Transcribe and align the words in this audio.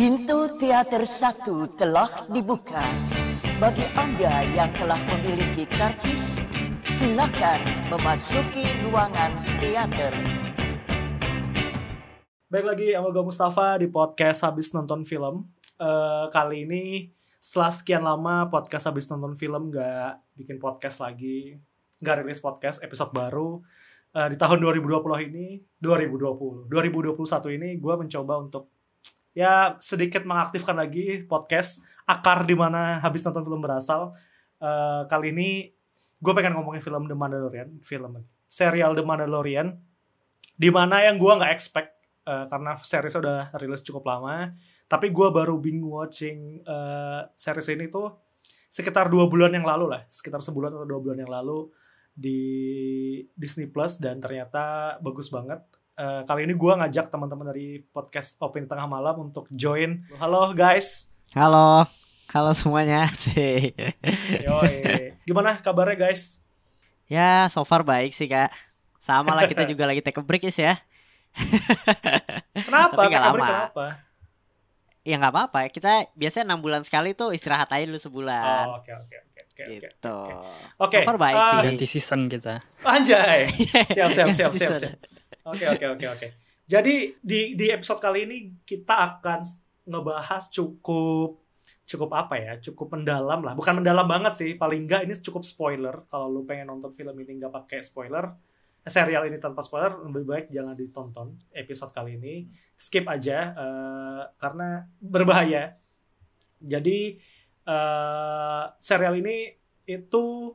Pintu 0.00 0.56
teater 0.56 1.04
satu 1.04 1.76
telah 1.76 2.24
dibuka. 2.32 2.80
Bagi 3.60 3.84
Anda 3.92 4.48
yang 4.48 4.72
telah 4.72 4.96
memiliki 4.96 5.68
karcis, 5.68 6.40
silakan 6.88 7.60
memasuki 7.92 8.64
ruangan 8.80 9.44
teater. 9.60 10.16
Baik 12.48 12.64
lagi 12.64 12.96
sama 12.96 13.12
gue 13.12 13.24
Mustafa 13.28 13.76
di 13.76 13.92
podcast 13.92 14.40
habis 14.48 14.72
nonton 14.72 15.04
film. 15.04 15.52
Eh, 15.76 16.24
kali 16.32 16.64
ini 16.64 17.12
setelah 17.36 17.68
sekian 17.68 18.00
lama 18.00 18.48
podcast 18.48 18.88
habis 18.88 19.04
nonton 19.04 19.36
film 19.36 19.68
gak 19.68 20.16
bikin 20.32 20.56
podcast 20.56 21.04
lagi, 21.04 21.60
gak 22.00 22.24
rilis 22.24 22.40
podcast 22.40 22.80
episode 22.80 23.12
baru. 23.12 23.60
Eh, 24.16 24.32
di 24.32 24.40
tahun 24.40 24.64
2020 24.64 25.28
ini, 25.28 25.60
2020, 25.76 26.72
2021 26.72 27.52
ini 27.52 27.76
gue 27.76 27.94
mencoba 28.00 28.40
untuk 28.40 28.79
ya 29.36 29.78
sedikit 29.78 30.26
mengaktifkan 30.26 30.74
lagi 30.74 31.22
podcast 31.24 31.78
akar 32.06 32.42
di 32.42 32.58
mana 32.58 32.98
habis 32.98 33.22
nonton 33.22 33.46
film 33.46 33.62
berasal. 33.62 34.14
Eh, 34.60 35.02
kali 35.06 35.32
ini 35.32 35.70
gue 36.20 36.32
pengen 36.36 36.58
ngomongin 36.58 36.84
film 36.84 37.08
The 37.08 37.16
Mandalorian, 37.16 37.80
film 37.80 38.20
serial 38.50 38.92
The 38.92 39.04
Mandalorian, 39.06 39.78
di 40.58 40.68
mana 40.68 41.06
yang 41.06 41.16
gue 41.16 41.32
nggak 41.32 41.52
expect 41.54 41.96
eh, 42.28 42.44
karena 42.50 42.76
series 42.76 43.16
udah 43.16 43.54
rilis 43.56 43.80
cukup 43.86 44.04
lama, 44.04 44.52
tapi 44.90 45.08
gue 45.08 45.28
baru 45.32 45.56
binge 45.56 45.86
watching 45.86 46.60
eh, 46.60 47.20
series 47.38 47.72
ini 47.72 47.88
tuh 47.88 48.12
sekitar 48.70 49.10
dua 49.10 49.26
bulan 49.26 49.50
yang 49.50 49.66
lalu 49.66 49.90
lah, 49.90 50.02
sekitar 50.06 50.44
sebulan 50.44 50.70
atau 50.76 50.86
dua 50.86 51.00
bulan 51.02 51.18
yang 51.24 51.32
lalu 51.32 51.70
di 52.14 52.40
Disney 53.34 53.66
Plus 53.66 53.96
dan 53.96 54.20
ternyata 54.20 54.96
bagus 55.00 55.32
banget. 55.32 55.62
Eh, 56.00 56.24
kali 56.24 56.48
ini 56.48 56.56
gue 56.56 56.72
ngajak 56.80 57.12
teman-teman 57.12 57.52
dari 57.52 57.84
podcast 57.92 58.40
Opini 58.40 58.64
Tengah 58.64 58.88
Malam 58.88 59.28
untuk 59.28 59.44
join. 59.52 60.00
Halo 60.16 60.56
guys, 60.56 61.12
Halo, 61.36 61.84
halo 62.32 62.50
semuanya. 62.56 63.04
Yoi. 64.48 65.12
Gimana 65.28 65.60
kabarnya 65.60 66.08
guys? 66.08 66.40
ya, 67.04 67.52
so 67.52 67.68
far 67.68 67.84
baik 67.84 68.16
sih 68.16 68.32
kak. 68.32 68.48
Sama 68.96 69.36
lah 69.36 69.44
kita 69.44 69.68
juga 69.76 69.84
lagi 69.84 70.00
take 70.00 70.16
a 70.16 70.24
break 70.24 70.48
is 70.48 70.56
ya. 70.56 70.80
Kenapa? 72.64 72.96
Tapi 72.96 73.20
Abri, 73.20 73.20
lama. 73.20 73.44
Kenapa? 73.44 73.86
Ya 75.04 75.20
nggak 75.20 75.32
apa-apa. 75.36 75.68
Kita 75.68 76.08
biasanya 76.16 76.48
enam 76.48 76.64
bulan 76.64 76.80
sekali 76.80 77.12
tuh 77.12 77.36
istirahat 77.36 77.68
aja 77.76 77.84
dulu 77.84 78.00
sebulan. 78.00 78.72
Oh, 78.72 78.80
oke 78.80 78.88
oke 78.88 79.16
oke 79.20 79.40
oke 79.44 79.62
oke. 79.68 79.72
gitu. 79.84 80.16
Oke. 80.80 80.96
So 81.04 81.08
far 81.12 81.20
baik 81.20 81.36
eh, 81.36 81.44
sih. 81.44 81.60
ganti 81.68 81.84
season 81.84 82.20
kita. 82.32 82.64
Anjay. 82.88 83.52
Siap 83.92 84.16
siap 84.16 84.32
siap 84.32 84.52
siap 84.56 84.72
siap. 84.80 85.19
Oke 85.44 85.64
oke 85.66 85.86
oke 85.96 86.06
oke. 86.06 86.28
Jadi 86.70 87.16
di 87.18 87.58
di 87.58 87.66
episode 87.72 87.98
kali 87.98 88.28
ini 88.28 88.38
kita 88.62 88.94
akan 88.94 89.40
ngebahas 89.88 90.46
cukup 90.52 91.40
cukup 91.88 92.10
apa 92.14 92.34
ya? 92.38 92.52
Cukup 92.62 92.94
mendalam 92.94 93.42
lah. 93.42 93.58
Bukan 93.58 93.82
mendalam 93.82 94.06
banget 94.06 94.38
sih. 94.38 94.50
Paling 94.54 94.86
enggak 94.86 95.02
ini 95.08 95.14
cukup 95.18 95.42
spoiler. 95.42 96.06
Kalau 96.06 96.30
lu 96.30 96.46
pengen 96.46 96.70
nonton 96.70 96.94
film 96.94 97.16
ini 97.18 97.42
nggak 97.42 97.50
pakai 97.50 97.82
spoiler, 97.82 98.30
eh, 98.86 98.92
serial 98.92 99.26
ini 99.26 99.42
tanpa 99.42 99.66
spoiler 99.66 99.98
lebih 100.06 100.24
baik 100.28 100.46
jangan 100.54 100.78
ditonton 100.78 101.28
episode 101.50 101.90
kali 101.90 102.14
ini. 102.20 102.34
Skip 102.78 103.08
aja 103.10 103.38
eh, 103.50 104.22
karena 104.38 104.86
berbahaya. 105.02 105.74
Jadi 106.62 107.18
eh, 107.66 108.64
serial 108.78 109.18
ini 109.18 109.58
itu 109.90 110.54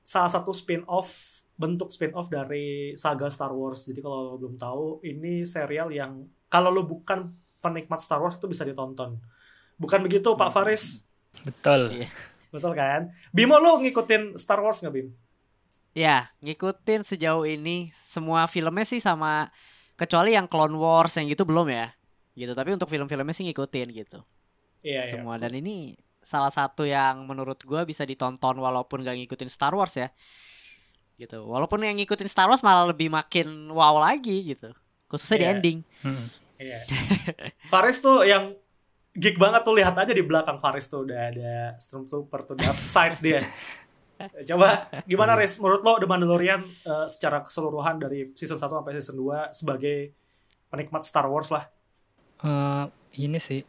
salah 0.00 0.30
satu 0.30 0.54
spin-off 0.54 1.42
bentuk 1.56 1.88
spin-off 1.88 2.28
dari 2.28 2.92
saga 2.94 3.32
Star 3.32 3.50
Wars. 3.50 3.88
Jadi 3.88 4.04
kalau 4.04 4.32
lo 4.32 4.34
belum 4.36 4.60
tahu, 4.60 5.00
ini 5.08 5.42
serial 5.48 5.88
yang 5.88 6.28
kalau 6.52 6.68
lo 6.68 6.84
bukan 6.84 7.32
penikmat 7.58 7.98
Star 7.98 8.20
Wars 8.20 8.36
itu 8.36 8.46
bisa 8.46 8.62
ditonton. 8.62 9.16
Bukan 9.80 10.04
begitu 10.04 10.36
Pak 10.36 10.52
Faris? 10.52 11.00
Betul. 11.42 11.92
Iya. 11.92 12.08
Betul 12.52 12.72
kan? 12.76 13.12
Bimo 13.32 13.56
lo 13.60 13.80
ngikutin 13.80 14.36
Star 14.40 14.60
Wars 14.60 14.80
nggak 14.80 14.94
Bim? 14.94 15.08
Ya, 15.96 16.28
ngikutin 16.44 17.08
sejauh 17.08 17.48
ini 17.48 17.88
semua 18.04 18.44
filmnya 18.44 18.84
sih 18.84 19.00
sama 19.00 19.48
kecuali 19.96 20.36
yang 20.36 20.44
Clone 20.44 20.76
Wars 20.76 21.16
yang 21.16 21.24
gitu 21.24 21.48
belum 21.48 21.72
ya. 21.72 21.88
Gitu, 22.36 22.52
tapi 22.52 22.76
untuk 22.76 22.92
film-filmnya 22.92 23.32
sih 23.32 23.48
ngikutin 23.48 23.88
gitu. 23.96 24.20
Iya, 24.84 25.08
iya. 25.08 25.12
Semua 25.16 25.40
dan 25.40 25.56
ini 25.56 25.96
salah 26.20 26.52
satu 26.52 26.84
yang 26.84 27.24
menurut 27.24 27.64
gua 27.64 27.88
bisa 27.88 28.04
ditonton 28.04 28.60
walaupun 28.60 29.00
gak 29.00 29.16
ngikutin 29.16 29.48
Star 29.48 29.72
Wars 29.72 29.96
ya. 29.96 30.12
Gitu. 31.16 31.40
Walaupun 31.40 31.80
yang 31.80 31.96
ngikutin 31.96 32.28
Star 32.28 32.46
Wars 32.46 32.60
malah 32.60 32.88
lebih 32.88 33.08
makin 33.08 33.72
wow 33.72 33.96
lagi 33.96 34.52
gitu. 34.52 34.72
Khususnya 35.08 35.36
di 35.36 35.44
Iya. 35.44 35.52
ending. 35.56 35.78
Hmm. 36.04 36.26
Iya. 36.56 36.78
Faris 37.72 38.00
tuh 38.00 38.24
yang 38.24 38.52
geek 39.12 39.40
banget 39.40 39.64
tuh 39.64 39.72
lihat 39.72 39.96
aja 39.96 40.12
di 40.12 40.20
belakang 40.20 40.60
Faris 40.60 40.86
tuh 40.86 41.08
udah 41.08 41.20
ada 41.32 41.52
Stormtrooper 41.80 42.40
tuh 42.44 42.54
di 42.56 42.64
upside 42.64 43.16
dia. 43.20 43.40
Coba 44.48 44.88
gimana 45.04 45.36
Riz 45.36 45.60
menurut 45.60 45.84
lo 45.84 46.00
The 46.00 46.08
Mandalorian 46.08 46.64
eh, 46.64 47.06
secara 47.08 47.44
keseluruhan 47.44 48.00
dari 48.00 48.32
season 48.32 48.56
1 48.56 48.64
sampai 48.64 48.92
season 48.96 49.16
2 49.20 49.52
sebagai 49.52 50.16
penikmat 50.68 51.04
Star 51.04 51.28
Wars 51.28 51.52
lah. 51.52 51.68
Eh, 52.40 52.84
ini 53.20 53.36
sih 53.36 53.60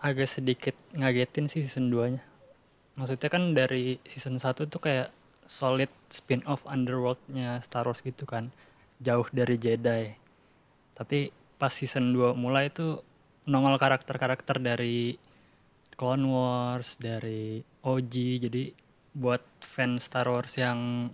agak 0.00 0.28
sedikit 0.28 0.76
ngagetin 0.92 1.44
sih 1.48 1.60
season 1.60 1.92
2-nya. 1.92 2.24
Maksudnya 2.96 3.28
kan 3.28 3.52
dari 3.52 4.00
season 4.04 4.36
1 4.36 4.64
tuh 4.68 4.80
kayak 4.80 5.08
solid 5.46 5.90
spin-off 6.08 6.62
underworld-nya 6.68 7.58
Star 7.60 7.86
Wars 7.86 8.02
gitu 8.02 8.24
kan. 8.24 8.54
Jauh 9.02 9.26
dari 9.34 9.58
Jedi. 9.58 10.14
Tapi 10.94 11.32
pas 11.58 11.72
season 11.72 12.14
2 12.14 12.34
mulai 12.34 12.70
tuh 12.70 13.02
nongol 13.46 13.78
karakter-karakter 13.78 14.62
dari 14.62 15.18
Clone 15.98 16.26
Wars, 16.26 16.98
dari 16.98 17.62
OG. 17.82 18.14
Jadi 18.48 18.64
buat 19.12 19.42
fans 19.60 20.08
Star 20.08 20.26
Wars 20.30 20.56
yang 20.56 21.10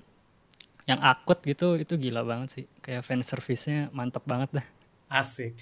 yang 0.88 1.04
akut 1.04 1.44
gitu 1.44 1.76
itu 1.76 2.00
gila 2.00 2.24
banget 2.24 2.48
sih. 2.60 2.64
Kayak 2.80 3.04
fan 3.04 3.20
service-nya 3.20 3.92
mantep 3.92 4.24
banget 4.24 4.60
dah. 4.60 4.66
Asik. 5.12 5.56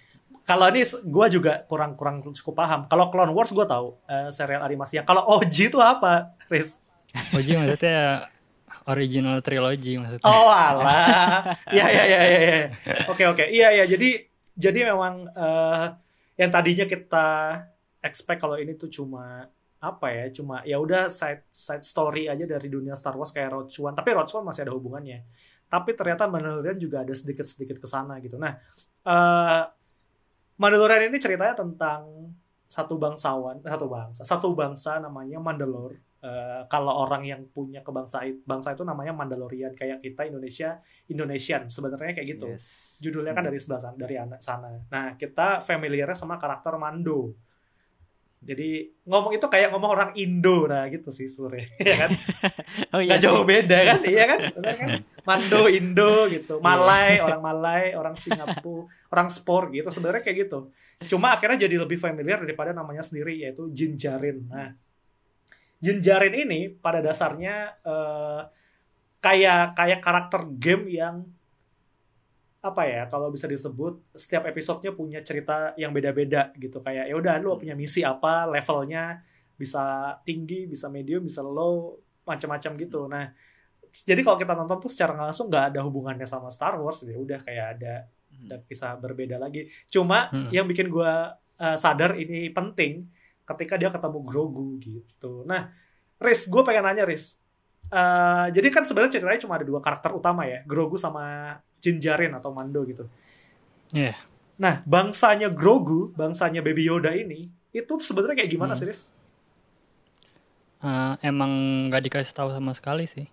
Kalau 0.47 0.71
ini 0.71 0.87
gue 0.87 1.27
juga 1.27 1.67
kurang-kurang 1.67 2.23
cukup 2.23 2.55
paham. 2.55 2.81
Kalau 2.87 3.11
Clone 3.11 3.35
Wars 3.35 3.51
gue 3.51 3.67
tahu 3.67 3.99
eh, 4.07 4.31
serial 4.31 4.63
animasinya. 4.63 5.03
Kalau 5.03 5.27
OG 5.27 5.75
itu 5.75 5.79
apa, 5.83 6.39
Riz? 6.47 6.79
OG 7.35 7.49
maksudnya 7.59 8.31
original 8.87 9.43
trilogy 9.43 9.99
maksudnya. 9.99 10.27
Oh 10.27 10.49
alah. 10.71 11.55
Iya 11.69 11.87
iya 11.91 12.05
iya 12.07 12.21
iya. 12.23 12.39
iya. 12.41 12.67
Oke 13.11 13.27
oke. 13.27 13.45
Iya 13.51 13.69
iya. 13.75 13.85
Jadi 13.91 14.23
jadi 14.55 14.79
memang 14.95 15.27
eh, 15.27 15.85
yang 16.39 16.51
tadinya 16.55 16.87
kita 16.87 17.29
expect 18.01 18.39
kalau 18.39 18.57
ini 18.57 18.79
tuh 18.79 18.89
cuma 18.89 19.51
apa 19.83 20.07
ya? 20.15 20.25
Cuma 20.31 20.63
ya 20.63 20.79
udah 20.79 21.11
side 21.11 21.45
side 21.51 21.83
story 21.83 22.31
aja 22.31 22.47
dari 22.47 22.71
dunia 22.71 22.95
Star 22.95 23.19
Wars 23.19 23.35
kayak 23.35 23.51
Rogue 23.51 23.75
One. 23.83 23.97
Tapi 23.99 24.11
Rogue 24.15 24.33
One 24.39 24.47
masih 24.49 24.63
ada 24.65 24.73
hubungannya. 24.73 25.27
Tapi 25.67 25.99
ternyata 25.99 26.31
Mandalorian 26.31 26.79
juga 26.79 27.03
ada 27.03 27.11
sedikit-sedikit 27.11 27.83
ke 27.83 27.89
sana 27.91 28.23
gitu. 28.23 28.39
Nah, 28.39 28.55
eh 29.03 29.63
Mandalorian 30.57 31.11
ini 31.11 31.19
ceritanya 31.19 31.59
tentang 31.59 32.33
satu 32.67 32.95
bangsawan, 32.99 33.63
eh, 33.63 33.71
satu 33.71 33.87
bangsa, 33.91 34.23
satu 34.23 34.49
bangsa 34.55 35.03
namanya 35.03 35.43
Mandalore. 35.43 36.06
Eh, 36.27 36.63
kalau 36.67 37.07
orang 37.07 37.23
yang 37.23 37.47
punya 37.55 37.87
kebangsa 37.87 38.27
bangsa 38.43 38.75
itu 38.75 38.83
namanya 38.83 39.15
Mandalorian 39.15 39.79
kayak 39.79 40.03
kita 40.03 40.27
Indonesia 40.27 40.83
Indonesian. 41.07 41.71
Sebenarnya 41.71 42.19
kayak 42.19 42.29
gitu. 42.35 42.51
Yes. 42.51 42.83
judulnya 42.97 43.37
kan 43.37 43.45
dari 43.45 43.61
sebelah 43.61 43.81
sana 43.85 43.95
dari 43.95 44.17
anak 44.17 44.41
sana. 44.41 44.73
Nah 44.89 45.15
kita 45.15 45.61
familiar 45.63 46.11
sama 46.19 46.41
karakter 46.41 46.75
Mando. 46.81 47.37
Jadi 48.41 48.89
ngomong 49.07 49.37
itu 49.37 49.47
kayak 49.47 49.71
ngomong 49.71 49.91
orang 49.93 50.11
Indo. 50.19 50.67
Nah 50.67 50.89
gitu 50.91 51.15
sih 51.15 51.31
sebenarnya. 51.31 51.69
Ya 51.95 51.97
kan? 52.01 52.11
Oh 52.97 53.01
iya. 53.05 53.15
nggak 53.15 53.23
jauh 53.23 53.45
beda 53.47 53.79
kan? 53.85 54.01
Iya 54.03 54.25
kan? 54.27 54.39
Kan? 54.51 54.89
Mando 55.29 55.63
Indo 55.71 56.27
gitu. 56.33 56.59
Malay 56.59 57.23
orang 57.23 57.43
Malay 57.45 57.85
orang 57.95 58.17
Singapura 58.19 58.89
orang 59.15 59.29
Spor 59.31 59.71
gitu. 59.71 59.93
Sebenarnya 59.93 60.25
kayak 60.27 60.49
gitu. 60.49 60.73
Cuma 61.07 61.37
akhirnya 61.37 61.69
jadi 61.69 61.77
lebih 61.79 62.01
familiar 62.01 62.41
daripada 62.41 62.73
namanya 62.75 63.05
sendiri 63.05 63.37
yaitu 63.37 63.69
Jinjarin 63.71 64.49
nah 64.49 64.73
Jinjarin 65.77 66.35
ini 66.35 66.73
pada 66.73 67.05
dasarnya 67.05 67.77
eh, 67.85 68.41
kayak 69.21 69.75
kayak 69.75 70.01
karakter 70.01 70.41
game 70.57 70.87
yang 70.89 71.27
apa 72.63 72.83
ya 72.83 73.07
kalau 73.07 73.31
bisa 73.31 73.47
disebut 73.47 74.03
setiap 74.11 74.43
episodenya 74.51 74.91
punya 74.91 75.23
cerita 75.23 75.71
yang 75.79 75.95
beda-beda 75.95 76.51
gitu. 76.59 76.83
Kayak 76.83 77.07
ya 77.07 77.15
udah 77.15 77.35
lu 77.39 77.55
punya 77.55 77.79
misi 77.79 78.03
apa 78.03 78.43
levelnya 78.51 79.23
bisa 79.55 80.17
tinggi 80.27 80.67
bisa 80.67 80.91
medium 80.91 81.23
bisa 81.25 81.47
low 81.47 81.95
macam-macam 82.27 82.73
gitu. 82.75 83.07
Nah 83.07 83.31
jadi 83.95 84.21
kalau 84.27 84.37
kita 84.37 84.53
nonton 84.59 84.83
tuh 84.83 84.91
secara 84.91 85.15
langsung 85.15 85.47
nggak 85.47 85.73
ada 85.73 85.81
hubungannya 85.87 86.27
sama 86.27 86.51
Star 86.51 86.75
Wars 86.77 87.07
ya 87.07 87.15
udah 87.15 87.39
kayak 87.39 87.67
ada 87.79 87.95
ada 88.37 88.57
kisah 88.67 88.99
berbeda 88.99 89.39
lagi. 89.39 89.71
Cuma 89.87 90.29
Hmm. 90.35 90.51
yang 90.51 90.67
bikin 90.67 90.91
gua 90.91 91.39
eh, 91.57 91.79
sadar 91.79 92.19
ini 92.19 92.51
penting 92.51 93.07
ketika 93.49 93.75
dia 93.81 93.91
ketemu 93.95 94.19
Grogu 94.29 94.79
gitu 94.83 95.47
nah 95.47 95.71
Riz 96.19 96.47
gue 96.49 96.63
pengen 96.67 96.85
nanya 96.89 97.05
Riz 97.09 97.39
Eh, 97.87 98.47
jadi 98.51 98.67
kan 98.75 98.83
sebenarnya 98.83 99.15
ceritanya 99.15 99.41
cuma 99.47 99.55
ada 99.63 99.67
dua 99.71 99.79
karakter 99.79 100.11
utama 100.11 100.43
ya 100.43 100.59
Grogu 100.67 100.99
sama 100.99 101.55
Jinjarin 101.79 102.35
atau 102.35 102.51
Mando 102.51 102.83
gitu 102.83 103.07
Iya. 103.95 104.15
Nah, 104.57 104.81
bangsanya 104.89 105.49
Grogu, 105.53 106.13
bangsanya 106.17 106.61
Baby 106.65 106.89
Yoda 106.89 107.13
ini, 107.13 107.53
itu 107.73 107.93
sebenarnya 108.01 108.37
kayak 108.41 108.53
gimana 108.55 108.73
Hmm. 108.73 108.81
sih, 108.81 108.87
Riz? 108.89 109.01
Eh, 110.85 111.15
emang 111.25 111.53
nggak 111.89 112.03
dikasih 112.07 112.35
tahu 112.37 112.49
sama 112.53 112.73
sekali 112.77 113.05
sih. 113.09 113.27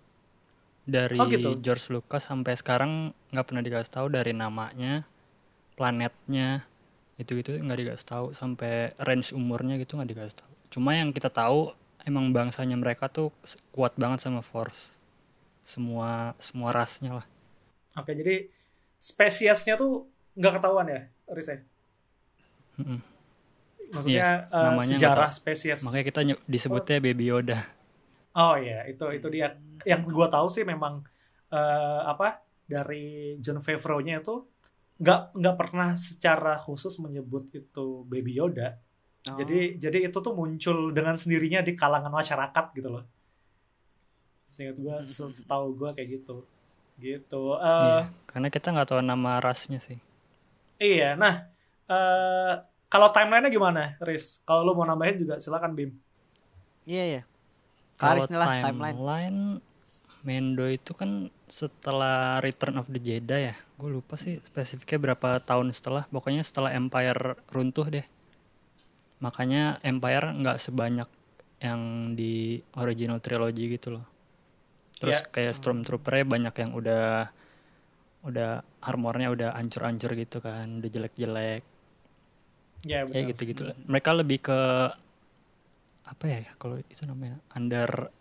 Dari 0.84 1.20
Oh, 1.20 1.26
gitu. 1.32 1.56
George 1.64 1.86
Lucas 1.96 2.24
sampai 2.30 2.54
sekarang 2.62 2.92
nggak 3.32 3.46
pernah 3.48 3.64
dikasih 3.64 3.92
tahu 3.96 4.08
dari 4.12 4.34
namanya, 4.36 5.08
planetnya, 5.78 6.66
itu 7.24 7.32
gitu 7.40 7.52
nggak 7.66 7.80
dikasih 7.82 8.08
tahu 8.14 8.26
sampai 8.36 8.94
range 9.08 9.32
umurnya 9.40 9.76
gitu 9.82 9.96
nggak 9.98 10.12
dikasih 10.14 10.38
tahu. 10.44 10.54
Cuma 10.74 10.92
yang 11.00 11.10
kita 11.16 11.30
tahu 11.32 11.72
emang 12.10 12.26
bangsanya 12.36 12.76
mereka 12.76 13.06
tuh 13.08 13.30
kuat 13.76 13.94
banget 13.98 14.20
sama 14.26 14.42
Force. 14.44 15.00
Semua 15.64 16.36
semua 16.40 16.70
rasnya 16.76 17.12
lah. 17.24 17.28
Oke, 18.00 18.12
jadi 18.20 18.34
spesiesnya 18.98 19.74
tuh 19.82 20.10
nggak 20.38 20.54
ketahuan 20.60 20.88
ya? 20.90 21.00
Mm-mm. 22.80 23.00
Maksudnya 23.94 24.26
Iya, 24.50 24.58
nggak 24.58 24.86
sejarah 24.90 25.30
spesies. 25.30 25.80
Makanya 25.86 26.06
kita 26.10 26.20
ny- 26.26 26.44
disebutnya 26.50 26.98
Baby 27.04 27.26
Yoda. 27.30 27.60
Oh 28.36 28.54
iya, 28.64 28.74
itu 28.90 29.04
itu 29.18 29.28
dia. 29.36 29.46
Yang 29.90 30.02
gua 30.18 30.28
tahu 30.34 30.48
sih 30.56 30.64
memang 30.72 30.94
eh, 31.54 32.00
apa 32.12 32.26
dari 32.66 32.96
John 33.44 33.60
Favreau-nya 33.66 34.14
itu 34.22 34.32
nggak 35.02 35.20
nggak 35.40 35.56
pernah 35.60 35.90
secara 35.98 36.54
khusus 36.66 36.94
menyebut 37.04 37.50
itu 37.54 37.86
Baby 38.12 38.34
Yoda. 38.40 38.78
Oh. 39.30 39.38
Jadi 39.40 39.80
jadi 39.84 39.98
itu 40.12 40.18
tuh 40.26 40.34
muncul 40.36 40.78
dengan 40.98 41.16
sendirinya 41.16 41.62
di 41.66 41.74
kalangan 41.80 42.12
masyarakat 42.14 42.66
gitu 42.78 42.90
loh. 42.94 43.04
Seingat 44.46 44.78
gua, 44.78 44.96
se- 45.04 45.34
setahu 45.38 45.66
gua 45.80 45.90
kayak 45.96 46.10
gitu. 46.22 46.36
Gitu. 47.02 47.44
Eh, 47.58 47.80
Iya, 47.84 48.14
Karena 48.30 48.48
kita 48.54 48.68
nggak 48.74 48.88
tahu 48.90 49.02
nama 49.02 49.32
rasnya 49.42 49.80
sih. 49.82 49.98
Iya, 50.82 51.16
nah 51.22 51.34
eh 51.90 52.52
kalau 52.92 53.08
timelinenya 53.16 53.50
gimana, 53.50 53.82
Riz? 54.08 54.26
Kalau 54.46 54.62
lu 54.68 54.72
mau 54.78 54.86
nambahin 54.86 55.18
juga 55.24 55.36
silakan 55.42 55.74
Bim. 55.78 55.92
Iya 56.86 57.04
iya. 57.12 57.22
Kalau 57.98 58.24
Karis 58.24 58.30
nih 58.32 58.40
lah 58.42 58.50
timeline. 58.50 58.98
timeline, 59.00 59.40
Mendo 60.28 60.66
itu 60.68 60.92
kan 60.96 61.12
setelah 61.54 62.42
Return 62.42 62.82
of 62.82 62.90
the 62.90 62.98
Jedi 62.98 63.54
ya. 63.54 63.56
Gue 63.78 63.94
lupa 63.94 64.18
sih 64.18 64.42
spesifiknya 64.42 65.14
berapa 65.14 65.38
tahun 65.38 65.70
setelah. 65.70 66.10
Pokoknya 66.10 66.42
setelah 66.42 66.74
Empire 66.74 67.38
runtuh 67.54 67.86
deh. 67.94 68.06
Makanya 69.22 69.78
Empire 69.86 70.34
nggak 70.34 70.58
sebanyak 70.58 71.06
yang 71.62 72.12
di 72.18 72.58
original 72.74 73.22
trilogy 73.22 73.78
gitu 73.78 74.02
loh. 74.02 74.06
Terus 74.98 75.22
Ya. 75.22 75.30
kayak 75.30 75.54
Stormtrooper-nya 75.54 76.26
banyak 76.26 76.56
yang 76.58 76.72
udah 76.74 77.30
udah 78.24 78.50
armornya 78.82 79.30
udah 79.30 79.50
ancur-ancur 79.54 80.16
gitu 80.16 80.40
kan, 80.40 80.80
udah 80.82 80.90
jelek-jelek. 80.90 81.62
Ya, 82.84 83.04
Ya 83.04 83.08
betul. 83.08 83.30
gitu-gitu. 83.32 83.62
Mereka 83.86 84.10
lebih 84.16 84.42
ke 84.42 84.60
apa 86.04 86.24
ya 86.28 86.44
kalau 86.60 86.82
itu 86.84 87.04
namanya 87.08 87.40
under 87.56 88.12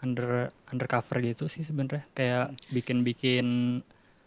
under 0.00 0.48
undercover 0.66 1.20
gitu 1.20 1.44
sih 1.44 1.60
sebenarnya 1.60 2.08
kayak 2.10 2.56
bikin-bikin 2.68 3.80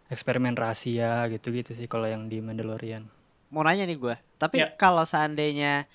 eksperimen 0.06 0.54
rahasia 0.54 1.25
gitu-gitu 1.28 1.74
sih 1.74 1.86
kalau 1.86 2.06
yang 2.06 2.28
di 2.28 2.38
Mandalorian. 2.38 3.10
Mau 3.50 3.62
nanya 3.62 3.84
nih 3.84 3.98
gue. 3.98 4.16
Tapi 4.38 4.58
Ya. 4.60 4.70
kalau 4.74 5.02
seandainya 5.04 5.90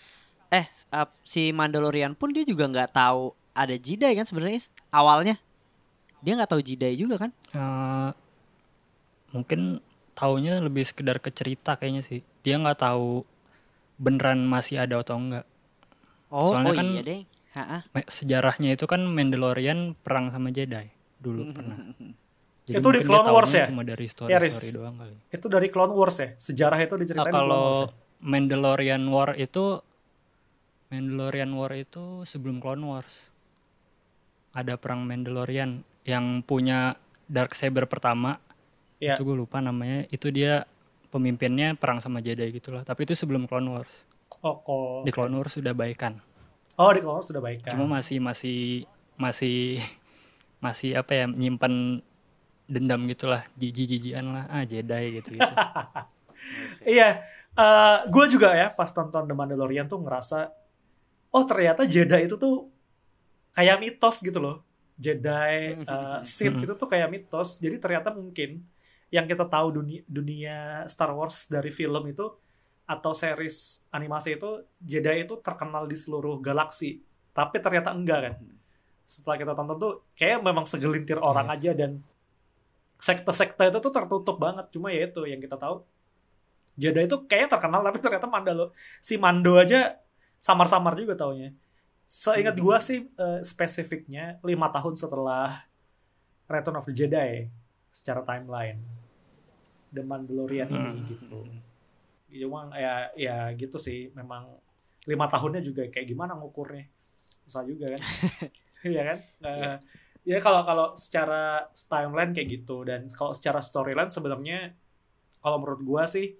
eh 0.48 0.66
uh, 0.90 1.06
si 1.22 1.52
Mandalorian 1.52 2.14
pun 2.14 2.32
dia 2.32 2.42
juga 2.42 2.66
nggak 2.66 2.90
tahu 2.90 3.30
ada 3.52 3.74
Jedi 3.74 4.10
kan 4.12 4.24
sebenarnya 4.24 4.62
awalnya. 4.88 5.38
Dia 6.18 6.34
nggak 6.34 6.50
tahu 6.50 6.62
Jedi 6.62 6.98
juga 6.98 7.14
kan? 7.16 7.30
Eh, 7.52 8.10
mungkin 9.30 9.78
taunya 10.14 10.58
lebih 10.58 10.82
sekedar 10.82 11.22
ke 11.22 11.30
cerita 11.30 11.78
kayaknya 11.78 12.02
sih. 12.02 12.20
Dia 12.42 12.58
nggak 12.58 12.80
tahu 12.80 13.22
beneran 13.94 14.42
masih 14.42 14.82
ada 14.82 14.98
atau 14.98 15.14
enggak. 15.14 15.46
Oh, 16.28 16.50
Soalnya 16.50 16.70
oh 16.70 16.74
kan- 16.74 16.92
iya 16.92 17.02
deh. 17.02 17.22
Ha-ha. 17.56 17.78
Sejarahnya 18.06 18.76
itu 18.76 18.84
kan 18.84 19.04
Mandalorian 19.08 19.96
perang 19.96 20.28
sama 20.28 20.52
Jedi 20.52 20.88
dulu 21.18 21.50
pernah. 21.50 21.76
Jadi 22.68 22.78
Itu 22.78 22.88
di 22.92 23.00
Clone 23.00 23.30
Wars 23.32 23.52
ya? 23.56 23.64
Cuma 23.66 23.80
dari 23.82 24.04
Ya, 24.28 24.36
Riz. 24.38 24.52
story-story 24.54 24.68
doang 24.76 24.96
kali. 25.00 25.14
Itu 25.32 25.46
dari 25.48 25.68
Clone 25.72 25.94
Wars 25.96 26.16
ya? 26.20 26.28
Sejarah 26.36 26.78
itu 26.84 26.94
Ah, 26.94 27.00
diceritain 27.00 27.26
di 27.26 27.32
Clone 27.32 27.48
Wars 27.48 27.56
kalau 27.56 27.88
ya? 27.88 27.96
Mandalorian 28.20 29.02
War 29.08 29.30
itu 29.34 29.64
Mandalorian 30.88 31.50
War 31.56 31.72
itu 31.74 32.22
sebelum 32.22 32.60
Clone 32.60 32.84
Wars. 32.84 33.32
Ada 34.52 34.76
perang 34.76 35.04
Mandalorian 35.04 35.80
yang 36.04 36.44
punya 36.44 36.96
Dark 37.28 37.56
Saber 37.56 37.88
pertama. 37.88 38.40
Ya. 39.00 39.16
Itu 39.16 39.24
gue 39.24 39.36
lupa 39.36 39.60
namanya. 39.64 40.04
Itu 40.12 40.28
dia 40.28 40.64
pemimpinnya 41.08 41.72
perang 41.72 42.00
sama 42.00 42.20
Jedi 42.20 42.52
gitu 42.52 42.72
lah. 42.76 42.84
Tapi 42.84 43.08
itu 43.08 43.16
sebelum 43.16 43.48
Clone 43.48 43.68
Wars. 43.72 44.04
Oh, 44.44 44.60
kok. 44.60 45.08
Di 45.08 45.10
Clone 45.12 45.34
Wars 45.34 45.56
sudah 45.56 45.72
baikan. 45.72 46.20
Oh, 46.78 46.90
di 46.94 47.02
Wars 47.02 47.26
sudah 47.26 47.42
baik 47.42 47.66
kan? 47.66 47.74
Cuma 47.74 47.98
masih 47.98 48.22
masih 48.22 48.86
masih 49.18 49.82
masih 50.64 50.94
apa 50.94 51.12
ya 51.14 51.24
nyimpan 51.26 52.02
dendam 52.68 53.08
gitulah 53.08 53.42
jijik-jijikan 53.56 54.28
lah 54.28 54.44
ah 54.46 54.62
Jedi 54.62 55.18
gitu 55.20 55.36
gitu. 55.36 55.54
Iya, 56.86 57.26
gue 58.06 58.24
juga 58.30 58.54
ya 58.54 58.70
pas 58.70 58.86
tonton 58.94 59.26
The 59.26 59.34
Mandalorian 59.34 59.90
tuh 59.90 59.98
ngerasa, 59.98 60.54
oh 61.34 61.44
ternyata 61.44 61.82
Jedi 61.82 62.30
itu 62.30 62.38
tuh 62.38 62.70
kayak 63.50 63.82
mitos 63.82 64.22
gitu 64.22 64.38
loh. 64.38 64.62
Jedi, 64.94 65.82
uh, 65.82 66.22
Sith 66.26 66.54
Mhm. 66.54 66.64
itu 66.66 66.72
tuh 66.78 66.86
kayak 66.86 67.10
mitos. 67.10 67.58
Jadi 67.58 67.82
ternyata 67.82 68.14
mungkin 68.14 68.62
yang 69.10 69.26
kita 69.26 69.50
tahu 69.50 69.82
dunia, 69.82 70.06
dunia 70.06 70.86
Star 70.86 71.10
Wars 71.10 71.50
dari 71.50 71.74
film 71.74 72.06
itu 72.06 72.30
atau 72.88 73.12
series 73.12 73.84
animasi 73.92 74.40
itu 74.40 74.64
Jedi 74.80 75.28
itu 75.28 75.36
terkenal 75.44 75.84
di 75.84 75.92
seluruh 75.92 76.40
galaksi. 76.40 77.04
Tapi 77.36 77.60
ternyata 77.60 77.92
enggak 77.92 78.20
kan. 78.24 78.34
Setelah 79.04 79.36
kita 79.36 79.52
tonton 79.52 79.76
tuh 79.76 79.92
kayak 80.16 80.40
memang 80.40 80.64
segelintir 80.64 81.20
orang 81.20 81.52
aja 81.52 81.76
dan 81.76 82.00
sekte-sekte 82.98 83.68
itu 83.68 83.78
tuh 83.78 83.92
tertutup 83.92 84.36
banget. 84.40 84.72
Cuma 84.72 84.88
ya 84.88 85.06
itu 85.06 85.22
yang 85.28 85.38
kita 85.38 85.60
tahu 85.60 85.84
Jedi 86.78 87.10
itu 87.10 87.16
kayaknya 87.26 87.58
terkenal 87.58 87.82
tapi 87.82 87.98
ternyata 87.98 88.26
Mandalo 88.30 88.70
si 89.02 89.18
Mando 89.18 89.58
aja 89.58 89.98
samar-samar 90.40 90.96
juga 90.96 91.18
taunya. 91.18 91.52
Seingat 92.08 92.56
gua 92.56 92.80
sih 92.80 93.04
eh, 93.04 93.40
spesifiknya 93.44 94.40
lima 94.40 94.72
tahun 94.72 94.96
setelah 94.96 95.68
Return 96.48 96.80
of 96.80 96.88
the 96.88 96.94
Jedi 96.96 97.52
secara 97.92 98.24
timeline 98.24 98.80
The 99.92 100.00
Mandalorian 100.00 100.68
ini 100.70 100.78
Hmm. 100.78 101.04
gitu. 101.04 101.38
Cuma 102.28 102.68
ya 102.76 103.08
ya 103.16 103.50
gitu 103.56 103.76
sih. 103.80 104.12
Memang 104.12 104.56
lima 105.08 105.26
tahunnya 105.26 105.64
juga 105.64 105.88
kayak 105.88 106.06
gimana 106.08 106.36
ngukurnya? 106.36 106.84
Susah 107.44 107.64
juga 107.64 107.96
kan? 107.96 108.02
Iya 108.78 109.02
kan? 109.02 109.18
Eh, 109.42 109.74
ya 110.22 110.38
kalau 110.38 110.62
kalau 110.62 110.94
secara 110.94 111.66
timeline 111.90 112.30
kayak 112.30 112.62
gitu 112.62 112.86
dan 112.86 113.10
kalau 113.10 113.34
secara 113.34 113.58
storyline 113.58 114.06
sebenarnya 114.06 114.70
kalau 115.42 115.58
menurut 115.58 115.82
gua 115.82 116.06
sih 116.06 116.38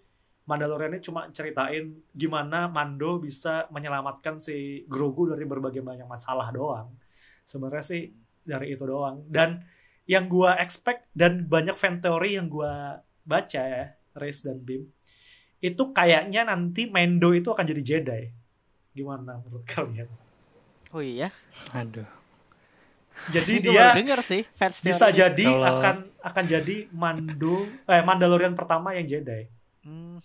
Mandalorian 0.49 0.97
ini 0.97 1.05
cuma 1.05 1.29
ceritain 1.29 1.93
gimana 2.17 2.73
Mando 2.73 3.21
bisa 3.21 3.69
menyelamatkan 3.69 4.41
si 4.41 4.89
Grogu 4.89 5.29
dari 5.29 5.45
berbagai 5.45 5.85
banyak 5.85 6.09
masalah 6.09 6.49
doang. 6.49 6.89
Sebenarnya 7.45 7.85
sih 7.85 8.09
dari 8.49 8.73
itu 8.73 8.81
doang. 8.89 9.29
Dan 9.29 9.61
yang 10.09 10.25
gua 10.25 10.57
expect 10.57 11.05
dan 11.13 11.45
banyak 11.45 11.77
fan 11.77 12.01
teori 12.01 12.41
yang 12.41 12.49
gua 12.49 13.05
baca 13.29 13.61
ya, 13.61 13.93
Riz 14.17 14.41
dan 14.41 14.65
Bim, 14.65 14.89
itu 15.59 15.83
kayaknya 15.91 16.47
nanti 16.47 16.87
Mando 16.87 17.35
itu 17.35 17.51
akan 17.51 17.67
jadi 17.67 17.83
Jedi. 17.83 18.23
Gimana 18.95 19.43
menurut 19.43 19.67
kalian? 19.67 20.07
Oh 20.95 21.03
iya. 21.03 21.35
Aduh. 21.75 22.07
Jadi 23.35 23.59
dia 23.59 23.91
denger 23.99 24.23
sih 24.23 24.47
fans 24.55 24.79
bisa 24.79 25.11
teorinya. 25.11 25.19
jadi 25.27 25.47
Kalau- 25.51 25.67
akan 25.75 25.97
akan 26.23 26.45
jadi 26.47 26.77
Mando 26.95 27.67
eh 27.91 28.03
Mandalorian 28.07 28.55
pertama 28.55 28.95
yang 28.95 29.11
Jedi. 29.11 29.51
Hmm. 29.83 30.23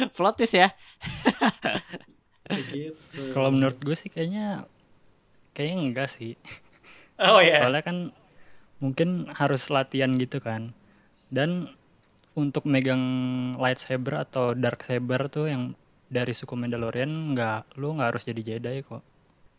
Plot 0.16 0.34
twist 0.36 0.56
ya. 0.56 0.68
Gitu. 2.50 3.30
Kalau 3.32 3.48
menurut 3.54 3.78
gue 3.80 3.96
sih 3.96 4.10
kayaknya 4.12 4.66
kayaknya 5.56 5.76
enggak 5.80 6.08
sih. 6.12 6.36
oh 7.16 7.40
ya. 7.40 7.64
Soalnya 7.64 7.82
kan 7.86 7.96
mungkin 8.82 9.30
harus 9.32 9.70
latihan 9.72 10.12
gitu 10.20 10.42
kan. 10.42 10.74
Dan 11.30 11.70
untuk 12.38 12.62
megang 12.66 13.02
lightsaber 13.58 14.22
atau 14.22 14.54
dark 14.54 14.86
saber 14.86 15.26
tuh 15.26 15.50
yang 15.50 15.74
dari 16.10 16.34
suku 16.34 16.58
Mandalorian 16.58 17.34
nggak 17.34 17.78
lu 17.78 17.94
nggak 17.94 18.08
harus 18.14 18.26
jadi 18.26 18.42
Jedi 18.42 18.82
kok. 18.82 19.02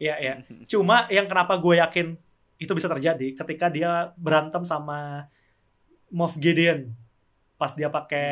Iya, 0.01 0.15
iya. 0.17 0.33
Cuma 0.67 1.05
yang 1.13 1.29
kenapa 1.29 1.55
gue 1.61 1.77
yakin 1.77 2.17
itu 2.61 2.71
bisa 2.73 2.89
terjadi 2.89 3.33
ketika 3.33 3.69
dia 3.69 4.13
berantem 4.17 4.65
sama 4.65 5.29
Moff 6.11 6.35
Gideon 6.37 6.93
pas 7.55 7.71
dia 7.77 7.93
pakai 7.93 8.29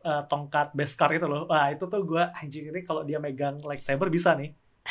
eh, 0.00 0.22
tongkat 0.26 0.72
Beskar 0.72 1.12
itu 1.12 1.28
loh. 1.28 1.46
Wah, 1.46 1.70
itu 1.70 1.84
tuh 1.84 2.02
gue 2.02 2.20
anjing 2.20 2.72
ini 2.72 2.80
kalau 2.82 3.04
dia 3.04 3.20
megang 3.20 3.60
lightsaber 3.60 4.08
bisa 4.08 4.32
nih. 4.34 4.56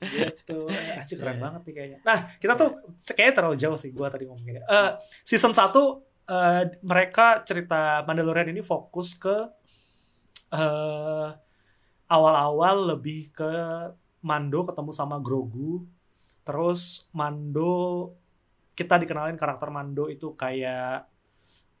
gitu. 0.00 0.68
Anjing 0.70 1.18
keren 1.18 1.40
banget 1.40 1.60
nih 1.64 1.74
kayaknya. 1.74 1.98
Nah, 2.04 2.18
kita 2.36 2.52
tuh 2.56 2.76
kayaknya 3.16 3.34
terlalu 3.34 3.56
jauh 3.56 3.78
sih 3.80 3.90
gue 3.90 4.06
tadi 4.12 4.24
ngomongnya. 4.28 4.62
Eh, 4.68 4.90
season 5.24 5.56
1 5.56 5.72
eh, 6.30 6.62
mereka 6.90 7.42
cerita 7.48 8.06
Mandalorian 8.06 8.52
ini 8.54 8.62
fokus 8.62 9.18
ke 9.18 9.36
eh, 10.52 11.28
awal-awal 12.10 12.76
lebih 12.96 13.30
ke 13.34 13.52
Mando 14.20 14.60
ketemu 14.68 14.90
sama 14.92 15.16
Grogu. 15.26 15.86
Terus 16.46 17.08
Mando 17.16 17.72
kita 18.78 18.96
dikenalin 19.02 19.36
karakter 19.40 19.68
Mando 19.72 20.08
itu 20.08 20.32
kayak 20.36 21.08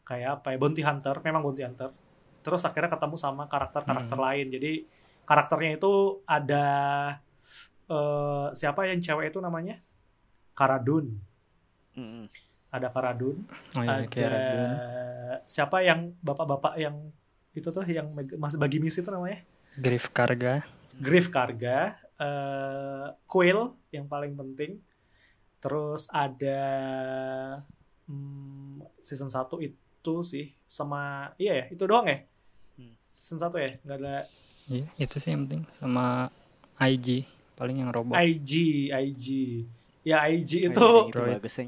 kayak 0.08 0.30
apa 0.42 0.46
ya 0.54 0.58
bounty 0.62 0.82
hunter 0.82 1.16
memang 1.26 1.42
bounty 1.44 1.62
hunter. 1.66 1.90
Terus 2.44 2.62
akhirnya 2.68 2.90
ketemu 2.94 3.16
sama 3.20 3.44
karakter-karakter 3.52 4.16
Hmm. 4.18 4.26
lain. 4.26 4.46
Jadi 4.56 4.72
karakternya 5.28 5.70
itu 5.78 5.92
ada 6.26 6.66
eh, 7.90 8.46
siapa 8.54 8.80
yang 8.88 9.00
cewek 9.02 9.34
itu 9.34 9.38
namanya? 9.42 9.76
Karadun. 10.58 11.06
Mm-mm. 11.96 12.26
Ada 12.70 12.88
Karadun 12.88 13.42
Oh 13.74 13.82
iya, 13.82 13.90
ada 13.96 14.06
kayak 14.06 14.30
Radun. 14.30 14.70
siapa 15.44 15.76
yang 15.80 16.14
bapak-bapak 16.20 16.74
yang 16.76 16.96
itu 17.50 17.68
tuh 17.68 17.82
yang 17.84 18.08
masih 18.14 18.56
bagi 18.56 18.78
misi 18.78 19.00
itu 19.00 19.10
namanya 19.10 19.42
Griff 19.72 20.10
Karga. 20.10 20.62
Griff 20.94 21.26
Karga 21.28 21.94
eh 22.14 23.06
Quill 23.24 23.60
yang 23.88 24.06
paling 24.06 24.34
penting 24.34 24.78
terus 25.58 26.06
ada 26.08 26.62
hmm, 28.04 28.80
season 28.98 29.28
1 29.28 29.44
itu 29.60 30.14
sih 30.22 30.54
sama 30.64 31.32
iya 31.36 31.64
ya 31.64 31.66
itu 31.70 31.84
doang 31.84 32.06
ya 32.06 32.20
Hmm. 32.72 32.96
season 33.04 33.36
1 33.36 33.52
ya 33.56 33.70
nggak 33.78 33.98
ada 33.98 34.16
Iya, 34.64 34.86
itu 34.96 35.16
sih 35.18 35.28
yang 35.28 35.44
penting 35.44 35.66
sama 35.70 36.30
IG 36.78 37.26
paling 37.52 37.82
yang 37.82 37.90
robot. 37.90 38.16
IG 38.16 38.52
IG 38.88 39.24
ya 40.00 40.24
IG 40.24 40.64
Oh, 40.64 40.68
itu 40.72 40.86
iya, 41.12 41.36
itu 41.36 41.64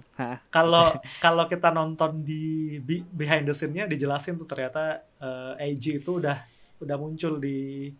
kalau 0.49 0.89
kalau 1.25 1.45
kita 1.45 1.69
nonton 1.69 2.25
di 2.25 2.77
behind 3.13 3.45
the 3.45 3.53
scene-nya 3.53 3.85
dijelasin 3.85 4.41
tuh 4.41 4.49
ternyata 4.49 5.05
eh, 5.21 5.73
IG 5.73 6.01
itu 6.01 6.17
udah 6.17 6.41
udah 6.81 6.97
muncul 6.97 7.37
di 7.37 7.93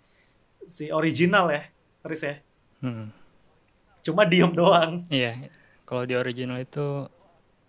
si 0.65 0.89
original 0.89 1.53
ya 1.53 1.63
Riz 2.03 2.23
ya 2.25 2.37
Hmm. 2.83 3.15
cuma 4.03 4.27
diem 4.27 4.51
doang 4.51 5.07
Iya, 5.07 5.47
kalau 5.87 6.03
di 6.03 6.19
original 6.19 6.59
itu 6.59 7.07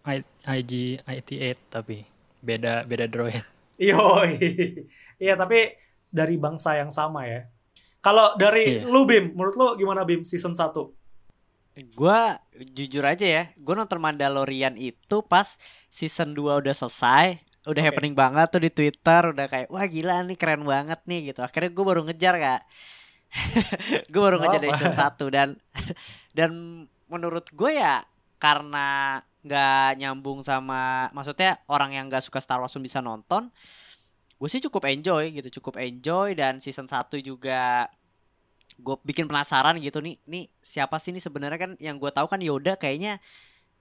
I- 0.04 0.26
IG 0.42 1.00
IT8 1.06 1.70
tapi 1.70 2.02
beda 2.42 2.82
beda 2.84 3.06
droid. 3.06 3.38
Iyo, 3.78 4.26
iya 5.16 5.34
tapi 5.38 5.78
dari 6.10 6.36
bangsa 6.38 6.78
yang 6.78 6.90
sama 6.90 7.26
ya. 7.30 7.46
Kalau 8.02 8.34
dari 8.36 8.82
Iya. 8.82 8.90
lu 8.90 9.06
Bim, 9.06 9.32
menurut 9.38 9.56
lu 9.56 9.68
gimana 9.78 10.02
Bim 10.04 10.26
season 10.26 10.58
1? 10.58 10.74
Gua 11.94 12.38
jujur 12.74 13.04
aja 13.04 13.26
ya, 13.26 13.44
gua 13.58 13.82
nonton 13.82 13.98
Mandalorian 13.98 14.78
itu 14.78 15.26
pas 15.26 15.58
season 15.90 16.34
2 16.38 16.62
udah 16.62 16.74
selesai, 16.74 17.42
udah 17.66 17.82
Oke. 17.82 17.88
happening 17.88 18.14
banget 18.14 18.48
tuh 18.52 18.62
di 18.62 18.72
Twitter, 18.72 19.22
udah 19.32 19.46
kayak 19.48 19.68
wah 19.72 19.86
gila 19.88 20.22
nih 20.28 20.38
keren 20.38 20.64
banget 20.68 21.00
nih 21.08 21.34
gitu. 21.34 21.40
Akhirnya 21.42 21.72
gue 21.72 21.86
baru 21.86 22.02
ngejar 22.04 22.36
kak, 22.36 22.62
gue 24.14 24.22
baru 24.22 24.38
Nggak 24.38 24.50
ngejar 24.52 24.62
dari 24.62 24.74
season 24.78 24.96
1 24.96 25.36
dan 25.36 25.50
dan 26.38 26.52
menurut 27.08 27.46
gue 27.54 27.72
ya 27.78 28.04
karena 28.42 29.22
nggak 29.44 30.00
nyambung 30.00 30.40
sama, 30.44 31.12
maksudnya 31.12 31.60
orang 31.68 31.92
yang 31.96 32.08
nggak 32.08 32.24
suka 32.24 32.40
Star 32.40 32.64
Wars 32.64 32.72
pun 32.72 32.84
bisa 32.84 33.04
nonton, 33.04 33.52
gue 34.40 34.50
sih 34.52 34.64
cukup 34.64 34.88
enjoy 34.88 35.36
gitu, 35.36 35.60
cukup 35.60 35.80
enjoy 35.84 36.32
dan 36.36 36.64
season 36.64 36.88
1 36.88 37.20
juga 37.20 37.92
gue 38.80 38.96
bikin 39.06 39.26
penasaran 39.30 39.78
gitu 39.78 40.02
nih 40.02 40.18
nih 40.26 40.50
siapa 40.62 40.98
sih 40.98 41.14
nih 41.14 41.24
sebenarnya 41.24 41.60
kan 41.60 41.72
yang 41.78 41.98
gue 41.98 42.10
tahu 42.10 42.26
kan 42.30 42.40
Yoda 42.42 42.78
kayaknya 42.78 43.18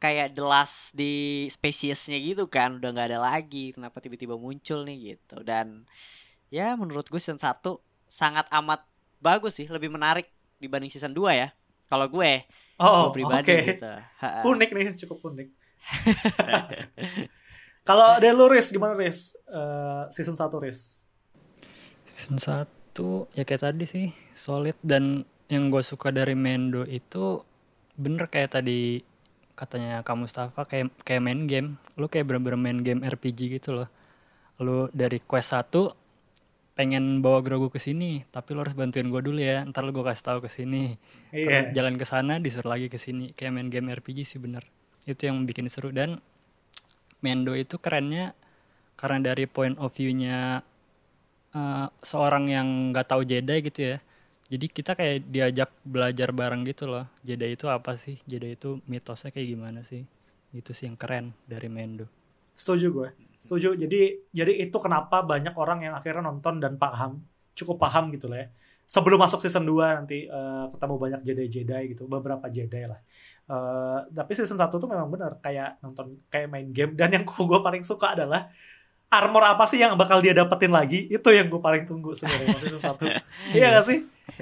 kayak 0.02 0.34
the 0.34 0.42
last 0.42 0.92
di 0.92 1.46
spesiesnya 1.48 2.18
gitu 2.18 2.50
kan 2.50 2.76
udah 2.82 2.90
nggak 2.90 3.08
ada 3.14 3.20
lagi 3.22 3.70
kenapa 3.72 4.02
tiba-tiba 4.02 4.34
muncul 4.34 4.82
nih 4.82 5.14
gitu 5.14 5.40
dan 5.46 5.86
ya 6.50 6.74
menurut 6.74 7.06
gue 7.06 7.20
season 7.22 7.38
1 7.38 7.62
sangat 8.10 8.44
amat 8.50 8.82
bagus 9.22 9.56
sih 9.56 9.70
lebih 9.70 9.88
menarik 9.88 10.26
dibanding 10.58 10.90
season 10.90 11.14
2 11.14 11.32
ya 11.38 11.48
kalau 11.86 12.10
gue 12.10 12.44
Oh, 12.82 13.14
gue 13.14 13.22
pribadi 13.22 13.46
oke. 13.46 13.58
gitu. 13.78 13.92
Unik 14.42 14.70
nih, 14.74 14.84
cukup 15.06 15.22
unik. 15.30 15.48
Kalau 17.86 18.18
dari 18.18 18.34
lu 18.34 18.50
Riz, 18.50 18.74
gimana 18.74 18.98
Riz? 18.98 19.38
Eh, 19.46 20.02
season 20.10 20.34
1 20.34 20.50
Riz. 20.58 20.98
Season 22.18 22.38
1 22.42 22.81
ya 23.32 23.42
kayak 23.48 23.62
tadi 23.64 23.84
sih 23.88 24.06
solid. 24.36 24.76
Dan 24.84 25.24
yang 25.48 25.72
gue 25.72 25.80
suka 25.80 26.12
dari 26.12 26.36
Mendo 26.36 26.84
itu 26.84 27.40
bener 27.96 28.28
kayak 28.28 28.56
tadi 28.60 29.04
katanya 29.52 30.00
kamu 30.00 30.24
Mustafa 30.28 30.64
kayak 30.68 30.92
kayak 31.04 31.22
main 31.24 31.48
game. 31.48 31.80
Lu 31.96 32.08
kayak 32.08 32.28
bener-bener 32.28 32.60
main 32.60 32.78
game 32.84 33.00
RPG 33.00 33.60
gitu 33.60 33.72
loh. 33.80 33.88
Lu 34.60 34.92
dari 34.92 35.16
quest 35.20 35.56
1 35.56 35.72
pengen 36.72 37.20
bawa 37.20 37.44
Grogu 37.44 37.68
ke 37.68 37.76
sini 37.76 38.24
tapi 38.32 38.56
lu 38.56 38.64
harus 38.64 38.72
bantuin 38.72 39.08
gue 39.08 39.20
dulu 39.20 39.40
ya. 39.40 39.64
Ntar 39.64 39.84
lu 39.84 39.92
gue 39.92 40.04
kasih 40.04 40.24
tahu 40.24 40.38
ke 40.44 40.50
sini. 40.52 40.96
Iya. 41.32 41.44
Terus 41.44 41.64
jalan 41.76 41.94
ke 42.00 42.04
sana 42.04 42.40
disuruh 42.40 42.72
lagi 42.76 42.92
ke 42.92 42.96
sini. 43.00 43.32
Kayak 43.32 43.52
main 43.56 43.68
game 43.68 43.88
RPG 43.92 44.24
sih 44.24 44.40
bener. 44.40 44.64
Itu 45.04 45.28
yang 45.28 45.44
bikin 45.44 45.68
seru. 45.72 45.92
Dan 45.92 46.20
Mendo 47.22 47.54
itu 47.54 47.78
kerennya 47.78 48.34
karena 48.98 49.32
dari 49.32 49.46
point 49.46 49.78
of 49.78 49.94
view-nya 49.94 50.66
eh, 51.54 51.86
seorang 52.04 52.44
yang 52.48 52.68
nggak 52.92 53.06
tahu 53.08 53.22
Jedi 53.24 53.56
gitu 53.68 53.80
ya 53.94 53.98
jadi 54.52 54.66
kita 54.68 54.92
kayak 54.92 55.16
diajak 55.32 55.70
belajar 55.86 56.28
bareng 56.32 56.64
gitu 56.68 56.88
loh 56.88 57.08
Jedi 57.24 57.56
itu 57.56 57.66
apa 57.68 57.96
sih 57.96 58.20
Jedi 58.28 58.56
itu 58.56 58.80
mitosnya 58.88 59.32
kayak 59.32 59.48
gimana 59.48 59.80
sih 59.84 60.04
itu 60.52 60.70
sih 60.76 60.84
yang 60.90 61.00
keren 61.00 61.32
dari 61.48 61.72
Mendo 61.72 62.04
Setuju 62.62 62.86
gue. 62.92 63.08
Setuju. 63.42 63.74
Jadi 63.74 64.30
jadi 64.30 64.52
itu 64.62 64.76
kenapa 64.78 65.24
banyak 65.24 65.54
orang 65.58 65.82
yang 65.82 65.94
akhirnya 65.98 66.22
nonton 66.22 66.62
dan 66.62 66.78
paham, 66.78 67.18
cukup 67.58 67.80
paham 67.80 68.12
gitu 68.14 68.30
lah 68.30 68.46
ya. 68.46 68.48
Sebelum 68.86 69.16
masuk 69.18 69.40
season 69.40 69.64
2 69.64 70.04
nanti 70.04 70.28
eh, 70.28 70.64
ketemu 70.70 70.94
banyak 71.00 71.20
Jedi-Jedi 71.26 71.82
gitu, 71.96 72.06
beberapa 72.06 72.46
Jedi 72.52 72.86
lah. 72.86 73.00
Eh, 73.48 73.98
tapi 74.14 74.32
season 74.36 74.58
1 74.58 74.78
tuh 74.78 74.86
memang 74.90 75.08
benar 75.10 75.42
kayak 75.42 75.82
nonton 75.82 76.22
kayak 76.28 76.46
main 76.52 76.68
game 76.70 76.94
dan 76.94 77.10
yang 77.10 77.24
gue 77.50 77.60
paling 77.64 77.82
suka 77.82 78.14
adalah 78.14 78.52
armor 79.12 79.44
apa 79.44 79.68
sih 79.68 79.76
yang 79.76 79.92
bakal 79.94 80.24
dia 80.24 80.32
dapetin 80.32 80.72
lagi? 80.72 81.04
Itu 81.06 81.28
yang 81.28 81.52
gue 81.52 81.60
paling 81.60 81.84
tunggu 81.84 82.16
sebenarnya 82.16 82.56
season 82.56 82.80
1. 83.52 83.52
iya 83.52 83.76
gak 83.76 83.84
sih? 83.84 83.98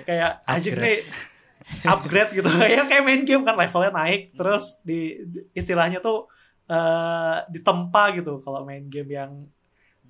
Kayak 0.07 0.47
Upgrade. 0.47 0.79
nih 0.79 0.99
upgrade 1.87 2.31
gitu 2.35 2.50
kayak 2.50 2.83
kayak 2.91 3.05
main 3.07 3.23
game 3.23 3.47
kan 3.47 3.55
levelnya 3.55 3.95
naik 3.95 4.35
terus 4.35 4.83
di 4.83 5.23
istilahnya 5.55 6.03
tuh 6.03 6.27
eh 6.67 7.39
ditempa 7.47 8.11
gitu 8.19 8.43
kalau 8.43 8.67
main 8.67 8.91
game 8.91 9.07
yang 9.07 9.47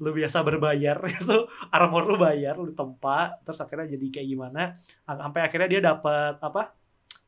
lu 0.00 0.10
biasa 0.16 0.40
berbayar 0.40 0.96
itu 1.12 1.36
armor 1.68 2.08
lu 2.08 2.16
bayar 2.16 2.56
lu 2.56 2.72
ditempa 2.72 3.44
terus 3.44 3.60
akhirnya 3.60 3.92
jadi 3.92 4.06
kayak 4.08 4.28
gimana 4.32 4.62
Am- 5.04 5.20
sampai 5.28 5.40
akhirnya 5.44 5.68
dia 5.68 5.80
dapat 5.84 6.40
apa 6.40 6.72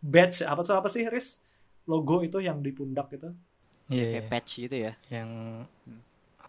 badge 0.00 0.48
apa 0.48 0.60
tuh 0.64 0.80
apa 0.80 0.88
sih 0.88 1.04
Riz 1.12 1.36
logo 1.84 2.24
itu 2.24 2.40
yang 2.40 2.64
di 2.64 2.72
pundak 2.72 3.12
gitu 3.12 3.36
iya 3.92 4.16
kayak 4.16 4.26
patch 4.32 4.64
gitu 4.64 4.76
ya 4.88 4.92
yang 5.12 5.28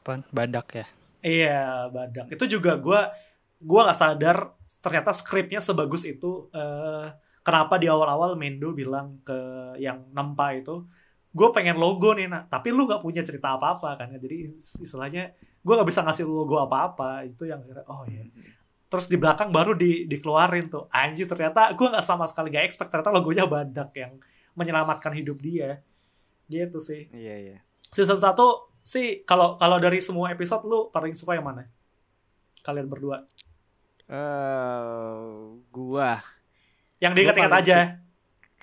apa? 0.04 0.20
Badak 0.36 0.68
ya? 0.76 0.86
Iya 1.24 1.88
badak. 1.88 2.28
Itu 2.36 2.44
juga 2.60 2.76
gua 2.76 3.16
gua 3.64 3.88
nggak 3.88 4.00
sadar 4.00 4.38
ternyata 4.84 5.16
skripnya 5.16 5.64
sebagus 5.64 6.04
itu 6.04 6.52
eh 6.52 7.08
kenapa 7.44 7.80
di 7.80 7.88
awal-awal 7.88 8.36
Mendo 8.36 8.76
bilang 8.76 9.20
ke 9.24 9.36
yang 9.80 10.04
nempa 10.12 10.52
itu 10.56 10.84
gue 11.34 11.50
pengen 11.50 11.82
logo 11.82 12.14
nih 12.14 12.30
nak 12.30 12.46
tapi 12.46 12.70
lu 12.70 12.86
nggak 12.86 13.02
punya 13.02 13.22
cerita 13.24 13.56
apa-apa 13.58 13.96
kan. 14.00 14.08
Jadi 14.20 14.54
is- 14.54 14.78
istilahnya 14.80 15.34
gue 15.64 15.74
nggak 15.74 15.90
bisa 15.90 16.02
ngasih 16.06 16.24
lu 16.28 16.46
logo 16.46 16.60
apa-apa. 16.60 17.26
Itu 17.26 17.48
yang 17.48 17.64
oh 17.90 18.04
ya 18.08 18.24
terus 18.92 19.10
di 19.10 19.18
belakang 19.18 19.50
baru 19.50 19.74
di 19.74 20.06
dikeluarin 20.06 20.70
tuh. 20.70 20.86
Anjir 20.94 21.26
ternyata 21.26 21.74
gue 21.74 21.88
nggak 21.90 22.06
sama 22.06 22.30
sekali 22.30 22.54
gak 22.54 22.66
expect 22.70 22.94
ternyata 22.94 23.10
logonya 23.10 23.50
badak 23.50 23.90
yang 23.98 24.14
menyelamatkan 24.54 25.14
hidup 25.18 25.42
dia. 25.42 25.82
Gitu 26.46 26.78
sih. 26.78 27.10
Iya 27.10 27.36
iya. 27.42 27.58
Season 27.90 28.22
1 28.22 28.38
sih 28.84 29.24
kalau 29.24 29.56
kalau 29.56 29.80
dari 29.80 30.04
semua 30.04 30.30
episode 30.30 30.68
lu 30.68 30.92
paling 30.92 31.16
suka 31.16 31.40
yang 31.40 31.48
mana 31.48 31.66
kalian 32.62 32.92
berdua 32.92 33.24
eh 34.12 35.18
gua 35.72 36.20
yang 37.00 37.16
diingat-ingat 37.16 37.54
aja 37.64 37.80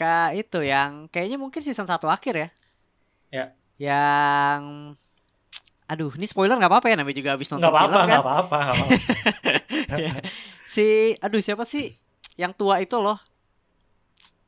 Kak 0.00 0.32
itu 0.32 0.64
yang 0.64 1.12
kayaknya 1.12 1.36
mungkin 1.36 1.60
season 1.60 1.84
1 1.84 2.00
akhir 2.08 2.32
ya. 2.32 2.48
Ya. 3.28 3.44
Yang 3.76 4.60
aduh, 5.84 6.16
ini 6.16 6.24
spoiler 6.24 6.56
nggak 6.56 6.72
apa-apa 6.72 6.88
ya 6.88 6.96
namanya 6.96 7.20
juga 7.20 7.36
habis 7.36 7.52
nonton 7.52 7.68
nggak 7.68 7.76
apa-apa 7.76 7.92
film 7.92 8.00
kan. 8.00 8.08
nggak 8.08 8.24
apa-apa 8.24 8.56
nggak 8.56 8.76
apa-apa. 8.80 10.20
Si 10.72 11.12
aduh 11.20 11.44
siapa 11.44 11.68
sih 11.68 11.92
yang 12.40 12.56
tua 12.56 12.80
itu 12.80 12.96
loh. 12.96 13.20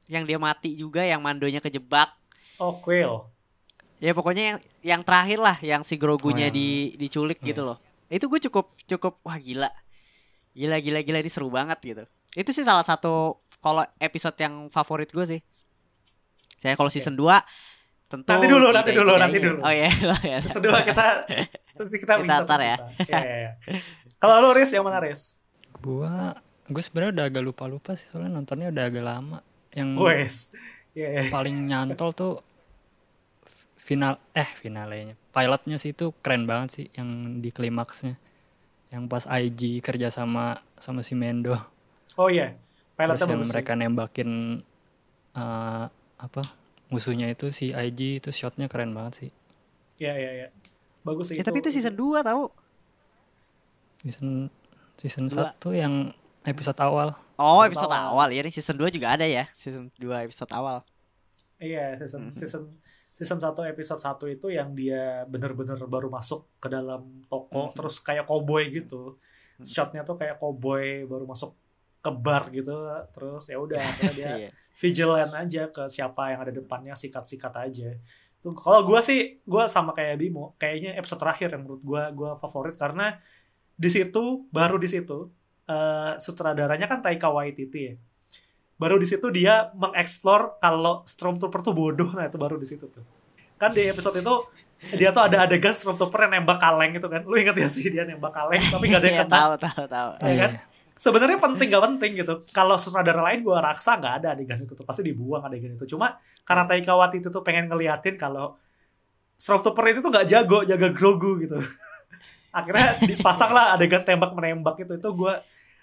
Yang 0.08 0.24
dia 0.24 0.38
mati 0.40 0.72
juga 0.72 1.04
yang 1.04 1.20
mandonya 1.20 1.60
kejebak. 1.60 2.16
oh 2.56 2.80
Quill 2.80 3.28
Ya 4.00 4.16
pokoknya 4.16 4.56
yang 4.56 4.58
yang 4.82 5.00
terakhir 5.00 5.38
lah 5.38 5.56
yang 5.58 5.82
si 5.82 5.94
Grogunya 5.94 6.46
Oh, 6.46 6.48
yang- 6.48 6.54
di 6.54 6.68
diculik 6.96 7.38
gitu 7.40 7.62
loh. 7.62 7.78
Itu 8.06 8.26
gue 8.26 8.42
cukup 8.42 8.74
cukup 8.84 9.22
wah 9.22 9.38
gila. 9.38 9.70
Gila 10.52 10.76
gila 10.78 11.00
gila 11.00 11.18
ini 11.18 11.30
seru 11.30 11.48
banget 11.48 11.78
gitu. 11.80 12.04
Itu 12.32 12.50
sih 12.50 12.62
salah 12.62 12.82
satu 12.82 13.38
kalau 13.58 13.80
episode 13.96 14.36
yang 14.36 14.68
favorit 14.68 15.08
gue 15.08 15.24
sih. 15.24 15.40
Saya 16.58 16.74
kalau 16.74 16.90
season 16.90 17.14
2 17.14 17.26
tentu 18.06 18.28
Nanti 18.28 18.46
dulu, 18.46 18.68
nanti 18.70 18.90
dulu, 18.92 19.12
nanti 19.16 19.38
dulu. 19.40 19.58
Oh 19.64 19.72
iya, 19.72 19.88
oh 20.12 20.20
iya. 20.20 20.38
season 20.38 20.62
2 20.62 20.70
kita 20.84 21.04
Nanti 21.80 21.96
kita 21.96 22.12
Kita 22.12 22.20
minta 22.20 22.34
antar 22.38 22.60
ya. 22.60 22.76
Iya, 23.02 23.18
iya, 23.18 23.36
iya. 23.40 23.50
Kalau 24.18 24.38
lu 24.38 24.52
Riz 24.52 24.70
yang 24.70 24.84
mana 24.84 25.00
Riz? 25.00 25.40
Gua 25.80 26.36
gue 26.62 26.78
sebenarnya 26.78 27.12
udah 27.16 27.24
agak 27.26 27.42
lupa-lupa 27.42 27.92
sih 27.94 28.06
soalnya 28.06 28.32
nontonnya 28.32 28.68
udah 28.68 28.84
agak 28.86 29.02
lama. 29.02 29.38
Yang 29.72 29.88
Wes. 29.96 30.34
Iya, 30.92 31.08
iya. 31.08 31.22
paling 31.32 31.64
nyantol 31.64 32.12
tuh 32.12 32.32
final 33.82 34.14
eh 34.32 34.46
finalenya. 34.46 35.18
Pilotnya 35.34 35.74
sih 35.74 35.90
itu 35.90 36.14
keren 36.22 36.46
banget 36.46 36.68
sih 36.70 36.86
yang 36.94 37.08
di 37.42 37.50
klimaksnya. 37.50 38.14
Yang 38.94 39.02
pas 39.08 39.24
IG 39.26 39.82
kerja 39.82 40.08
sama 40.08 40.62
sama 40.78 41.02
si 41.02 41.18
Mendo. 41.18 41.58
Oh 42.14 42.30
iya. 42.30 42.54
Terus 42.94 42.94
Pilotnya 42.94 43.26
yang 43.26 43.30
bagus. 43.34 43.42
sih. 43.42 43.50
mereka 43.50 43.72
nembakin 43.74 44.30
eh, 45.34 45.84
apa 46.16 46.42
musuhnya 46.86 47.26
itu 47.26 47.48
si 47.48 47.72
IG 47.72 48.20
itu 48.20 48.30
shotnya 48.30 48.70
keren 48.70 48.92
banget 48.92 49.26
sih. 49.26 49.30
Iya, 49.98 50.14
iya, 50.14 50.30
iya. 50.36 50.48
Bagus 51.02 51.32
sih. 51.32 51.36
Ya, 51.36 51.42
tapi 51.42 51.58
itu 51.58 51.72
season 51.72 51.94
2 51.94 52.22
tahu. 52.22 52.46
Season 54.02 54.50
season 54.94 55.26
Dua. 55.26 55.50
1 55.56 55.72
yang 55.74 55.94
episode 56.44 56.78
awal. 56.78 57.14
Oh, 57.34 57.62
Episode 57.62 57.90
episode 57.90 57.94
awal. 57.96 58.12
awal. 58.14 58.28
Ya, 58.30 58.42
nih 58.42 58.52
season 58.52 58.76
2 58.76 58.92
juga 58.92 59.14
ada 59.14 59.26
ya. 59.26 59.50
Season 59.54 59.90
2 59.90 60.26
episode 60.26 60.52
awal. 60.52 60.82
Iya, 61.58 61.96
season 61.96 62.30
Mhm. 62.30 62.36
season 62.36 62.62
season 63.12 63.36
1 63.36 63.52
episode 63.68 64.00
1 64.00 64.28
itu 64.30 64.46
yang 64.48 64.72
dia 64.72 65.22
bener-bener 65.24 65.76
baru 65.84 66.08
masuk 66.08 66.48
ke 66.58 66.66
dalam 66.66 67.22
toko 67.28 67.68
Mhm. 67.68 67.74
terus 67.76 68.00
kayak 68.00 68.24
cowboy 68.24 68.68
gitu. 68.68 69.16
Mhm. 69.60 69.64
Shotnya 69.64 70.02
tuh 70.02 70.16
kayak 70.16 70.36
cowboy 70.36 71.04
baru 71.04 71.24
masuk 71.24 71.52
ke 72.02 72.10
bar 72.10 72.50
gitu 72.50 72.74
terus 73.14 73.46
ya 73.46 73.56
udah 73.56 73.78
akhirnya 73.78 74.12
dia 74.18 74.32
Iya. 74.34 74.50
vigilant 74.74 75.32
aja 75.32 75.62
ke 75.70 75.86
siapa 75.86 76.34
yang 76.34 76.40
ada 76.42 76.52
depannya 76.52 76.96
sikat-sikat 76.96 77.54
aja. 77.54 77.94
Kalau 78.42 78.82
gua 78.82 78.98
sih 78.98 79.38
gua 79.46 79.70
sama 79.70 79.94
kayak 79.94 80.18
Bimo, 80.18 80.58
kayaknya 80.58 80.98
episode 80.98 81.22
terakhir 81.22 81.54
yang 81.54 81.62
menurut 81.62 81.82
gua 81.86 82.10
gua 82.10 82.34
favorit 82.34 82.74
karena 82.74 83.14
di 83.78 83.86
situ 83.86 84.48
baru 84.50 84.76
di 84.76 84.90
situ 84.90 85.30
eh, 85.62 86.12
sutradaranya 86.18 86.90
kan 86.90 86.98
Taika 86.98 87.30
Waititi 87.30 87.80
ya. 87.86 87.94
Baru 88.82 88.98
di 88.98 89.06
situ 89.06 89.30
dia 89.30 89.70
mengeksplor 89.78 90.58
kalau 90.58 91.06
Stormtrooper 91.06 91.62
tuh 91.62 91.70
bodoh, 91.70 92.10
nah 92.18 92.26
itu 92.26 92.34
baru 92.34 92.58
di 92.58 92.66
situ 92.66 92.90
tuh. 92.90 93.04
Kan 93.54 93.70
di 93.70 93.86
episode 93.86 94.18
itu 94.18 94.34
dia 94.98 95.14
tuh 95.14 95.22
ada 95.22 95.46
adegan 95.46 95.70
Stormtrooper 95.70 96.26
yang 96.26 96.42
nembak 96.42 96.58
kaleng 96.58 96.98
itu 96.98 97.06
kan. 97.06 97.22
Lu 97.22 97.38
inget 97.38 97.54
ya 97.54 97.68
sih 97.70 97.86
dia 97.86 98.02
nembak 98.02 98.34
kaleng 98.34 98.58
tapi 98.66 98.90
gak 98.90 98.98
ada 98.98 99.06
yang 99.06 99.16
Iya, 99.16 99.24
kena. 99.30 99.36
tahu, 99.38 99.52
tahu, 99.62 99.84
tahu. 99.86 100.10
Ya 100.26 100.34
kan? 100.34 100.52
sebenarnya 100.92 101.38
penting 101.38 101.66
gak 101.70 101.84
penting 101.86 102.10
gitu. 102.14 102.34
Kalau 102.50 102.74
sutradara 102.74 103.22
lain 103.22 103.42
gua 103.42 103.58
raksa 103.58 103.98
nggak 103.98 104.14
ada 104.22 104.28
adegan 104.34 104.58
itu 104.58 104.74
tuh 104.74 104.82
pasti 104.82 105.06
dibuang 105.06 105.42
adegan 105.42 105.74
itu. 105.74 105.86
Cuma 105.94 106.18
karena 106.42 106.66
Taika 106.66 106.98
Waititi 106.98 107.22
itu 107.22 107.28
tuh 107.30 107.42
pengen 107.42 107.70
ngeliatin 107.70 108.18
kalau 108.18 108.58
Stormtrooper 109.38 109.84
itu 109.94 109.98
tuh 110.02 110.10
nggak 110.10 110.26
jago 110.26 110.58
jaga 110.62 110.88
Grogu 110.90 111.38
gitu. 111.38 111.58
Akhirnya 112.58 112.98
dipasang 113.00 113.50
lah 113.50 113.74
adegan 113.74 114.02
tembak 114.02 114.34
menembak 114.34 114.76
itu 114.78 114.92
itu 114.94 115.08
gua 115.14 115.40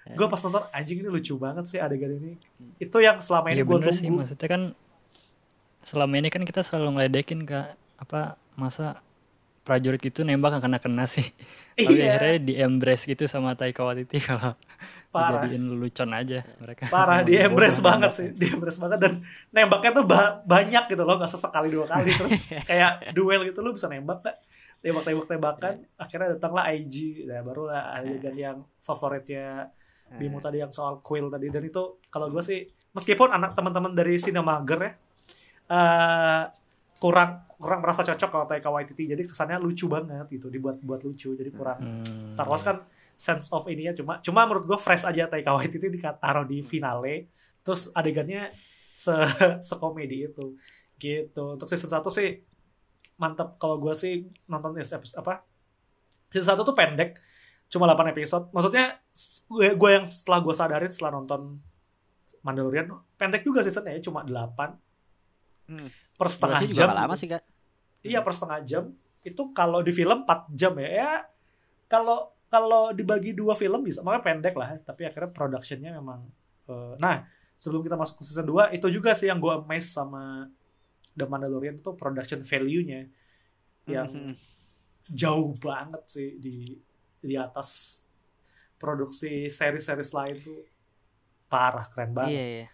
gua 0.10 0.27
pas 0.27 0.39
nonton 0.39 0.63
anjing 0.70 0.98
ini 1.00 1.10
lucu 1.10 1.34
banget 1.36 1.65
sih 1.65 1.77
adegan 1.77 2.12
ini. 2.12 2.34
Itu 2.77 2.98
yang 2.98 3.20
selama 3.20 3.50
ini 3.50 3.62
Iya 3.62 3.65
gua 3.65 3.77
bener 3.77 3.91
sih 3.91 4.06
tunggu. 4.06 4.20
maksudnya 4.22 4.48
kan 4.48 4.62
selama 5.79 6.13
ini 6.15 6.27
kan 6.27 6.44
kita 6.44 6.60
selalu 6.60 7.00
ngeledekin 7.00 7.44
ke 7.44 7.60
apa 7.96 8.36
masa 8.53 9.00
prajurit 9.60 10.01
itu 10.01 10.25
nembak 10.25 10.58
nggak 10.58 10.63
kena 10.65 10.79
kena 10.82 11.06
sih? 11.06 11.24
Tapi 11.77 11.94
Iya. 11.96 12.18
akhirnya 12.18 12.36
di 12.41 12.53
embrace 12.58 13.06
gitu 13.06 13.24
sama 13.25 13.53
Taika 13.53 13.86
Waititi 13.86 14.18
kalau 14.20 14.58
Parah. 15.10 15.46
dijadiin 15.46 15.65
lelucon 15.70 16.10
aja 16.12 16.41
mereka. 16.58 16.89
Parah 16.89 17.22
di 17.22 17.38
embrace 17.38 17.77
banget 17.79 18.12
sih, 18.13 18.27
di 18.34 18.50
embrace 18.50 18.77
banget. 18.77 18.98
Dan 19.00 19.13
nembaknya 19.50 19.91
tuh 19.94 20.06
ba- 20.06 20.41
banyak 20.44 20.84
gitu 20.88 21.01
loh, 21.01 21.15
nggak 21.15 21.29
sesekali 21.29 21.70
dua 21.70 21.86
kali. 21.86 22.10
Terus 22.12 22.34
kayak 22.70 23.13
duel 23.13 23.46
gitu 23.46 23.62
lu 23.62 23.72
bisa 23.72 23.86
nembak 23.86 24.22
gak? 24.22 24.38
Tembak-tembak 24.79 25.27
tembakan, 25.27 25.74
akhirnya 25.98 26.27
datanglah 26.34 26.72
IG, 26.72 27.27
nah 27.27 27.44
baru 27.44 27.68
lah 27.68 28.00
adegan 28.00 28.32
yang 28.34 28.58
favoritnya 28.79 29.68
Bimo 30.18 30.42
tadi 30.42 30.63
yang 30.63 30.74
soal 30.74 31.04
Quill 31.04 31.30
tadi. 31.30 31.51
Dan 31.54 31.68
itu 31.68 32.01
kalau 32.10 32.32
gue 32.32 32.42
sih 32.42 32.66
meskipun 32.96 33.30
anak 33.30 33.54
teman-teman 33.54 33.93
dari 33.93 34.17
Cinemager 34.17 34.80
ya 34.82 34.91
eh 35.69 36.43
kurang 36.98 37.45
kurang 37.62 37.80
merasa 37.86 38.02
cocok 38.02 38.30
kalau 38.30 38.45
Taika 38.50 38.69
Waititi. 38.74 39.06
Jadi 39.06 39.24
kesannya 39.28 39.62
lucu 39.62 39.86
banget 39.86 40.26
gitu 40.32 40.50
dibuat 40.50 40.82
buat 40.82 41.02
lucu. 41.06 41.38
Jadi 41.38 41.50
kurang. 41.54 41.80
Hmm. 41.80 42.30
Star 42.32 42.50
Wars 42.50 42.65
kan 42.65 42.82
sense 43.19 43.52
of 43.52 43.67
ininya 43.67 43.91
cuma 43.91 44.13
cuma 44.24 44.48
menurut 44.48 44.65
gue 44.65 44.80
fresh 44.80 45.06
aja 45.06 45.30
Taika 45.30 45.54
Waititi 45.54 45.91
ditaruh 45.91 46.48
di 46.48 46.65
finale. 46.65 47.30
Terus 47.62 47.91
adegannya 47.93 48.50
se 48.95 49.13
sekomedi 49.69 50.32
itu. 50.32 50.58
Gitu. 51.00 51.43
Untuk 51.56 51.67
season 51.69 51.88
1 51.88 52.04
sih 52.12 52.43
mantap 53.19 53.60
kalau 53.60 53.78
gue 53.78 53.91
sih 53.91 54.24
nonton 54.48 54.80
apa 55.19 55.43
season 56.32 56.56
1 56.56 56.63
tuh 56.63 56.76
pendek 56.76 57.19
cuma 57.69 57.86
8 57.86 58.12
episode 58.12 58.49
maksudnya 58.49 58.97
gue 59.45 59.67
gue 59.73 59.89
yang 59.91 60.05
setelah 60.05 60.41
gue 60.41 60.53
sadarin 60.53 60.89
setelah 60.89 61.13
nonton 61.15 61.62
Mandalorian 62.39 62.88
pendek 63.13 63.43
juga 63.43 63.62
seasonnya 63.62 63.93
ya 63.93 64.01
cuma 64.01 64.23
8 64.23 64.75
Hmm. 65.69 65.86
per 66.17 66.25
setengah 66.25 66.65
jam 66.65 66.89
lama 66.89 67.13
sih, 67.13 67.29
Kak. 67.29 67.45
Iya 68.01 68.25
per 68.25 68.34
setengah 68.34 68.58
jam 68.65 68.89
itu 69.21 69.53
kalau 69.53 69.86
di 69.86 69.93
film 69.93 70.25
4 70.25 70.49
jam 70.49 70.73
ya. 70.82 70.89
Ya 70.89 71.12
kalau 71.86 72.34
kalau 72.49 72.89
dibagi 72.89 73.38
dua 73.38 73.53
film 73.53 73.86
bisa 73.86 74.01
makanya 74.01 74.25
pendek 74.25 74.58
lah. 74.58 74.82
Tapi 74.82 75.05
akhirnya 75.05 75.29
productionnya 75.29 75.93
memang. 75.93 76.25
eh, 76.65 76.93
nah 76.97 77.21
sebelum 77.53 77.82
kita 77.82 77.93
masuk 77.93 78.17
ke 78.17 78.23
season 78.23 78.49
2 78.49 78.73
itu 78.73 78.89
juga 78.89 79.13
sih 79.13 79.25
yang 79.25 79.38
gue 79.38 79.53
amazed 79.62 79.93
sama 79.93 80.49
The 81.13 81.25
Mandalorian 81.25 81.77
itu 81.77 81.93
production 81.93 82.41
value-nya 82.41 83.05
yang 83.86 84.10
Mhm. 84.10 84.34
jauh 85.05 85.53
banget 85.53 86.01
sih 86.08 86.41
di 86.41 86.82
di 87.19 87.36
atas 87.36 87.99
produksi 88.75 89.47
seri-series 89.47 90.12
lain 90.12 90.38
tuh 90.39 90.60
parah 91.47 91.84
keren 91.88 92.13
banget. 92.13 92.32
Iya, 92.34 92.45
iya. 92.45 92.67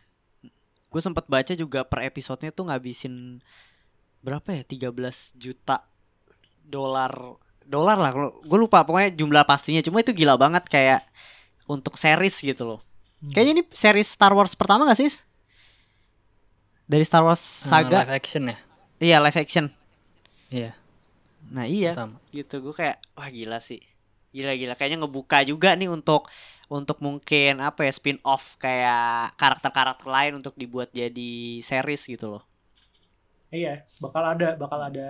Gue 0.87 1.01
sempet 1.01 1.25
baca 1.25 1.51
juga 1.51 1.83
per 1.83 2.03
episodenya 2.03 2.49
tuh 2.49 2.69
ngabisin 2.69 3.41
berapa 4.21 4.45
ya? 4.51 4.63
13 4.63 4.91
juta 5.35 5.83
dolar 6.61 7.11
dolar 7.61 7.97
lah. 7.97 8.11
Gue 8.41 8.59
lupa 8.59 8.85
pokoknya 8.85 9.11
jumlah 9.11 9.43
pastinya. 9.43 9.81
Cuma 9.81 9.99
itu 9.99 10.13
gila 10.13 10.37
banget 10.37 10.65
kayak 10.65 11.01
untuk 11.65 11.97
series 11.97 12.37
gitu 12.37 12.63
loh. 12.63 12.79
Hmm. 13.19 13.33
Kayaknya 13.33 13.51
ini 13.51 13.63
series 13.69 14.07
Star 14.07 14.31
Wars 14.31 14.53
pertama 14.53 14.85
gak 14.85 14.99
sih? 14.99 15.09
Dari 16.85 17.01
Star 17.01 17.25
Wars 17.25 17.41
Eh, 17.41 17.65
saga. 17.65 18.05
live 18.05 18.13
action 18.13 18.43
ya 18.45 18.57
Iya, 18.95 19.17
live 19.19 19.35
action. 19.35 19.65
iya 20.47 20.77
Nah, 21.45 21.65
iya. 21.65 21.93
pertama 21.93 22.17
gitu 22.29 22.61
gue 22.61 22.73
kayak 22.73 22.97
wah 23.13 23.29
gila 23.29 23.57
sih 23.57 23.81
gila 24.35 24.53
gila 24.59 24.75
kayaknya 24.75 25.07
ngebuka 25.07 25.47
juga 25.47 25.79
nih 25.79 25.87
untuk 25.87 26.27
untuk 26.67 26.99
mungkin 26.99 27.63
apa 27.63 27.87
ya 27.87 27.93
spin 27.95 28.19
off 28.27 28.59
kayak 28.59 29.39
karakter-karakter 29.39 30.07
lain 30.11 30.43
untuk 30.43 30.51
dibuat 30.59 30.91
jadi 30.91 31.63
series 31.63 32.03
gitu 32.11 32.35
loh 32.35 32.43
Iya, 33.55 33.87
bakal 34.03 34.23
ada, 34.35 34.59
bakal 34.59 34.79
ada 34.83 35.09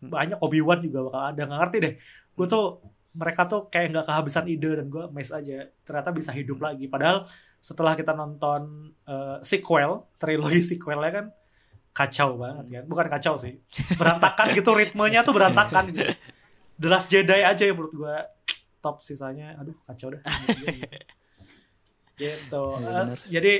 banyak 0.00 0.38
Obi 0.40 0.60
Wan 0.64 0.80
juga 0.80 1.04
bakal 1.04 1.22
ada. 1.34 1.42
Nggak 1.44 1.60
ngerti 1.60 1.76
deh. 1.84 1.94
Gue 2.32 2.46
tuh 2.46 2.64
mereka 3.12 3.44
tuh 3.50 3.66
kayak 3.66 3.92
nggak 3.92 4.06
kehabisan 4.06 4.46
ide 4.46 4.70
dan 4.78 4.86
gue 4.88 5.02
amazed 5.04 5.34
aja. 5.36 5.68
Ternyata 5.84 6.10
bisa 6.14 6.30
hidup 6.32 6.58
lagi. 6.64 6.88
Padahal 6.88 7.28
setelah 7.60 7.92
kita 7.98 8.16
nonton 8.16 8.94
eh, 9.04 9.38
sequel, 9.44 10.06
trilogi 10.16 10.62
sequelnya 10.64 11.10
kan 11.10 11.26
kacau 11.92 12.38
banget 12.40 12.64
kan. 12.72 12.84
Bukan 12.86 13.06
kacau 13.10 13.34
sih, 13.36 13.58
berantakan 14.00 14.46
gitu 14.56 14.70
ritmenya 14.72 15.20
tuh 15.26 15.34
berantakan. 15.36 15.92
Gitu. 15.92 16.08
The 16.80 16.88
Last 16.88 17.10
Jedi 17.10 17.42
aja 17.42 17.62
yang 17.66 17.74
menurut 17.74 17.94
gue 17.94 18.16
top 18.78 19.02
sisanya. 19.02 19.58
Aduh 19.58 19.76
kacau 19.84 20.14
dah. 20.14 20.22
menurut 20.22 20.58
gue 20.58 20.74
gitu. 20.78 20.96
Gitu. 22.18 22.64
Iya, 22.82 23.06
Eh, 23.06 23.06
jadi 23.30 23.54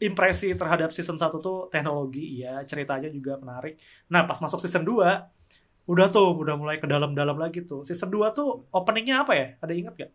impresi 0.00 0.52
terhadap 0.52 0.92
season 0.92 1.16
1 1.16 1.40
tuh 1.40 1.72
teknologi 1.72 2.44
ya 2.44 2.60
ceritanya 2.68 3.08
juga 3.08 3.40
menarik 3.40 3.80
nah 4.12 4.28
pas 4.28 4.36
masuk 4.36 4.60
season 4.60 4.84
2 4.84 5.88
udah 5.88 6.06
tuh 6.12 6.36
udah 6.36 6.54
mulai 6.58 6.76
ke 6.76 6.84
dalam-dalam 6.84 7.38
lagi 7.40 7.64
tuh 7.64 7.80
season 7.86 8.12
2 8.12 8.36
tuh 8.36 8.68
openingnya 8.76 9.24
apa 9.24 9.32
ya 9.32 9.46
ada 9.56 9.72
inget 9.72 9.94
gak 9.96 10.12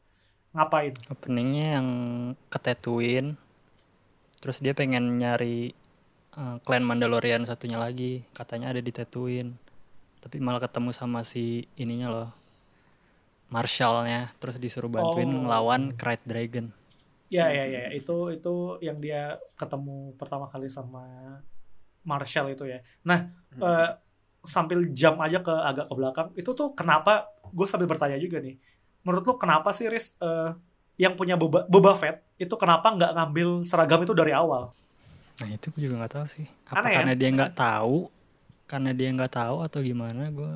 ngapain 0.53 0.93
openingnya 1.09 1.81
yang 1.81 1.87
ke 2.51 2.59
Tatooine 2.61 3.39
terus 4.37 4.61
dia 4.61 4.77
pengen 4.77 5.17
nyari 5.17 5.73
eh, 6.37 6.55
klan 6.61 6.85
Mandalorian 6.85 7.41
satunya 7.49 7.81
lagi 7.81 8.21
katanya 8.37 8.77
ada 8.77 8.81
di 8.83 8.93
Tatooine 8.93 9.57
tapi 10.21 10.37
malah 10.37 10.61
ketemu 10.61 10.93
sama 10.93 11.25
si 11.25 11.65
ininya 11.73 12.13
loh 12.13 12.29
Marshallnya 13.51 14.31
terus 14.39 14.55
disuruh 14.55 14.87
bantuin 14.87 15.27
Oh. 15.27 15.43
ngelawan 15.43 15.91
Krayt 15.93 16.23
Dragon. 16.23 16.71
Ya 17.27 17.51
ya 17.51 17.67
ya. 17.67 17.91
Itu 17.91 18.31
itu 18.31 18.79
yang 18.79 18.97
dia 18.97 19.35
ketemu 19.55 20.15
pertama 20.15 20.47
kali 20.47 20.71
sama 20.71 21.03
Marshall 22.01 22.55
itu 22.55 22.63
ya. 22.65 22.79
Nah 23.03 23.27
eh, 23.53 23.89
sambil 24.41 24.89
jam 24.95 25.19
aja 25.21 25.43
ke 25.43 25.51
agak 25.53 25.85
ke 25.85 25.93
belakang 25.93 26.27
itu 26.33 26.49
tuh 26.49 26.73
kenapa 26.73 27.27
gue 27.51 27.67
sambil 27.67 27.85
bertanya 27.85 28.15
juga 28.17 28.39
nih. 28.39 28.55
Menurut 29.03 29.23
lu 29.27 29.33
kenapa 29.35 29.75
sih 29.75 29.91
Riz 29.91 30.15
eh, 30.17 30.55
yang 30.95 31.19
punya 31.19 31.35
Boba, 31.35 31.67
Boba 31.67 31.91
Fett 31.93 32.23
itu 32.39 32.51
kenapa 32.55 32.87
nggak 32.89 33.11
ngambil 33.19 33.49
seragam 33.67 33.99
itu 34.01 34.15
dari 34.15 34.31
awal? 34.31 34.71
Nah 35.43 35.49
itu 35.51 35.67
gue 35.75 35.91
juga 35.91 36.07
nggak 36.07 36.13
tahu 36.19 36.25
sih. 36.25 36.45
Apa 36.71 36.83
Aneh 36.83 36.91
ya? 36.91 36.97
karena 37.03 37.13
dia 37.19 37.29
nggak 37.31 37.53
tahu? 37.53 37.95
Karena 38.65 38.91
dia 38.95 39.09
nggak 39.11 39.33
tahu 39.35 39.55
atau 39.61 39.79
gimana 39.83 40.31
gue 40.31 40.51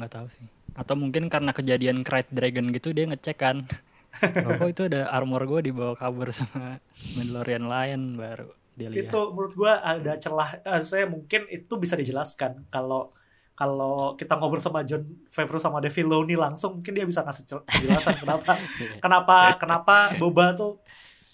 nggak 0.00 0.12
tahu 0.12 0.26
sih 0.32 0.46
Atau 0.78 0.94
mungkin 0.94 1.26
karena 1.26 1.50
kejadian 1.50 2.06
Cried 2.06 2.30
Dragon 2.30 2.70
gitu 2.70 2.94
dia 2.94 3.10
ngecek 3.10 3.36
kan. 3.36 3.66
oh 4.46 4.52
kok 4.56 4.68
itu 4.72 4.82
ada 4.88 5.10
armor 5.12 5.44
gue 5.44 5.68
dibawa 5.68 5.92
kabur 5.98 6.32
sama 6.32 6.80
Mandalorian 7.14 7.68
lain 7.68 8.16
baru 8.16 8.48
dia 8.78 8.88
lihat. 8.88 9.10
itu 9.10 9.20
menurut 9.34 9.54
gua 9.58 9.82
ada 9.82 10.14
celah 10.16 10.62
eh, 10.62 10.82
saya 10.86 11.10
mungkin 11.10 11.50
itu 11.50 11.74
bisa 11.74 11.98
dijelaskan 11.98 12.70
kalau 12.70 13.10
kalau 13.58 14.14
kita 14.14 14.38
ngobrol 14.38 14.62
sama 14.62 14.86
John 14.86 15.02
Favreau 15.26 15.58
sama 15.58 15.82
Dave 15.82 15.90
Filoni 15.90 16.38
langsung 16.38 16.78
mungkin 16.78 16.94
dia 16.94 17.02
bisa 17.02 17.26
ngasih 17.26 17.66
penjelasan 17.66 18.14
kenapa 18.22 18.52
kenapa 19.02 19.36
kenapa 19.58 19.96
Boba 20.14 20.54
tuh 20.54 20.78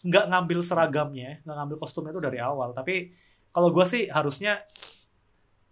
nggak 0.01 0.33
ngambil 0.33 0.59
seragamnya 0.65 1.45
nggak 1.45 1.57
ngambil 1.61 1.77
kostumnya 1.77 2.17
itu 2.17 2.23
dari 2.25 2.41
awal 2.41 2.73
tapi 2.73 3.13
kalau 3.53 3.69
gua 3.69 3.85
sih 3.85 4.09
harusnya 4.09 4.65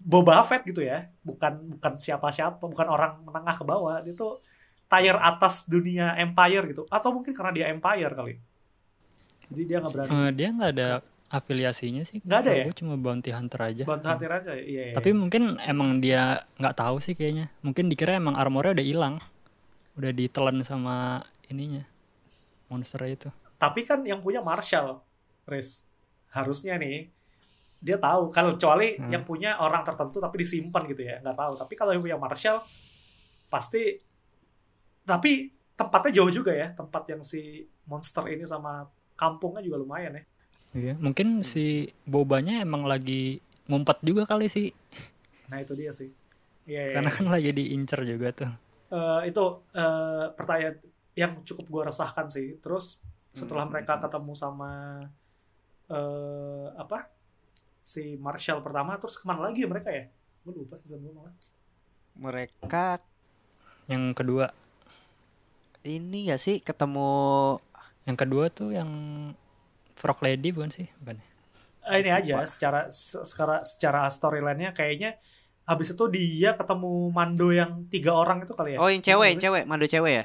Boba 0.02 0.42
Fett 0.42 0.66
gitu 0.66 0.82
ya 0.82 1.06
bukan 1.22 1.78
bukan 1.78 1.92
siapa-siapa 1.96 2.58
bukan 2.58 2.86
orang 2.86 3.22
menengah 3.22 3.54
ke 3.54 3.64
bawah 3.64 4.02
dia 4.02 4.12
tuh 4.12 4.42
tier 4.86 5.14
atas 5.16 5.64
dunia 5.64 6.18
Empire 6.18 6.64
gitu 6.68 6.82
atau 6.90 7.14
mungkin 7.14 7.32
karena 7.32 7.52
dia 7.54 7.66
Empire 7.70 8.12
kali 8.12 8.34
jadi 9.48 9.62
dia 9.64 9.76
nggak 9.78 9.92
berani 9.92 10.10
Eh, 10.10 10.30
dia 10.32 10.48
nggak 10.50 10.70
ada 10.74 10.88
afiliasinya 11.28 12.04
sih. 12.04 12.20
Nggak 12.20 12.40
ada 12.44 12.52
ya? 12.52 12.64
gue 12.68 12.76
cuma 12.76 12.94
bounty 12.96 13.32
hunter 13.32 13.60
aja. 13.60 13.82
bantu 13.88 14.04
hati 14.04 14.24
aja 14.28 14.52
iya, 14.52 14.92
iya. 14.92 14.94
Tapi 14.94 15.16
mungkin 15.16 15.56
emang 15.60 15.96
dia 15.96 16.44
nggak 16.56 16.76
tahu 16.76 17.00
sih 17.00 17.16
kayaknya. 17.16 17.48
Mungkin 17.64 17.88
dikira 17.88 18.16
emang 18.16 18.36
armornya 18.36 18.76
udah 18.76 18.84
hilang. 18.84 19.14
Udah 19.96 20.12
ditelan 20.12 20.60
sama 20.60 21.24
ininya. 21.48 21.84
Monster 22.68 23.00
itu. 23.04 23.28
tapi 23.56 23.84
kan 23.84 24.00
yang 24.02 24.18
punya 24.20 24.40
Marshall 24.40 25.04
Riz 25.44 25.84
harusnya 26.32 26.74
nih 26.76 27.12
dia 27.82 27.98
tahu 27.98 28.30
kalau 28.30 28.54
kecuali 28.54 28.94
Hmm. 28.94 29.10
yang 29.10 29.26
punya 29.26 29.58
orang 29.58 29.82
tertentu 29.82 30.16
tapi 30.16 30.38
disimpan 30.38 30.82
gitu 30.86 31.02
ya 31.02 31.18
nggak 31.18 31.34
tahu 31.34 31.52
tapi 31.58 31.74
kalau 31.74 31.90
yang 31.90 32.00
punya 32.00 32.14
Marshall 32.16 32.62
pasti 33.46 33.98
tapi 35.02 35.50
tempatnya 35.74 36.22
jauh 36.22 36.30
juga 36.30 36.54
ya 36.54 36.70
tempat 36.72 37.02
yang 37.10 37.22
si 37.22 37.66
monster 37.84 38.22
ini 38.30 38.46
sama 38.46 38.86
kampungnya 39.14 39.60
juga 39.60 39.78
lumayan 39.78 40.14
ya 40.16 40.24
Iya, 40.72 40.96
mungkin 40.96 41.44
si 41.44 41.84
bobanya 42.08 42.64
emang 42.64 42.88
lagi 42.88 43.44
ngumpet 43.68 44.00
juga 44.00 44.24
kali 44.24 44.48
sih. 44.48 44.72
nah 45.44 45.60
itu 45.60 45.76
dia 45.76 45.92
sih 45.92 46.08
Iya, 46.64 46.80
iya, 46.80 46.94
Karena 46.96 47.10
iya. 47.10 47.16
kan 47.18 47.26
lagi 47.28 47.50
diincer 47.52 48.00
juga 48.06 48.28
tuh. 48.32 48.48
Eh, 48.88 49.20
itu 49.28 49.44
eh, 49.74 50.24
pertanyaan 50.32 50.76
yang 51.12 51.32
cukup 51.42 51.66
gue 51.68 51.82
resahkan 51.90 52.30
sih 52.30 52.56
terus 52.56 52.96
setelah 53.32 53.66
Hmm. 53.66 53.72
mereka 53.74 53.98
ketemu 53.98 54.32
sama 54.32 54.70
eh 55.88 56.66
apa 56.72 57.04
si 57.82 58.14
Marshall 58.16 58.62
pertama 58.62 58.94
terus 58.96 59.14
ke 59.14 59.24
mana 59.24 59.46
lagi 59.46 59.62
ya 59.62 59.68
mereka 59.68 59.90
ya 59.90 60.06
gue 60.42 60.52
lupa 60.56 60.74
season 60.76 61.00
2 61.00 61.12
malah 61.12 61.34
Mereka 62.14 63.02
Yang 63.84 64.04
kedua, 64.14 64.46
ini 65.82 66.30
gak 66.30 66.38
sih 66.38 66.62
ketemu 66.62 67.10
yang 68.04 68.14
kedua 68.14 68.46
tuh 68.46 68.70
yang 68.70 68.90
Frog 69.92 70.22
Lady 70.22 70.50
bukan 70.50 70.70
sih? 70.70 70.86
Bukan. 70.98 71.18
ya? 71.18 71.26
Eh, 71.90 71.98
ini 71.98 72.10
aja 72.10 72.46
secara 72.46 72.86
se- 72.88 73.26
secara 73.26 73.66
secara 73.66 74.06
storyline-nya 74.06 74.70
kayaknya 74.70 75.18
habis 75.62 75.90
itu 75.90 76.04
dia 76.06 76.54
ketemu 76.54 77.10
Mando 77.10 77.50
yang 77.50 77.86
tiga 77.86 78.14
orang 78.14 78.42
itu 78.42 78.54
kali 78.54 78.74
ya 78.74 78.78
Oh 78.78 78.86
yang 78.86 79.02
cewek, 79.02 79.34
yang 79.34 79.40
cewek, 79.40 79.62
Mando 79.66 79.86
cewek 79.86 80.12
ya? 80.14 80.24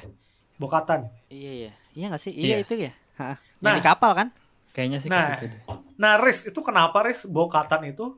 Bokatan 0.54 1.10
Iya 1.28 1.52
iya. 1.66 1.72
Iya 1.94 2.04
gak 2.08 2.22
sih? 2.22 2.30
Iya, 2.30 2.46
Iya. 2.46 2.56
itu 2.62 2.74
ya. 2.78 2.92
Nah. 3.58 3.74
Di 3.74 3.82
kapal 3.82 4.14
kan? 4.14 4.28
Kayaknya 4.70 4.98
sih 5.00 5.10
ke 5.10 5.18
Nah. 5.18 5.34
situ 5.34 5.46
deh. 5.50 5.62
Nah 5.98 6.14
Riz 6.16 6.46
itu 6.46 6.60
kenapa 6.62 7.02
Riz 7.02 7.26
Bokatan 7.26 7.82
itu 7.84 8.14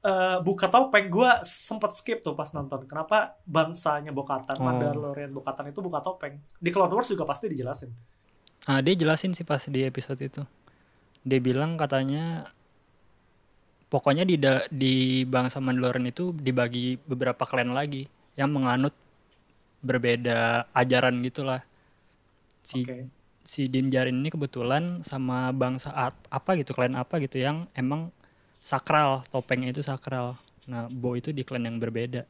eh 0.00 0.40
buka 0.40 0.66
topeng 0.66 1.06
gue 1.06 1.30
sempet 1.44 1.92
skip 1.92 2.24
tuh 2.24 2.32
pas 2.32 2.48
nonton 2.50 2.88
kenapa 2.88 3.36
bangsanya 3.44 4.08
Bokatan 4.10 4.56
Oh. 4.56 4.64
Mandalorian 4.64 5.28
Bokatan 5.28 5.68
itu 5.68 5.78
buka 5.78 6.00
topeng 6.00 6.40
di 6.56 6.72
Clone 6.72 6.88
Wars 6.90 7.06
juga 7.06 7.22
pasti 7.22 7.46
dijelasin 7.46 7.92
Ah, 8.60 8.80
dia 8.80 8.92
jelasin 8.92 9.32
sih 9.32 9.40
pas 9.40 9.56
di 9.64 9.80
episode 9.82 10.20
itu. 10.20 10.44
Dia 11.20 11.40
bilang 11.40 11.76
katanya 11.76 12.44
pokoknya 13.88 14.22
di 14.22 14.36
da- 14.36 14.68
di 14.70 14.94
bangsa 15.24 15.58
Mandalorian 15.58 16.06
itu 16.06 16.30
dibagi 16.30 17.00
beberapa 17.00 17.42
klan 17.42 17.72
lagi 17.72 18.04
yang 18.36 18.52
menganut 18.52 18.92
berbeda 19.80 20.68
ajaran 20.72 21.20
gitulah. 21.20 21.64
Si 22.60 22.84
oke 22.84 23.19
si 23.44 23.66
Din 23.72 23.88
Djarin 23.90 24.20
ini 24.22 24.30
kebetulan 24.34 24.84
sama 25.10 25.50
bangsa 25.62 25.90
ap- 25.94 26.26
apa 26.30 26.50
gitu, 26.60 26.72
klan 26.76 26.94
apa 26.96 27.18
gitu 27.24 27.36
yang 27.40 27.68
emang 27.82 28.12
sakral, 28.62 29.24
topengnya 29.32 29.68
itu 29.74 29.82
sakral. 29.90 30.38
Nah, 30.70 30.86
Bo 30.90 31.16
itu 31.20 31.30
di 31.34 31.42
klan 31.48 31.64
yang 31.68 31.78
berbeda. 31.82 32.22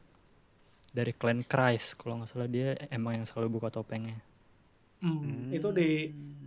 Dari 0.98 1.12
klan 1.20 1.40
Christ, 1.50 1.88
kalau 1.98 2.14
nggak 2.22 2.30
salah 2.30 2.48
dia 2.56 2.68
emang 2.96 3.12
yang 3.22 3.26
selalu 3.28 3.48
buka 3.58 3.68
topengnya. 3.74 4.18
Hmm, 5.00 5.48
itu 5.56 5.68
di 5.78 5.82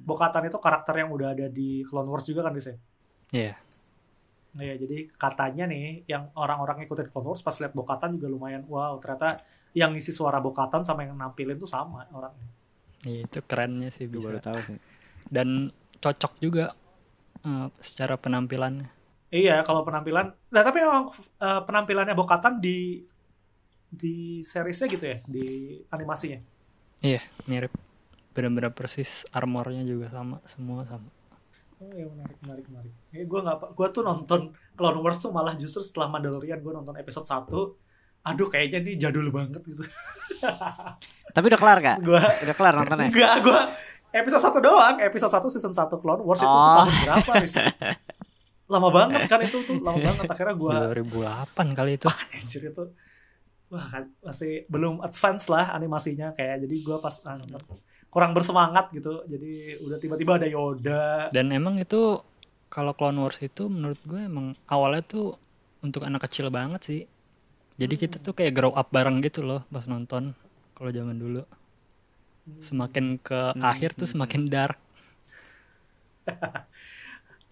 Bokatan 0.07 0.43
itu 0.47 0.57
karakter 0.65 0.93
yang 1.01 1.09
udah 1.15 1.27
ada 1.33 1.45
di 1.57 1.61
Clone 1.87 2.09
Wars 2.11 2.25
juga 2.29 2.41
kan 2.45 2.53
ya 2.59 2.61
Iya. 3.31 3.55
Iya, 4.63 4.73
jadi 4.83 4.95
katanya 5.21 5.63
nih 5.71 5.81
yang 6.11 6.23
orang-orang 6.41 6.75
ngikutin 6.77 7.07
Clone 7.11 7.27
Wars 7.29 7.41
pas 7.47 7.57
lihat 7.61 7.73
Bokatan 7.79 8.09
juga 8.15 8.27
lumayan 8.33 8.63
wow, 8.73 8.93
ternyata 9.01 9.27
yang 9.79 9.89
ngisi 9.93 10.11
suara 10.19 10.37
Bokatan 10.45 10.81
sama 10.87 11.01
yang 11.07 11.17
nampilin 11.21 11.57
tuh 11.63 11.69
sama 11.75 11.99
orangnya. 12.17 12.47
Iya, 13.03 13.19
itu 13.27 13.39
kerennya 13.43 13.89
sih 13.91 14.07
Gue 14.07 14.19
bisa. 14.19 14.27
baru 14.31 14.39
tahu 14.39 14.59
sih. 14.63 14.77
Dan 15.27 15.71
cocok 15.99 16.33
juga 16.39 16.65
eh, 17.43 17.67
secara 17.79 18.15
penampilannya. 18.19 18.87
Iya, 19.33 19.65
kalau 19.65 19.81
penampilan, 19.81 20.29
nah 20.53 20.61
tapi 20.61 20.77
emang 20.85 21.09
eh, 21.41 21.61
penampilannya 21.65 22.13
Bokatan 22.13 22.61
di 22.61 23.01
di 23.93 24.41
seriesnya 24.41 24.87
gitu 24.89 25.05
ya, 25.05 25.17
di 25.25 25.45
animasinya. 25.89 26.39
Iya, 27.03 27.21
mirip. 27.49 27.73
Benar-benar 28.33 28.73
persis 28.73 29.25
armornya 29.29 29.83
juga 29.85 30.09
sama, 30.09 30.37
semua 30.45 30.81
sama. 30.85 31.09
Oh 31.81 31.91
iya 31.93 32.07
menarik, 32.07 32.37
menarik, 32.41 32.65
menarik. 32.71 32.93
Eh, 33.11 33.25
gue 33.27 33.39
nggak, 33.43 33.75
gue 33.75 33.87
tuh 33.91 34.03
nonton 34.05 34.41
Clone 34.77 34.99
Wars 35.03 35.19
tuh 35.19 35.29
malah 35.35 35.53
justru 35.59 35.83
setelah 35.83 36.07
Mandalorian 36.09 36.61
gue 36.63 36.73
nonton 36.73 36.95
episode 36.95 37.27
1 37.27 37.51
Aduh 38.23 38.47
kayaknya 38.47 38.79
ini 38.87 38.91
jadul 38.95 39.27
banget 39.35 39.59
gitu. 39.67 39.83
Tapi 41.35 41.45
udah 41.49 41.59
kelar 41.59 41.77
gak? 41.83 41.97
gue 41.99 42.21
Udah 42.47 42.55
kelar 42.55 42.73
nontonnya? 42.79 43.09
Enggak, 43.11 43.35
gue 43.43 43.59
episode 44.15 44.43
1 44.47 44.63
doang. 44.63 44.95
Episode 45.01 45.31
1 45.33 45.53
season 45.59 45.73
1 45.75 45.91
Clone 45.99 46.23
Wars 46.23 46.39
itu 46.39 46.47
tuh 46.47 46.55
Oh. 46.63 46.75
tahun 46.85 46.93
berapa, 47.03 47.31
Riz? 47.43 47.55
Lama 48.73 48.89
banget 48.89 49.27
kan 49.27 49.43
itu 49.43 49.59
tuh, 49.67 49.77
lama 49.83 49.99
banget. 49.99 50.23
Akhirnya 50.23 50.55
gue, 50.55 50.75
2008 51.03 51.77
kali 51.77 51.91
itu. 51.99 52.07
anjir 52.39 52.61
itu, 52.71 52.83
wah 53.69 53.85
kan 53.91 54.07
masih 54.23 54.65
belum 54.71 55.03
advance 55.03 55.45
lah 55.51 55.75
animasinya 55.75 56.31
kayak. 56.33 56.63
Jadi 56.63 56.75
gue 56.81 56.97
pas 56.97 57.11
ah, 57.27 57.37
nonton, 57.37 57.59
kurang 58.07 58.31
bersemangat 58.31 58.89
gitu. 58.95 59.27
Jadi 59.27 59.77
udah 59.83 59.97
tiba-tiba 59.99 60.39
ada 60.39 60.47
Yoda. 60.47 61.27
Dan 61.29 61.51
emang 61.53 61.75
itu 61.77 62.23
kalau 62.71 62.95
Clone 62.97 63.19
Wars 63.19 63.43
itu 63.45 63.67
menurut 63.69 63.99
gue 64.07 64.25
emang 64.25 64.57
awalnya 64.65 65.05
tuh 65.05 65.37
untuk 65.83 66.07
anak 66.07 66.25
kecil 66.25 66.49
banget 66.49 66.81
sih. 66.81 67.01
Jadi 67.77 67.95
kita 67.97 68.21
tuh 68.21 68.37
kayak 68.37 68.53
grow 68.53 68.73
up 68.73 68.93
bareng 68.93 69.21
gitu 69.25 69.41
loh 69.41 69.65
pas 69.73 69.85
nonton 69.89 70.37
kalau 70.77 70.89
zaman 70.93 71.17
dulu. 71.17 71.41
Semakin 72.59 73.17
ke 73.17 73.55
akhir 73.57 73.95
tuh 73.95 74.05
semakin 74.05 74.45
dark. 74.45 74.77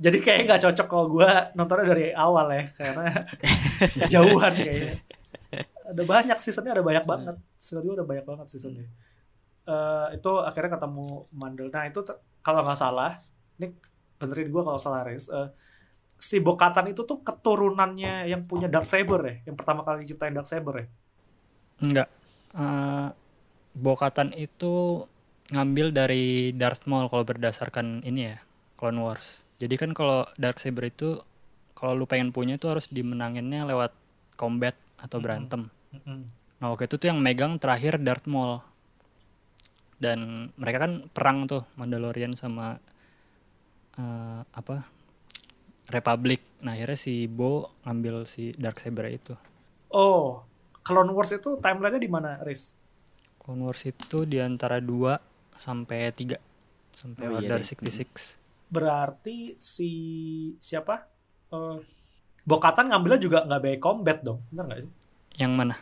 Jadi 0.02 0.18
kayak 0.18 0.50
nggak 0.50 0.62
cocok 0.66 0.88
kalau 0.90 1.06
gue 1.14 1.30
nontonnya 1.54 1.86
dari 1.94 2.10
awal 2.10 2.50
ya, 2.50 2.66
karena 2.74 3.06
kejauhan 4.02 4.54
kayaknya. 4.58 4.98
Ada 5.94 6.04
banyak 6.08 6.38
seasonnya, 6.42 6.74
ada 6.74 6.82
banyak 6.82 7.06
banget. 7.06 7.36
Season 7.62 7.86
ada 7.86 8.02
banyak 8.02 8.26
banget 8.26 8.46
seasonnya. 8.50 8.90
Eh 9.70 10.08
itu 10.18 10.32
akhirnya 10.42 10.74
ketemu 10.74 11.30
Mandel. 11.30 11.70
Nah 11.70 11.86
itu 11.86 12.02
kalau 12.42 12.66
nggak 12.66 12.80
salah, 12.82 13.22
ini 13.62 13.78
benerin 14.18 14.50
gue 14.50 14.62
kalau 14.66 14.80
salah 14.82 15.06
Riz. 15.06 15.30
Eh, 15.30 15.48
si 16.22 16.38
Bokatan 16.38 16.94
itu 16.94 17.02
tuh 17.02 17.26
keturunannya 17.26 18.30
yang 18.30 18.46
punya 18.46 18.70
Dark 18.70 18.86
Saber 18.86 19.20
ya, 19.26 19.36
yang 19.50 19.58
pertama 19.58 19.82
kali 19.82 20.06
ciptain 20.06 20.38
Dark 20.38 20.46
Saber 20.46 20.86
ya. 20.86 20.88
Enggak. 21.82 22.08
Eh, 22.54 23.08
Bokatan 23.74 24.38
itu 24.38 25.04
ngambil 25.52 25.90
dari 25.90 26.54
Darth 26.54 26.86
Maul 26.86 27.10
kalau 27.10 27.26
berdasarkan 27.26 28.06
ini 28.06 28.30
ya, 28.30 28.38
Clone 28.78 29.02
Wars. 29.02 29.50
Jadi 29.58 29.76
kan 29.78 29.92
kalau 29.98 30.26
Darksaber 30.38 30.90
itu 30.90 31.22
kalau 31.78 31.98
lu 31.98 32.06
pengen 32.06 32.30
punya 32.30 32.62
itu 32.62 32.70
harus 32.70 32.90
dimenanginnya 32.90 33.66
lewat 33.66 33.94
combat 34.38 34.78
atau 35.02 35.18
berantem. 35.18 35.70
Mm-mm. 35.94 36.26
Nah 36.62 36.66
waktu 36.74 36.86
itu 36.86 37.02
tuh 37.02 37.08
yang 37.10 37.22
megang 37.22 37.58
terakhir 37.58 37.98
Darth 38.02 38.30
Maul. 38.30 38.62
Dan 40.02 40.50
mereka 40.58 40.90
kan 40.90 41.06
perang 41.14 41.46
tuh 41.46 41.62
Mandalorian 41.78 42.34
sama 42.34 42.82
eh, 43.98 44.42
apa 44.42 44.82
Republic. 45.92 46.64
Nah 46.64 46.74
akhirnya 46.80 46.98
si 46.98 47.28
Bo 47.28 47.76
ngambil 47.84 48.24
si 48.24 48.56
Darksaber 48.56 49.12
itu. 49.12 49.36
Oh, 49.92 50.48
Clone 50.82 51.12
Wars 51.12 51.36
itu 51.36 51.60
timelinenya 51.60 52.00
di 52.00 52.10
mana, 52.10 52.40
Riz? 52.42 52.74
Clone 53.38 53.68
Wars 53.68 53.84
itu 53.84 54.24
di 54.24 54.40
antara 54.40 54.80
2 54.80 55.20
sampai 55.52 56.16
3 56.16 56.40
sampai 56.96 57.24
Oh, 57.28 57.40
iya 57.44 57.52
Order 57.56 57.60
deh. 57.60 57.68
66. 57.68 58.40
Berarti 58.72 59.60
si 59.60 59.92
siapa? 60.58 61.06
Eh 61.52 61.80
Bokatan 62.42 62.90
ngambilnya 62.90 63.22
juga 63.22 63.46
nggak 63.46 63.62
by 63.62 63.78
combat 63.78 64.18
dong, 64.26 64.42
bener 64.50 64.66
nggak 64.66 64.82
sih? 64.82 64.94
Yang 65.38 65.54
mana? 65.54 65.76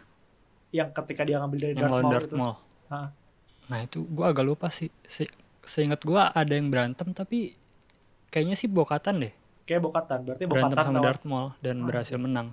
yang 0.70 0.90
ketika 0.94 1.26
dia 1.26 1.42
ngambil 1.42 1.58
dari 1.58 1.74
yang 1.74 1.82
Darth 1.82 1.94
Maul 1.94 2.12
Darth 2.14 2.30
itu. 2.30 2.38
Maul. 2.38 2.56
Hah. 2.90 3.10
Nah 3.70 3.80
itu 3.86 4.00
gue 4.06 4.26
agak 4.26 4.46
lupa 4.46 4.68
sih. 4.70 4.90
Se 5.06 5.26
seingat 5.66 6.02
gue 6.02 6.18
ada 6.18 6.54
yang 6.54 6.74
berantem 6.74 7.14
tapi 7.14 7.54
kayaknya 8.34 8.56
sih 8.58 8.70
bokatan 8.70 9.30
deh. 9.30 9.34
Kayak 9.70 9.82
Bokatan, 9.86 10.20
berarti 10.26 10.44
Berantem 10.44 10.66
Bokatan 10.72 10.82
sama 10.84 10.96
lawan- 10.96 11.06
Darth 11.06 11.24
Maul 11.24 11.48
dan 11.62 11.76
berhasil 11.80 12.18
menang. 12.18 12.48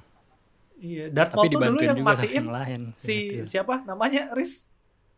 Iya, 0.76 1.08
Darth 1.08 1.32
Maul 1.32 1.48
tuh 1.48 1.60
dulu 1.64 1.78
yang 1.80 1.96
sama 1.96 2.12
matiin 2.12 2.36
yang 2.36 2.48
lain. 2.52 2.80
si 2.92 3.14
Gitu. 3.32 3.44
siapa 3.48 3.80
namanya 3.82 4.28
Riz 4.30 4.68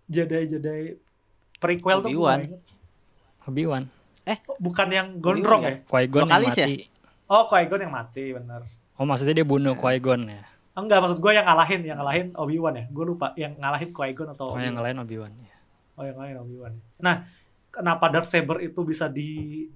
Jedi-Jedi 0.07 0.95
prequel 1.59 1.99
tuh 1.99 2.09
gue 2.09 2.15
Obi-Wan. 2.15 2.39
inget. 2.47 2.63
Obi-Wan. 3.45 3.85
Oh, 4.47 4.57
bukan 4.61 4.89
yang 4.89 5.09
gondrong 5.19 5.63
ya? 5.65 5.75
Qui-Gon 5.83 6.23
yang 6.23 6.31
Vokalis 6.31 6.55
ya? 6.55 6.67
mati. 6.69 6.77
Oh, 7.27 7.45
Qui-Gon 7.45 7.81
yang 7.81 7.93
mati, 7.93 8.25
benar. 8.31 8.61
Oh 8.95 9.03
maksudnya 9.03 9.35
dia 9.35 9.43
bunuh 9.43 9.75
Qui-Gon 9.75 10.23
ya? 10.25 10.43
Enggak, 10.73 11.03
maksud 11.03 11.19
gue 11.19 11.33
yang 11.33 11.43
ngalahin, 11.43 11.81
yang 11.83 11.99
ngalahin 11.99 12.27
Obi-Wan 12.33 12.75
ya. 12.77 12.85
Gue 12.87 13.05
lupa 13.09 13.35
yang 13.35 13.59
ngalahin 13.59 13.91
Qui-Gon 13.91 14.31
atau 14.31 14.53
Oh 14.53 14.57
yang 14.57 14.77
Obi-Wan. 14.77 14.85
lain 14.87 14.97
Obi-Wan. 15.03 15.33
ya. 15.35 15.55
Oh, 15.97 16.05
yang 16.05 16.15
lain 16.15 16.35
Obi-Wan. 16.39 16.73
Nah, 16.99 17.27
kenapa 17.69 18.07
Darth 18.07 18.31
Saber 18.31 18.63
itu 18.63 18.79
bisa 18.83 19.11
di 19.11 19.67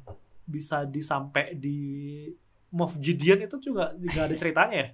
bisa 0.47 0.85
disampai 0.85 1.55
di 1.57 1.79
Moff 2.73 2.97
Gideon 2.97 3.45
itu 3.45 3.61
juga 3.61 3.93
nggak 3.93 4.25
ada 4.33 4.37
ceritanya 4.37 4.77
ya? 4.77 4.89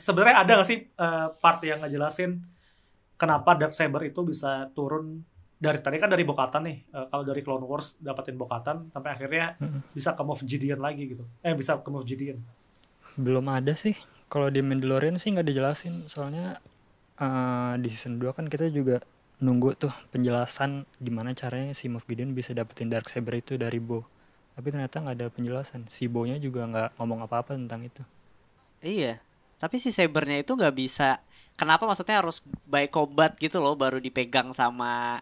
Sebenarnya 0.00 0.36
ada 0.40 0.52
gak 0.60 0.68
sih 0.68 0.78
eh, 0.88 1.28
part 1.40 1.60
yang 1.64 1.84
ngejelasin 1.84 2.40
kenapa 3.16 3.56
Darth 3.56 3.76
Saber 3.76 4.08
itu 4.08 4.24
bisa 4.24 4.68
turun 4.72 5.24
dari 5.56 5.80
tadi 5.80 5.96
kan 5.96 6.12
dari 6.12 6.24
Bokatan 6.24 6.62
nih. 6.68 6.78
Eh, 6.92 7.06
kalau 7.08 7.24
dari 7.24 7.40
Clone 7.40 7.64
Wars 7.64 7.96
dapetin 8.00 8.36
Bokatan 8.36 8.92
sampai 8.92 9.10
akhirnya 9.16 9.56
bisa 9.96 10.12
ke 10.12 10.22
Moff 10.24 10.44
Gideon 10.44 10.80
lagi 10.80 11.16
gitu. 11.16 11.24
Eh 11.40 11.56
bisa 11.56 11.80
ke 11.80 11.88
Moff 11.88 12.04
Gideon. 12.04 12.40
Belum 13.16 13.44
ada 13.48 13.72
sih. 13.72 13.96
Kalau 14.28 14.52
di 14.52 14.60
Mandalorian 14.60 15.16
sih 15.16 15.32
nggak 15.32 15.48
dijelasin. 15.48 16.08
Soalnya 16.08 16.60
eh, 17.16 17.74
di 17.80 17.88
season 17.88 18.20
2 18.20 18.36
kan 18.36 18.46
kita 18.48 18.68
juga 18.68 19.00
nunggu 19.36 19.76
tuh 19.76 19.92
penjelasan 20.12 20.88
gimana 20.96 21.36
caranya 21.36 21.76
si 21.76 21.92
Moff 21.92 22.08
Gideon 22.08 22.32
bisa 22.32 22.56
dapetin 22.56 22.88
Darksaber 22.88 23.36
itu 23.36 23.60
dari 23.60 23.76
Bo. 23.80 24.15
Tapi 24.56 24.66
ternyata 24.72 24.96
nggak 24.98 25.16
ada 25.20 25.28
penjelasan. 25.28 25.84
Si 25.86 26.08
Bo-nya 26.08 26.40
juga 26.40 26.64
nggak 26.64 26.88
ngomong 26.96 27.20
apa-apa 27.22 27.54
tentang 27.54 27.84
itu. 27.84 28.00
Iya. 28.80 29.20
Tapi 29.56 29.76
si 29.76 29.92
sabernya 29.92 30.40
itu 30.40 30.56
nggak 30.56 30.72
bisa. 30.72 31.20
Kenapa 31.56 31.84
maksudnya 31.84 32.20
harus 32.20 32.40
by 32.68 32.88
combat 32.88 33.36
gitu 33.36 33.60
loh 33.60 33.76
baru 33.76 33.96
dipegang 33.96 34.52
sama 34.52 35.20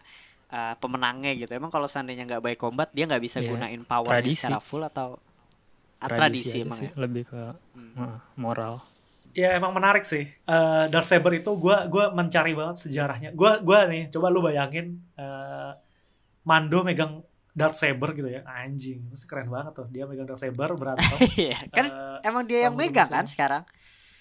uh, 0.51 0.73
pemenangnya 0.79 1.35
gitu. 1.35 1.51
Emang 1.51 1.71
kalau 1.71 1.87
seandainya 1.87 2.23
nggak 2.27 2.43
by 2.43 2.55
combat 2.55 2.91
dia 2.91 3.07
nggak 3.07 3.23
bisa 3.23 3.39
Iya, 3.39 3.51
gunain 3.55 3.83
power 3.83 4.11
secara 4.23 4.59
full 4.59 4.83
atau 4.83 5.19
Tradisi, 5.95 6.51
tradisi, 6.51 6.57
emang 6.61 6.77
sih. 6.77 6.87
ya. 6.91 6.93
Lebih 6.99 7.23
ke 7.25 7.41
Hmm. 7.75 7.95
eh, 7.97 8.17
moral. 8.37 8.83
Ya 9.35 9.51
emang 9.55 9.71
menarik 9.75 10.03
sih. 10.03 10.27
Eh 10.27 10.83
Darth 10.87 11.07
Saber 11.11 11.39
itu 11.39 11.51
gue 11.55 11.75
gua 11.91 12.11
mencari 12.11 12.51
banget 12.55 12.87
sejarahnya. 12.87 13.31
Gue 13.35 13.51
gua 13.63 13.83
nih 13.87 14.07
coba 14.11 14.27
lu 14.31 14.39
bayangin 14.39 14.99
eh 15.15 15.71
Mando 16.45 16.85
megang 16.85 17.25
Darth 17.55 17.79
Saber 17.79 18.11
gitu 18.11 18.27
ya. 18.27 18.43
Anjing, 18.43 19.07
itu 19.07 19.23
keren 19.23 19.47
banget 19.47 19.71
tuh. 19.73 19.87
Dia 19.87 20.03
megang 20.03 20.27
Darth 20.27 20.43
Saber 20.43 20.75
berantem. 20.75 21.15
Iya, 21.39 21.57
kan 21.69 21.85
Eh, 21.87 22.17
emang 22.23 22.43
dia 22.43 22.67
yang 22.67 22.75
megang 22.75 23.07
kan 23.07 23.23
sekarang. 23.25 23.63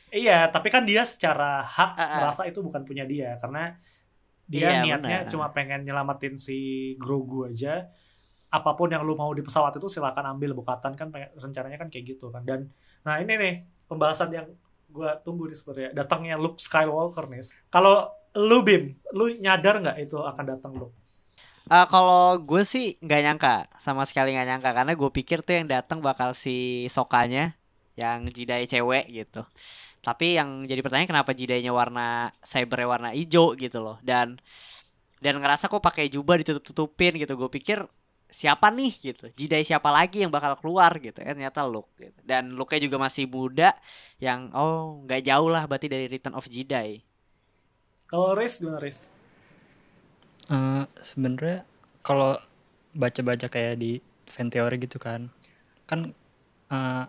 iya, 0.09 0.47
tapi 0.47 0.71
kan 0.71 0.87
dia 0.87 1.03
secara 1.03 1.61
hak 1.61 1.91
Ah, 1.93 2.03
ah. 2.05 2.19
merasa 2.23 2.43
itu 2.45 2.63
bukan 2.63 2.83
punya 2.83 3.03
dia 3.03 3.35
karena 3.37 3.75
dia 4.47 4.71
Iya, 4.71 4.81
niatnya 4.81 5.19
benar. 5.21 5.31
cuma 5.31 5.47
pengen 5.51 5.83
nyelamatin 5.83 6.37
si 6.37 6.59
Grogu 6.95 7.45
aja. 7.45 7.91
Apa 8.49 8.73
pun 8.73 8.87
yang 8.87 9.03
lu 9.03 9.13
mau 9.13 9.31
di 9.31 9.43
pesawat 9.43 9.75
itu 9.75 9.91
silakan 9.91 10.31
ambil 10.31 10.55
bukatan 10.55 10.95
kan 10.95 11.11
pengen- 11.11 11.35
rencananya 11.35 11.75
kan 11.77 11.91
kayak 11.91 12.07
gitu 12.09 12.31
kan. 12.31 12.47
Dan 12.47 12.71
nah 13.03 13.19
ini 13.19 13.35
nih 13.35 13.55
pembahasan 13.85 14.31
yang 14.31 14.47
gua 14.87 15.19
tunggu 15.19 15.45
nih 15.45 15.59
sebenarnya 15.59 15.91
datangnya 15.93 16.39
Luke 16.39 16.57
Skywalker 16.57 17.27
nih. 17.27 17.43
Kalau 17.67 18.07
lu 18.37 18.63
Bim, 18.63 18.95
lu 19.11 19.35
nyadar 19.35 19.79
nggak 19.81 19.99
itu 20.01 20.15
akan 20.17 20.45
datang 20.49 20.71
Luke? 20.73 20.95
Eh, 21.73 21.87
kalau 21.89 22.37
gue 22.45 22.61
sih 22.73 22.85
nggak 23.01 23.21
nyangka 23.25 23.53
sama 23.81 24.05
sekali 24.05 24.37
nggak 24.37 24.49
nyangka 24.53 24.71
karena 24.77 24.93
gue 25.01 25.11
pikir 25.19 25.39
tuh 25.41 25.55
yang 25.59 25.67
datang 25.75 25.99
bakal 26.05 26.37
si 26.37 26.85
Sokanya 26.93 27.57
yang 27.97 28.29
jidai 28.29 28.69
cewek 28.69 29.05
gitu. 29.09 29.41
Tapi 30.05 30.37
yang 30.39 30.69
jadi 30.71 30.81
pertanyaan 30.85 31.11
kenapa 31.13 31.33
jidainya 31.33 31.73
warna 31.73 32.33
cybernya 32.45 32.89
warna 32.95 33.11
hijau 33.17 33.57
gitu 33.57 33.79
loh 33.81 33.97
dan 34.05 34.37
dan 35.25 35.35
ngerasa 35.41 35.67
kok 35.73 35.83
pakai 35.85 36.07
jubah 36.13 36.37
ditutup-tutupin 36.41 37.13
gitu. 37.23 37.33
Gue 37.41 37.51
pikir 37.53 37.79
siapa 38.29 38.69
nih 38.73 38.93
gitu. 39.01 39.25
Jidai 39.33 39.65
siapa 39.65 39.89
lagi 39.93 40.25
yang 40.25 40.33
bakal 40.35 40.57
keluar 40.61 40.93
gitu. 41.01 41.21
Eh 41.25 41.33
ternyata 41.33 41.65
Luke 41.65 41.93
gitu. 42.01 42.19
Dan 42.25 42.53
Luke-nya 42.59 42.81
juga 42.87 42.99
masih 43.01 43.25
muda 43.31 43.73
yang 44.21 44.53
oh 44.57 45.01
nggak 45.09 45.23
jauh 45.29 45.49
lah 45.53 45.65
berarti 45.71 45.89
dari 45.89 46.07
Return 46.13 46.37
of 46.37 46.47
Jedi. 46.51 47.01
Kalau 48.09 48.33
Riz 48.37 48.61
gimana 48.61 48.81
Riz? 48.81 49.14
Eh, 50.45 50.85
sebenarnya 51.01 51.65
kalau 52.05 52.37
baca-baca 52.93 53.49
kayak 53.49 53.81
di 53.81 53.97
fan 54.29 54.53
teori 54.53 54.77
gitu 54.77 55.01
kan 55.01 55.33
kan 55.89 56.13
eh, 56.69 57.05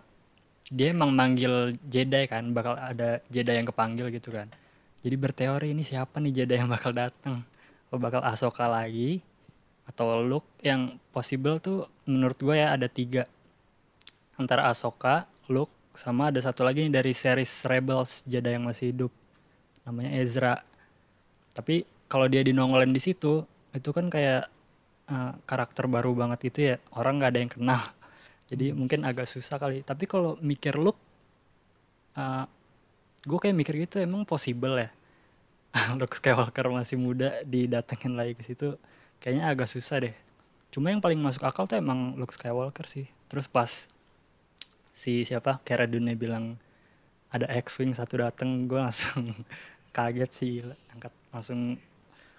dia 0.72 0.86
emang 0.90 1.12
manggil 1.12 1.70
Jedi 1.84 2.24
kan 2.26 2.50
bakal 2.56 2.74
ada 2.80 3.20
Jedi 3.30 3.52
yang 3.54 3.68
kepanggil 3.68 4.10
gitu 4.10 4.34
kan. 4.34 4.50
Jadi 5.04 5.14
berteori 5.14 5.70
ini 5.70 5.86
siapa 5.86 6.18
nih 6.18 6.42
Jedi 6.42 6.54
yang 6.58 6.70
bakal 6.72 6.90
datang? 6.90 7.46
Oh 7.92 8.00
bakal 8.00 8.24
Ahsoka 8.24 8.66
lagi 8.66 9.22
atau 9.86 10.18
Luke? 10.24 10.48
Yang 10.64 10.98
possible 11.14 11.62
tuh 11.62 11.86
menurut 12.08 12.40
gue 12.40 12.56
ya 12.58 12.74
ada 12.74 12.90
tiga. 12.90 13.30
Antara 14.40 14.66
Ahsoka 14.66 15.30
Luke 15.46 15.70
sama 15.94 16.34
ada 16.34 16.42
satu 16.42 16.66
lagi 16.66 16.82
nih 16.82 16.94
dari 16.98 17.12
series 17.14 17.62
Rebels 17.68 18.26
Jedi 18.26 18.58
yang 18.58 18.66
masih 18.66 18.90
hidup. 18.90 19.12
Namanya 19.86 20.18
Ezra. 20.18 20.54
Tapi 21.54 21.86
kalau 22.06 22.26
dia 22.30 22.42
dinongolin 22.42 22.94
di 22.94 23.02
situ 23.02 23.42
itu 23.74 23.90
kan 23.92 24.06
kayak 24.08 24.48
eh, 25.10 25.32
karakter 25.46 25.86
baru 25.90 26.14
banget 26.14 26.38
gitu 26.52 26.60
ya. 26.74 26.76
Orang 26.94 27.18
nggak 27.20 27.30
ada 27.34 27.40
yang 27.42 27.52
kenal. 27.52 27.82
Jadi 28.50 28.70
mungkin 28.72 29.02
agak 29.02 29.26
susah 29.26 29.58
kali. 29.58 29.82
Tapi 29.82 30.04
kalau 30.06 30.38
mikir 30.40 30.78
look 30.78 30.98
gue 33.26 33.38
kayak 33.42 33.52
mikir 33.52 33.74
gitu 33.84 34.00
emang 34.00 34.24
possible 34.24 34.78
ya? 34.78 34.88
Luke 36.00 36.16
Skywalker 36.16 36.72
masih 36.72 36.96
muda 36.96 37.44
didatengin 37.44 38.16
lagi 38.16 38.32
ke 38.32 38.42
situ 38.46 38.80
kayaknya 39.20 39.52
agak 39.52 39.68
susah 39.68 40.00
deh. 40.00 40.14
Cuma 40.72 40.92
yang 40.92 41.02
paling 41.02 41.20
masuk 41.20 41.44
akal 41.44 41.68
tuh 41.68 41.76
emang 41.76 42.16
Luke 42.16 42.32
Skywalker 42.32 42.88
sih. 42.88 43.10
Terus 43.28 43.50
pas 43.50 43.90
si 44.96 45.26
siapa 45.28 45.60
Cara 45.66 45.84
Dune 45.84 46.16
bilang 46.16 46.56
ada 47.28 47.44
X-wing 47.60 47.92
satu 47.92 48.22
dateng 48.22 48.64
gue 48.64 48.80
langsung 48.80 49.34
kaget 49.96 50.30
sih 50.32 50.52
angkat 50.94 51.12
langsung 51.34 51.76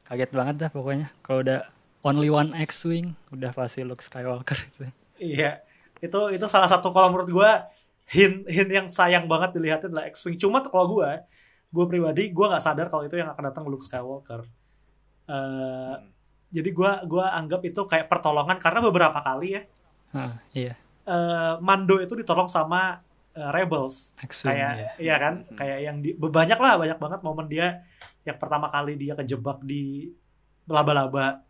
kaget 0.08 0.32
banget 0.32 0.56
dah 0.66 0.70
pokoknya. 0.72 1.08
Kalau 1.22 1.44
udah 1.44 1.60
only 2.08 2.32
one 2.32 2.56
X-wing 2.56 3.14
udah 3.36 3.52
pasti 3.52 3.84
Luke 3.84 4.02
Skywalker 4.02 4.56
itu. 4.56 4.88
Iya, 5.20 5.62
itu 6.00 6.20
itu 6.34 6.46
salah 6.48 6.70
satu 6.72 6.90
kalau 6.96 7.12
menurut 7.12 7.30
gue 7.30 7.52
hint 8.08 8.48
hint 8.48 8.72
yang 8.72 8.88
sayang 8.88 9.28
banget 9.28 9.52
dilihatin 9.58 9.92
adalah 9.92 10.08
X-wing. 10.08 10.40
Cuma 10.40 10.64
tuh 10.64 10.72
kalau 10.72 10.88
gue, 11.00 11.12
gue 11.74 11.86
pribadi 11.92 12.32
gue 12.32 12.46
nggak 12.48 12.64
sadar 12.64 12.88
kalau 12.88 13.04
itu 13.04 13.20
yang 13.20 13.30
akan 13.34 13.44
datang 13.52 13.66
Luke 13.68 13.84
Skywalker. 13.84 14.48
Eh, 15.28 15.96
Jadi 16.48 16.70
gue 16.72 16.92
gua 17.12 17.36
anggap 17.36 17.60
itu 17.68 17.84
kayak 17.84 18.08
pertolongan 18.08 18.56
karena 18.56 18.80
beberapa 18.80 19.20
kali 19.20 19.60
ya. 19.60 19.62
Ah 20.16 20.40
iya. 20.56 20.80
Eh, 21.04 21.54
Mando 21.60 22.00
itu 22.00 22.16
ditolong 22.16 22.48
sama 22.48 23.04
eh, 23.38 23.50
Rebels. 23.54 24.18
X-wing 24.18 24.58
kayak 24.58 24.74
ya 24.74 24.90
iya 24.98 25.16
kan? 25.22 25.34
Mhm. 25.46 25.58
kayak 25.58 25.80
yang 25.86 25.98
di 26.02 26.10
banyak 26.18 26.58
lah 26.58 26.74
banyak 26.82 26.98
banget 26.98 27.20
momen 27.22 27.46
dia 27.46 27.86
yang 28.26 28.38
pertama 28.42 28.68
kali 28.74 28.98
dia 28.98 29.14
kejebak 29.14 29.62
di 29.62 30.10
laba-laba. 30.68 31.46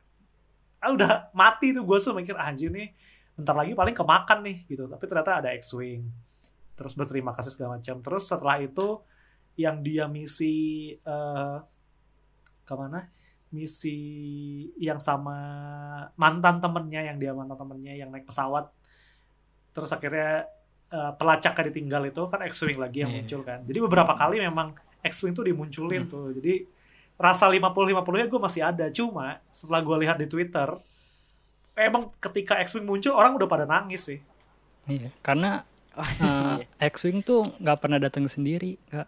Ah 0.78 0.94
udah 0.94 1.34
mati 1.34 1.74
tuh 1.74 1.82
gue 1.88 1.98
tuh 1.98 2.14
mikir 2.14 2.38
ah, 2.38 2.52
anjir 2.54 2.70
nih 2.70 2.94
bentar 3.34 3.54
lagi 3.58 3.74
paling 3.74 3.96
kemakan 3.96 4.40
nih 4.46 4.58
gitu. 4.70 4.86
Tapi 4.86 5.04
ternyata 5.08 5.42
ada 5.42 5.50
X-wing. 5.58 6.06
Terus 6.78 6.94
berterima 6.94 7.34
kasih 7.34 7.56
segala 7.56 7.82
macam. 7.82 7.98
Terus 8.04 8.24
setelah 8.30 8.62
itu 8.62 9.02
yang 9.58 9.82
dia 9.82 10.06
misi 10.06 10.94
eh 10.94 11.58
ke 12.68 12.74
mana? 12.76 13.10
Misi 13.48 13.98
yang 14.78 15.00
sama 15.00 15.40
mantan 16.20 16.60
temennya 16.60 17.10
yang 17.10 17.18
dia 17.18 17.32
mantan 17.32 17.58
temennya 17.58 17.96
yang 17.96 18.14
naik 18.14 18.28
pesawat. 18.28 18.70
Terus 19.74 19.90
akhirnya 19.90 20.46
eh, 20.88 21.12
pelacaknya 21.16 21.68
ditinggal 21.68 22.04
itu 22.08 22.22
kan 22.28 22.40
X-wing 22.48 22.80
lagi 22.80 23.04
yang 23.04 23.12
Iya. 23.12 23.18
muncul 23.22 23.42
kan. 23.44 23.60
Jadi 23.64 23.80
beberapa 23.84 24.14
kali 24.14 24.40
memang 24.40 24.72
X-wing 25.04 25.36
tuh 25.36 25.46
dimunculin 25.46 26.08
Hmm. 26.08 26.12
tuh. 26.12 26.26
Jadi 26.36 26.64
rasa 27.18 27.50
50-50 27.50 28.18
nya 28.22 28.28
gue 28.30 28.40
masih 28.40 28.62
ada. 28.64 28.86
Cuma 28.88 29.42
setelah 29.50 29.82
gue 29.84 29.98
lihat 30.08 30.18
di 30.18 30.28
Twitter 30.28 30.70
emang 31.76 32.10
ketika 32.18 32.58
X-wing 32.64 32.88
muncul 32.88 33.14
orang 33.14 33.36
udah 33.36 33.46
pada 33.46 33.66
nangis 33.66 34.08
sih. 34.08 34.20
Iya 34.88 35.12
karena 35.20 35.68
eh, 35.98 36.64
X-wing 36.88 37.20
tuh 37.22 37.52
nggak 37.60 37.78
pernah 37.78 38.00
datang 38.00 38.26
sendiri 38.26 38.78
nggak 38.88 39.08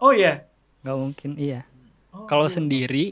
oh 0.00 0.10
iya? 0.16 0.46
Nggak 0.80 0.96
mungkin 0.96 1.30
iya. 1.36 1.66
Oh, 2.14 2.24
kalau 2.24 2.48
iya. 2.48 2.54
sendiri 2.56 3.06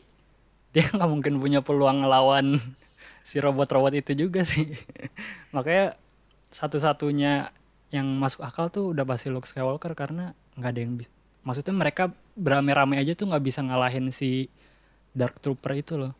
dia 0.72 0.88
nggak 0.88 1.10
mungkin 1.10 1.36
punya 1.38 1.60
peluang 1.60 2.00
ngelawan 2.02 2.56
si 3.28 3.36
robot-robot 3.38 3.92
itu 3.94 4.16
juga 4.16 4.42
sih. 4.42 4.72
Makanya 5.54 5.94
satu-satunya 6.48 7.50
yang 7.94 8.10
masuk 8.18 8.42
akal 8.42 8.66
tuh 8.66 8.90
udah 8.90 9.06
pasti 9.06 9.30
Luke 9.30 9.46
Skywalker 9.46 9.94
karena 9.94 10.34
nggak 10.58 10.70
ada 10.74 10.80
yang 10.82 10.98
bisa 10.98 11.10
maksudnya 11.40 11.70
mereka 11.70 12.10
berame-rame 12.34 12.98
aja 12.98 13.14
tuh 13.14 13.30
nggak 13.30 13.44
bisa 13.44 13.60
ngalahin 13.62 14.10
si 14.10 14.50
Dark 15.14 15.38
Trooper 15.38 15.78
itu 15.78 15.94
loh. 15.94 16.10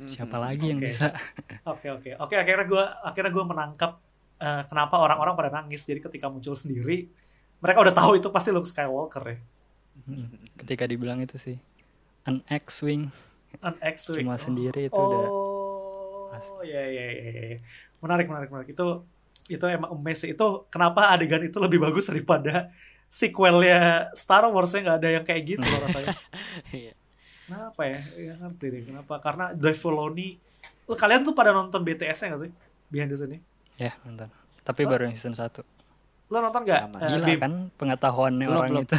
Siapa 0.00 0.38
Mhm. 0.38 0.42
lagi 0.42 0.64
yang 0.70 0.80
Oke. 0.80 0.86
bisa? 0.88 1.10
Oke 1.74 1.90
oke 1.90 2.10
oke 2.16 2.32
akhirnya 2.32 2.64
gue 2.64 2.84
akhirnya 3.04 3.32
gue 3.34 3.44
menangkap 3.44 3.92
eh, 4.38 4.62
kenapa 4.64 4.94
orang-orang 4.96 5.34
pada 5.34 5.50
nangis. 5.52 5.82
Jadi 5.82 5.98
ketika 5.98 6.30
muncul 6.30 6.54
sendiri, 6.54 7.10
mereka 7.58 7.82
udah 7.82 7.90
tahu 7.90 8.16
itu 8.16 8.30
pasti 8.30 8.48
Luke 8.48 8.64
Skywalker 8.64 9.24
ya. 9.26 9.36
Hmm, 10.06 10.30
Ketika 10.54 10.86
dibilang 10.86 11.18
itu 11.18 11.34
sih 11.34 11.58
an 12.22 12.40
X-wing 12.46 13.10
An 13.58 13.74
X-wing. 13.82 14.22
cuma 14.22 14.38
Oh. 14.38 14.40
sendiri 14.40 14.86
itu 14.86 14.94
oh, 14.94 16.30
udah 16.30 16.62
ya 16.62 16.82
ya 16.86 17.06
ya 17.10 17.32
ya. 17.50 17.58
Menarik 17.98 18.30
menarik 18.30 18.48
menarik. 18.48 18.70
Itu 18.70 19.02
itu 19.48 19.64
emang 19.64 19.90
amazing. 19.90 20.36
Itu 20.36 20.68
kenapa 20.68 21.10
adegan 21.10 21.42
itu 21.42 21.56
lebih 21.58 21.80
bagus 21.80 22.06
daripada 22.06 22.68
sequelnya 23.08 24.12
Star 24.12 24.44
Wars 24.46 24.70
yang 24.76 24.84
nggak 24.86 24.98
ada 25.00 25.08
yang 25.10 25.24
kayak 25.24 25.42
gitu 25.44 25.64
loh 25.64 25.80
rasanya. 25.84 26.14
Iya. 26.76 26.92
Kenapa 27.48 27.80
ya? 27.82 28.00
Ya 28.20 28.32
ngerti 28.36 28.66
deh 28.68 28.82
kenapa. 28.84 29.14
Karena 29.18 29.56
Dave 29.56 29.72
Filoni 29.74 30.36
kalian 30.86 31.24
tuh 31.24 31.32
pada 31.32 31.52
nonton 31.52 31.80
BTS-nya 31.80 32.36
gak 32.36 32.42
sih? 32.44 32.52
Behind 32.88 33.08
the 33.08 33.16
Scene 33.16 33.40
ya 33.76 33.92
nonton. 34.04 34.28
Tapi 34.60 34.84
baru 34.84 35.08
yang 35.08 35.16
season 35.16 35.32
1. 35.32 35.64
Lo 36.28 36.44
nonton 36.44 36.60
gak? 36.68 36.92
Sama. 36.92 36.98
Eh, 37.00 37.08
Gila 37.08 37.24
Bim? 37.24 37.38
kan 37.40 37.52
pengetahuannya 37.76 38.46
Belum, 38.46 38.60
orang 38.60 38.72
belum. 38.76 38.84
itu. 38.84 38.96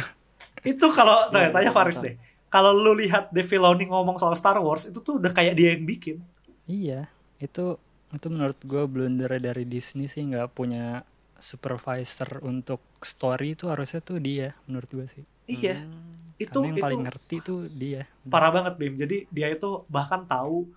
Itu 0.66 0.86
kalau 0.90 1.26
tanya, 1.32 1.54
tanya 1.54 1.70
Faris 1.70 2.02
deh. 2.02 2.18
Kalau 2.50 2.74
lu 2.74 2.98
lihat 2.98 3.30
Dave 3.30 3.46
Filoni 3.46 3.86
ngomong 3.86 4.18
soal 4.18 4.34
Star 4.34 4.58
Wars, 4.58 4.90
itu 4.90 4.98
tuh 4.98 5.22
udah 5.22 5.30
kayak 5.30 5.54
dia 5.54 5.78
yang 5.78 5.86
bikin. 5.86 6.18
Iya, 6.66 7.06
itu 7.38 7.78
itu 8.16 8.26
menurut 8.34 8.58
gue 8.66 8.82
blunder 8.90 9.30
dari 9.38 9.64
Disney 9.66 10.06
sih 10.10 10.22
nggak 10.26 10.48
punya 10.58 11.06
supervisor 11.40 12.42
untuk 12.44 12.80
story 13.00 13.56
itu 13.56 13.64
harusnya 13.72 14.00
tuh 14.04 14.18
dia 14.20 14.48
menurut 14.68 14.90
gue 14.90 15.06
sih. 15.14 15.24
Iya. 15.48 15.86
Hmm. 15.86 16.10
Itu 16.40 16.58
Karena 16.62 16.68
yang 16.72 16.78
itu 16.80 16.84
paling 16.84 17.02
ngerti 17.06 17.36
tuh 17.44 17.58
dia. 17.70 18.08
parah 18.32 18.50
banget 18.54 18.74
Bim. 18.80 18.94
Jadi 18.96 19.28
dia 19.30 19.46
itu 19.52 19.84
bahkan 19.90 20.24
tahu 20.28 20.70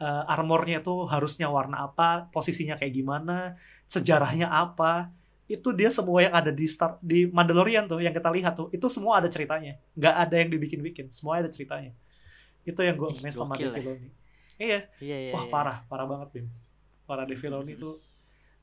eh, 0.00 0.24
armornya 0.34 0.78
tuh 0.84 1.06
harusnya 1.12 1.46
warna 1.50 1.76
apa, 1.88 2.28
posisinya 2.34 2.74
kayak 2.80 2.94
gimana, 2.94 3.56
sejarahnya 3.90 4.48
apa. 4.50 5.10
Itu 5.48 5.72
dia 5.72 5.88
semua 5.88 6.18
yang 6.26 6.34
ada 6.36 6.52
di 6.52 6.66
Star 6.68 7.00
di 7.00 7.24
Mandalorian 7.28 7.88
tuh 7.88 8.00
yang 8.04 8.12
kita 8.12 8.28
lihat 8.32 8.54
tuh, 8.58 8.68
itu 8.76 8.86
semua 8.92 9.20
ada 9.22 9.28
ceritanya. 9.32 9.80
nggak 9.98 10.14
ada 10.28 10.34
yang 10.40 10.50
dibikin-bikin, 10.54 11.08
semua 11.14 11.40
ada 11.42 11.48
ceritanya. 11.52 11.92
Itu 12.64 12.80
yang 12.84 12.96
gue 13.00 13.10
amazed 13.16 13.40
sama 13.40 13.56
Dave 13.56 13.72
ya. 13.72 13.72
Filoni. 13.72 14.08
Iya, 14.58 14.80
Iya, 15.00 15.16
iya, 15.30 15.32
wah 15.34 15.44
iya. 15.46 15.52
parah, 15.52 15.78
parah 15.90 16.06
banget 16.10 16.28
Bim. 16.34 16.46
Parah 17.08 17.24
Dave 17.24 17.40
Filoni 17.40 17.72
itu. 17.72 17.96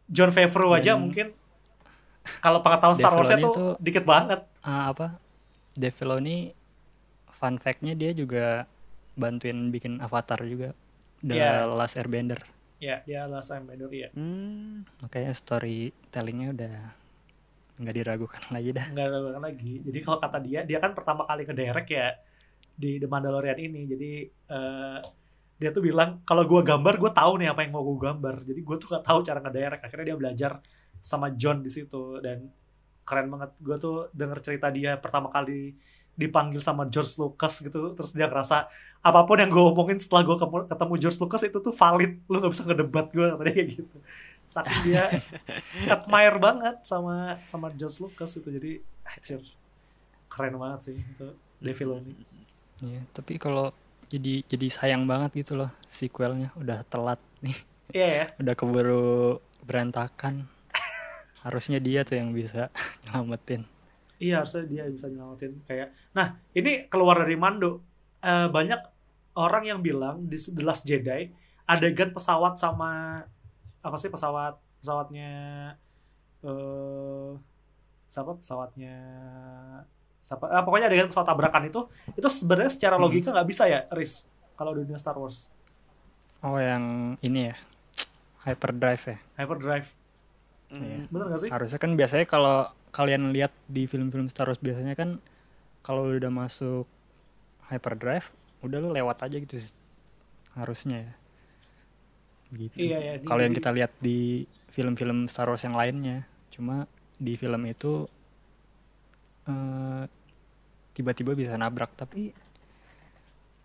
John 0.06 0.30
Favreau 0.30 0.70
aja 0.72 0.94
Dan- 0.94 1.02
mungkin 1.02 1.34
kalau 2.40 2.62
pengetahuan 2.62 2.94
Star 2.94 3.12
Wars-nya 3.12 3.38
Filoni 3.38 3.50
tuh 3.52 3.70
dikit 3.80 4.06
banget. 4.06 4.46
Ah, 4.62 4.90
apa? 4.90 5.18
Dave 5.74 5.92
Filoni 5.92 6.54
fun 7.28 7.58
fact-nya 7.58 7.92
dia 7.92 8.14
juga 8.14 8.70
bantuin 9.14 9.70
bikin 9.70 9.98
Avatar 9.98 10.46
juga. 10.46 10.72
The 11.20 11.34
Iya. 11.34 11.66
Last 11.68 11.98
Airbender. 11.98 12.38
Ya, 12.78 13.02
dia 13.02 13.24
adalah 13.24 13.42
Sam 13.42 13.66
Bender 13.66 13.88
ya. 13.88 14.12
Hmm. 14.12 14.84
Makanya 15.02 15.32
storytellingnya 15.32 16.52
udah 16.52 16.76
nggak 17.76 17.96
diragukan 17.96 18.44
lagi 18.54 18.70
dah. 18.72 18.86
nggak 18.86 19.08
orang 19.10 19.42
lagi. 19.44 19.80
Jadi 19.82 20.00
kalau 20.00 20.20
kata 20.20 20.38
dia, 20.40 20.62
dia 20.62 20.78
kan 20.78 20.92
pertama 20.92 21.24
kali 21.24 21.44
ke 21.44 21.52
direct 21.52 21.90
ya 21.90 22.14
di 22.72 23.00
The 23.00 23.08
Mandalorian 23.08 23.58
ini. 23.58 23.82
Jadi 23.86 24.12
eh, 24.28 25.00
dia 25.56 25.70
tuh 25.72 25.84
bilang 25.84 26.20
kalau 26.28 26.44
gua 26.44 26.62
gambar, 26.62 27.00
gue 27.00 27.12
tahu 27.16 27.32
nih 27.40 27.48
apa 27.52 27.64
yang 27.64 27.72
mau 27.72 27.84
gue 27.84 28.00
gambar. 28.12 28.36
Jadi 28.44 28.60
gue 28.60 28.76
tuh 28.76 28.88
gak 28.92 29.04
tahu 29.08 29.20
cara 29.24 29.40
ngedirect. 29.40 29.82
Akhirnya 29.88 30.06
dia 30.14 30.18
belajar 30.20 30.52
sama 31.00 31.32
John 31.36 31.64
di 31.64 31.72
situ 31.72 32.20
dan 32.20 32.52
keren 33.08 33.28
banget. 33.32 33.52
Gue 33.64 33.78
tuh 33.80 33.96
denger 34.12 34.40
cerita 34.44 34.68
dia 34.68 35.00
pertama 35.00 35.32
kali 35.32 35.76
dipanggil 36.16 36.64
sama 36.64 36.88
George 36.88 37.20
Lucas 37.20 37.60
gitu 37.60 37.92
terus 37.92 38.16
dia 38.16 38.32
ngerasa 38.32 38.72
apa 39.04 39.20
pun 39.28 39.36
yang 39.36 39.52
gue 39.52 39.60
omongin 39.60 40.00
setelah 40.00 40.24
gue 40.24 40.36
ketemu 40.64 40.94
George 40.96 41.20
Lucas 41.20 41.44
itu 41.44 41.60
tuh 41.60 41.76
valid 41.76 42.24
lu 42.32 42.40
gak 42.40 42.52
bisa 42.56 42.64
ngedebat 42.64 43.12
gue 43.12 43.28
katanya 43.36 43.52
kayak 43.52 43.68
gitu 43.76 43.98
saking 44.48 44.80
dia 44.88 45.04
admire 45.94 46.40
banget 46.40 46.80
sama 46.88 47.36
sama 47.44 47.68
George 47.76 48.00
Lucas 48.00 48.32
itu 48.40 48.48
jadi 48.48 48.72
anjir 49.04 49.44
keren 50.32 50.56
banget 50.56 50.80
sih 50.88 50.96
itu 50.96 51.28
Dave 51.60 51.76
Filoni 51.76 52.16
Iya, 52.84 53.08
tapi 53.16 53.40
kalau 53.40 53.72
jadi 54.08 54.46
jadi 54.46 54.68
sayang 54.70 55.04
banget 55.06 55.46
gitu 55.46 55.58
loh 55.58 55.72
sequelnya 55.86 56.54
udah 56.56 56.82
telat 56.88 57.18
nih. 57.42 57.58
iya 57.94 58.08
ya 58.08 58.26
Udah 58.42 58.54
keburu 58.54 59.06
berantakan. 59.64 60.46
Harusnya 61.42 61.78
dia 61.78 62.02
tuh 62.02 62.18
yang 62.18 62.34
bisa 62.34 62.74
nyelamatin. 63.06 63.66
iya 64.18 64.40
harusnya 64.40 64.64
dia 64.66 64.84
bisa 64.88 65.12
nyelamatin 65.12 65.60
kayak 65.68 65.92
nah 66.12 66.40
ini 66.54 66.88
keluar 66.88 67.22
dari 67.22 67.36
Mando 67.36 67.84
Eh, 68.26 68.50
banyak 68.50 68.82
orang 69.38 69.70
yang 69.70 69.86
bilang 69.86 70.26
di 70.26 70.34
The 70.34 70.66
Last 70.66 70.82
Jedi 70.82 71.30
adegan 71.70 72.10
pesawat 72.10 72.58
sama 72.58 73.22
apa 73.86 73.98
sih 74.02 74.10
pesawat 74.10 74.58
pesawatnya 74.82 75.30
eh 76.42 77.32
siapa 78.10 78.34
pesawatnya 78.42 78.96
siapa 80.26 80.50
ah, 80.50 80.66
pokoknya 80.66 80.90
adegan 80.90 81.08
pesawat 81.08 81.30
tabrakan 81.30 81.70
itu 81.70 81.86
itu 82.18 82.26
sebenarnya 82.26 82.72
secara 82.74 82.98
Hmm. 82.98 83.06
logika 83.06 83.30
nggak 83.30 83.46
bisa 83.46 83.70
ya 83.70 83.86
Riz 83.94 84.26
kalau 84.58 84.74
di 84.74 84.82
dunia 84.82 84.98
Star 84.98 85.14
Wars 85.16 85.46
Oh, 86.42 86.58
yang 86.58 87.18
ini 87.22 87.50
ya. 87.50 87.56
Hyperdrive 88.42 89.04
ya. 89.06 89.18
hyperdrive 89.36 89.88
Hmm. 90.66 91.06
bener 91.10 91.30
gak 91.30 91.42
sih 91.42 91.50
Harusnya 91.50 91.78
kan 91.78 91.94
biasanya 91.94 92.26
kalau 92.26 92.66
kalian 92.90 93.30
lihat 93.30 93.54
di 93.66 93.86
film-film 93.86 94.26
Star 94.26 94.50
Wars 94.50 94.58
biasanya 94.58 94.98
kan 94.98 95.22
kalau 95.82 96.10
udah 96.10 96.30
masuk 96.30 96.90
hyperdrive, 97.70 98.30
udah 98.62 98.78
lu 98.78 98.90
lewat 98.90 99.22
aja 99.22 99.38
gitu 99.38 99.58
harusnya 100.54 101.06
ya. 101.06 101.14
Gitu. 102.50 102.76
Iya, 102.78 102.98
iya, 102.98 103.14
Kalau 103.22 103.42
yang 103.42 103.54
kita 103.54 103.70
lihat 103.70 103.92
di 103.98 104.46
film-film 104.70 105.26
Star 105.26 105.50
Wars 105.50 105.66
yang 105.66 105.74
lainnya, 105.74 106.26
cuma 106.50 106.86
di 107.18 107.34
film 107.36 107.62
itu 107.66 108.06
eh, 109.46 110.04
tiba-tiba 110.92 111.32
bisa 111.32 111.54
nabrak 111.56 111.92
tapi 111.94 112.32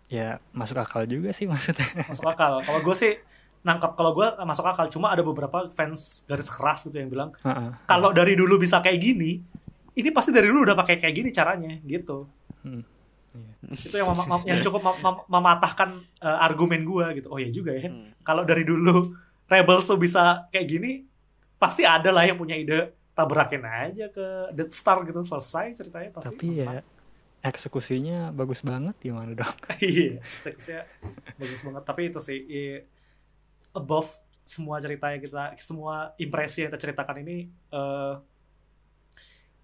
ya 0.07 0.35
masuk 0.51 0.77
akal 0.77 1.03
juga 1.05 1.31
sih 1.31 1.47
maksudnya. 1.51 1.87
masuk 2.03 2.27
akal 2.27 2.59
kalau 2.59 2.81
gue 2.81 2.95
sih 2.95 3.13
nangkap 3.61 3.93
kalau 3.93 4.11
gue 4.11 4.27
masuk 4.41 4.65
akal 4.65 4.85
cuma 4.87 5.09
ada 5.09 5.21
beberapa 5.21 5.69
fans 5.69 6.25
garis 6.25 6.49
keras 6.49 6.83
gitu 6.83 6.97
yang 6.97 7.07
bilang 7.07 7.29
Heeh. 7.39 7.69
kalau 7.85 8.09
dari 8.09 8.33
dulu 8.33 8.57
bisa 8.57 8.79
kayak 8.79 8.97
gini 8.97 9.39
ini 9.91 10.09
pasti 10.09 10.29
dari 10.29 10.47
dulu 10.47 10.63
udah 10.63 10.75
pakai 10.75 10.97
kayak 10.97 11.15
gini 11.15 11.29
caranya 11.29 11.77
gitu 11.81 12.27
Hmm. 12.61 12.85
itu 13.71 13.95
yang 13.95 14.05
mem- 14.07 14.27
mem- 14.27 14.45
yang 14.45 14.59
cukup 14.59 14.83
mem- 14.83 15.01
mem- 15.01 15.25
mematahkan 15.25 15.89
eh, 16.19 16.37
argumen 16.37 16.83
gue 16.83 17.05
gitu 17.15 17.27
oh 17.27 17.39
ya 17.39 17.47
juga 17.47 17.71
ya 17.71 17.87
Hmm. 17.87 18.11
kalau 18.21 18.43
dari 18.43 18.61
dulu 18.61 19.15
Rebels 19.47 19.87
tuh 19.87 19.95
bisa 19.95 20.45
kayak 20.49 20.67
gini 20.67 20.91
pasti 21.55 21.81
ada 21.81 22.09
lah 22.09 22.21
yang 22.21 22.35
punya 22.35 22.53
ide 22.53 22.91
tabrakin 23.21 23.61
aja 23.61 24.09
ke 24.09 24.25
Death 24.51 24.73
Star 24.73 25.05
gitu 25.05 25.21
selesai 25.21 25.77
ceritanya 25.77 26.09
pasti. 26.09 26.33
Tapi 26.33 26.47
ya 26.57 26.81
eksekusinya 27.41 28.33
bagus 28.33 28.61
banget 28.61 28.97
gimana 28.97 29.37
dong? 29.37 29.55
iya 29.81 30.17
seksnya 30.41 30.89
bagus 31.37 31.61
banget. 31.61 31.83
Tapi 31.85 32.01
itu 32.09 32.19
sih 32.19 32.39
above 33.71 34.09
semua 34.41 34.81
cerita 34.81 35.13
yang 35.13 35.21
kita 35.21 35.53
semua 35.61 36.17
impresi 36.17 36.65
yang 36.65 36.73
kita 36.73 36.81
ceritakan 36.81 37.17
ini 37.21 37.37
eh, 37.49 38.15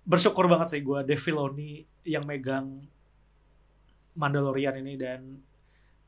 bersyukur 0.08 0.48
banget 0.48 0.78
sih 0.78 0.82
gue 0.82 1.04
Dave 1.04 1.20
Filoni 1.20 1.84
yang 2.08 2.24
megang 2.24 2.88
Mandalorian 4.17 4.80
ini 4.82 4.98
dan 4.98 5.38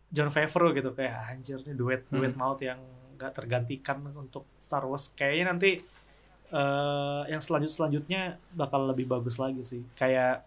John 0.10 0.34
Favreau 0.34 0.74
gitu. 0.74 0.90
Kayak 0.90 1.14
anjir 1.30 1.62
nih 1.62 1.76
duet 1.78 2.02
duet 2.10 2.34
Hmm. 2.34 2.40
maut 2.42 2.58
yang 2.64 2.82
gak 3.20 3.36
tergantikan 3.36 4.02
untuk 4.16 4.48
Star 4.58 4.82
Wars. 4.88 5.12
Kayaknya 5.14 5.46
nanti 5.54 5.72
eh, 6.50 7.22
yang 7.30 7.42
selanjut 7.42 7.72
selanjutnya 7.72 8.38
bakal 8.54 8.90
lebih 8.90 9.06
bagus 9.06 9.38
lagi 9.38 9.62
sih 9.62 9.82
kayak 9.96 10.42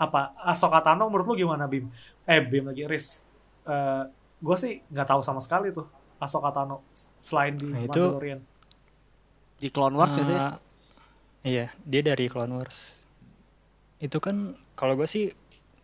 apa 0.00 0.32
Ahsoka 0.40 0.80
Tano 0.80 1.08
menurut 1.12 1.28
lu 1.28 1.36
gimana 1.36 1.68
Bim 1.68 1.88
eh 2.24 2.40
Bim 2.40 2.64
lagi 2.68 2.84
Riz 2.88 3.20
Eh 3.60 4.02
gue 4.40 4.56
sih 4.56 4.80
nggak 4.88 5.04
tahu 5.04 5.20
sama 5.20 5.36
sekali 5.44 5.68
tuh 5.68 5.84
Ahsoka 6.16 6.48
Tano 6.48 6.80
selain 7.20 7.60
di 7.60 7.68
Nah, 7.68 7.84
itu- 7.84 7.92
Mandalorian 7.92 8.40
Di 9.60 9.68
Clone 9.68 9.92
Wars 9.92 10.16
ya 10.16 10.24
sih? 10.24 10.40
Ah, 10.40 10.56
iya, 11.44 11.68
dia 11.84 12.00
dari 12.00 12.32
Clone 12.32 12.56
Wars. 12.56 13.04
Itu 14.00 14.16
kan 14.16 14.56
kalau 14.72 14.96
gue 14.96 15.04
sih 15.04 15.36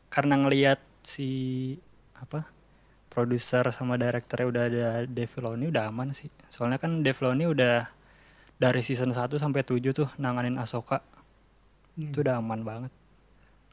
karena 0.09 0.41
ngelihat 0.41 0.81
si 1.05 1.29
apa 2.17 2.49
produser 3.13 3.69
sama 3.77 4.01
direkturnya 4.01 4.49
udah 4.49 4.63
ada 4.65 4.87
Dave 5.05 5.29
Filoni 5.29 5.69
udah 5.69 5.93
aman 5.93 6.17
sih. 6.17 6.33
Soalnya 6.49 6.81
kan 6.81 7.05
Dave 7.05 7.13
Filoni 7.17 7.45
udah 7.45 7.85
dari 8.57 8.81
season 8.81 9.13
1 9.13 9.37
sampai 9.37 9.63
7 9.63 9.93
tuh 9.93 10.09
nanganin 10.17 10.57
Ahsoka. 10.57 11.05
Hmm. 11.97 12.13
Itu 12.13 12.25
udah 12.25 12.41
aman 12.41 12.61
banget. 12.65 12.93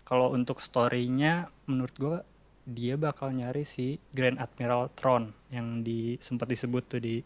Kalau 0.04 0.36
untuk 0.36 0.60
story-nya 0.60 1.48
menurut 1.68 1.96
gue 1.96 2.18
dia 2.64 2.96
bakal 2.96 3.36
nyari 3.36 3.68
si 3.68 4.00
Grand 4.16 4.40
Admiral 4.40 4.92
Thrawn 4.96 5.32
yang 5.52 5.84
di 5.84 6.16
sempat 6.24 6.48
disebut 6.48 6.84
tuh 6.96 7.02
di 7.04 7.20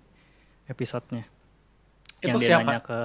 episodenya 0.65 1.29
itu 2.17 2.33
yang 2.33 2.37
dia 2.41 2.47
siapa 2.49 2.65
nanya 2.65 2.81
ke 2.81 2.99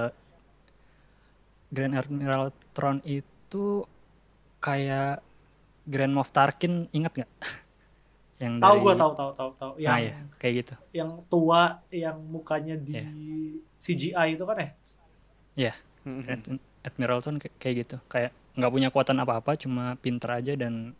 Grand 1.73 1.95
Admiral 1.97 2.43
Thrawn 2.73 2.99
itu 3.05 3.85
kayak 4.57 5.21
Grand 5.85 6.13
Moff 6.13 6.33
Tarkin 6.33 6.89
ingat 6.93 7.21
nggak? 7.21 7.31
yang 8.37 8.57
Tahu 8.57 8.73
dari- 8.73 8.83
gue 8.83 8.93
tahu 8.97 9.11
tahu 9.13 9.31
tahu 9.33 9.49
tahu. 9.55 9.71
Yang 9.77 9.93
Nah, 9.93 9.99
iya, 10.01 10.13
kayak 10.35 10.53
gitu. 10.59 10.73
yang 10.91 11.09
tua 11.27 11.61
yang 11.89 12.17
mukanya 12.23 12.75
di 12.75 12.93
Iya. 12.95 13.05
CGI 13.77 14.27
itu 14.33 14.43
kan 14.43 14.57
ya? 14.57 14.69
Iya, 15.53 15.73
Ad- 16.27 16.59
Admiral 16.83 17.19
Thrawn 17.19 17.37
kayak- 17.37 17.77
gitu. 17.77 17.97
Kayak 18.07 18.31
nggak 18.53 18.71
punya 18.71 18.87
kekuatan 18.89 19.17
apa-apa, 19.17 19.53
cuma 19.55 19.95
pinter 19.97 20.29
aja 20.33 20.53
dan 20.53 20.97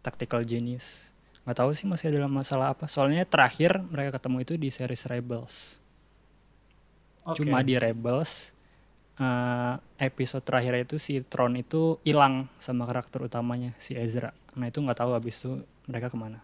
tactical 0.00 0.42
genius. 0.42 1.10
Nggak 1.42 1.58
tahu 1.58 1.70
sih 1.72 1.86
masih 1.86 2.10
ada 2.10 2.26
masalah 2.26 2.72
apa. 2.72 2.84
Soalnya 2.86 3.24
terakhir 3.24 3.78
mereka 3.80 4.18
ketemu 4.18 4.42
itu 4.42 4.54
di 4.54 4.68
series 4.68 5.06
Rebels. 5.06 5.80
Oke. 7.24 7.42
Cuma 7.42 7.60
di 7.60 7.76
Rebels 7.76 8.54
eh, 9.16 9.74
episode 9.98 10.40
terakhir 10.40 10.78
itu 10.78 10.94
si 10.94 11.18
Tron 11.20 11.58
itu 11.58 11.98
hilang 12.02 12.46
sama 12.56 12.84
karakter 12.84 13.18
utamanya 13.20 13.74
si 13.74 13.92
Ezra. 13.92 14.30
Nah 14.54 14.66
itu 14.66 14.78
nggak 14.78 14.94
tahu 14.96 15.10
habis 15.10 15.34
itu 15.36 15.58
mereka 15.84 16.06
ke 16.06 16.14
mana. 16.14 16.38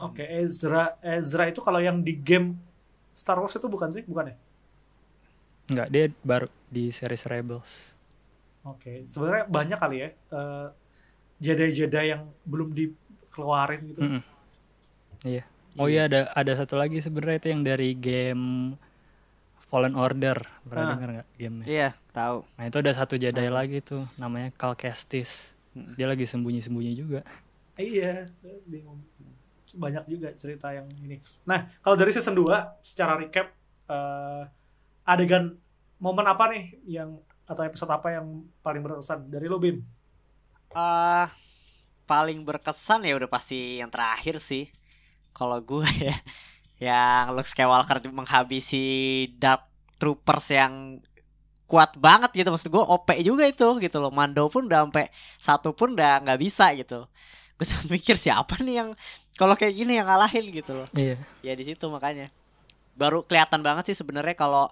Oke, 0.00 0.24
Ezra 0.24 0.96
Ezra 1.04 1.44
itu 1.52 1.60
kalau 1.60 1.80
yang 1.82 2.00
di 2.00 2.16
game 2.16 2.56
Star 3.12 3.36
Wars 3.40 3.52
itu 3.56 3.68
bukan 3.68 3.90
sih? 3.92 4.02
Bukan 4.08 4.32
ya? 4.32 4.36
Nggak, 5.70 5.88
dia 5.94 6.04
baru 6.26 6.46
di 6.66 6.90
series 6.90 7.24
Rebels. 7.30 7.94
Oke, 8.66 9.08
sebenarnya 9.08 9.44
banyak 9.48 9.78
kali 9.80 9.96
ya 10.04 10.08
eh, 10.12 10.66
Jedi-Jedi 11.40 12.04
yang 12.12 12.22
belum 12.44 12.68
dikeluarin 12.76 13.80
gitu. 13.88 14.00
Mm-mm. 14.04 14.22
Iya. 15.24 15.44
Oh 15.78 15.86
iya 15.88 16.10
ada 16.10 16.28
ada 16.34 16.52
satu 16.52 16.74
lagi 16.76 16.98
sebenarnya 17.00 17.36
itu 17.40 17.48
yang 17.54 17.62
dari 17.64 17.94
game 17.96 18.74
Fallen 19.70 19.94
Order. 19.94 20.42
Pernah 20.66 20.84
Ah. 20.84 20.90
dengar 20.98 21.08
nggak 21.22 21.28
gamenya? 21.38 21.66
Iya, 21.70 21.88
tahu. 22.10 22.36
Nah 22.58 22.64
itu 22.66 22.76
ada 22.82 22.92
satu 22.92 23.14
Jedi 23.14 23.46
lagi 23.48 23.78
tuh 23.80 24.02
namanya 24.18 24.50
Cal 24.58 24.74
Kestis. 24.74 25.54
Dia 25.72 26.10
lagi 26.10 26.26
sembunyi-sembunyi 26.26 26.92
juga. 26.98 27.20
Iya, 27.78 28.26
bingung. 28.66 29.00
Banyak 29.74 30.04
juga 30.10 30.28
cerita 30.34 30.74
yang 30.74 30.86
ini. 31.02 31.20
Nah, 31.46 31.70
kalau 31.82 31.94
dari 31.94 32.10
season 32.10 32.34
2 32.34 32.82
secara 32.82 33.14
recap 33.18 33.52
eh, 33.90 34.42
adegan 35.06 35.58
momen 36.00 36.26
apa 36.26 36.50
nih 36.50 36.64
yang 36.86 37.18
atau 37.44 37.62
episode 37.66 37.90
apa 37.90 38.14
yang 38.14 38.46
paling 38.62 38.82
berkesan 38.82 39.26
dari 39.26 39.50
lo 39.50 39.58
Bim? 39.58 39.82
eh 40.70 41.26
paling 42.06 42.46
berkesan 42.46 43.02
ya 43.02 43.18
udah 43.18 43.26
pasti 43.30 43.82
yang 43.82 43.90
terakhir 43.90 44.38
sih. 44.38 44.70
Kalau 45.34 45.58
gue 45.62 45.86
ya 46.10 46.16
yang 46.80 47.36
Luke 47.36 47.46
Skywalker 47.46 48.00
menghabisi 48.10 49.28
Dark 49.36 49.68
Troopers 50.00 50.48
yang 50.50 51.04
kuat 51.70 51.94
banget 51.94 52.34
gitu 52.34 52.50
maksud 52.50 52.66
gue 52.66 52.82
OP 52.82 53.14
juga 53.22 53.46
itu 53.46 53.78
gitu 53.78 53.96
loh 54.02 54.10
Mando 54.10 54.50
pun 54.50 54.66
udah 54.66 54.90
sampai 54.90 55.06
satu 55.38 55.70
pun 55.70 55.94
udah 55.94 56.18
nggak 56.26 56.40
bisa 56.42 56.74
gitu 56.74 57.06
gue 57.54 57.66
sempat 57.68 57.86
mikir 57.92 58.18
siapa 58.18 58.58
nih 58.58 58.82
yang 58.82 58.90
kalau 59.40 59.56
kayak 59.56 59.72
gini 59.72 59.96
yang 59.96 60.04
ngalahin 60.04 60.52
gitu 60.52 60.76
loh. 60.76 60.88
Iya. 60.92 61.16
ya 61.40 61.52
di 61.56 61.64
situ 61.64 61.88
makanya. 61.88 62.28
Baru 62.92 63.24
kelihatan 63.24 63.64
banget 63.64 63.88
sih 63.88 63.96
sebenarnya 63.96 64.36
kalau 64.36 64.68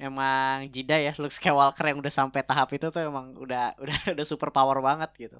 emang 0.00 0.64
Jida 0.72 0.96
ya 0.96 1.12
Luke 1.20 1.36
Skywalker 1.36 1.92
yang 1.92 2.00
udah 2.00 2.08
sampai 2.08 2.40
tahap 2.40 2.72
itu 2.72 2.88
tuh 2.88 3.04
emang 3.04 3.36
udah 3.36 3.76
udah 3.76 3.98
udah 4.16 4.24
super 4.24 4.48
power 4.48 4.80
banget 4.80 5.12
gitu. 5.28 5.36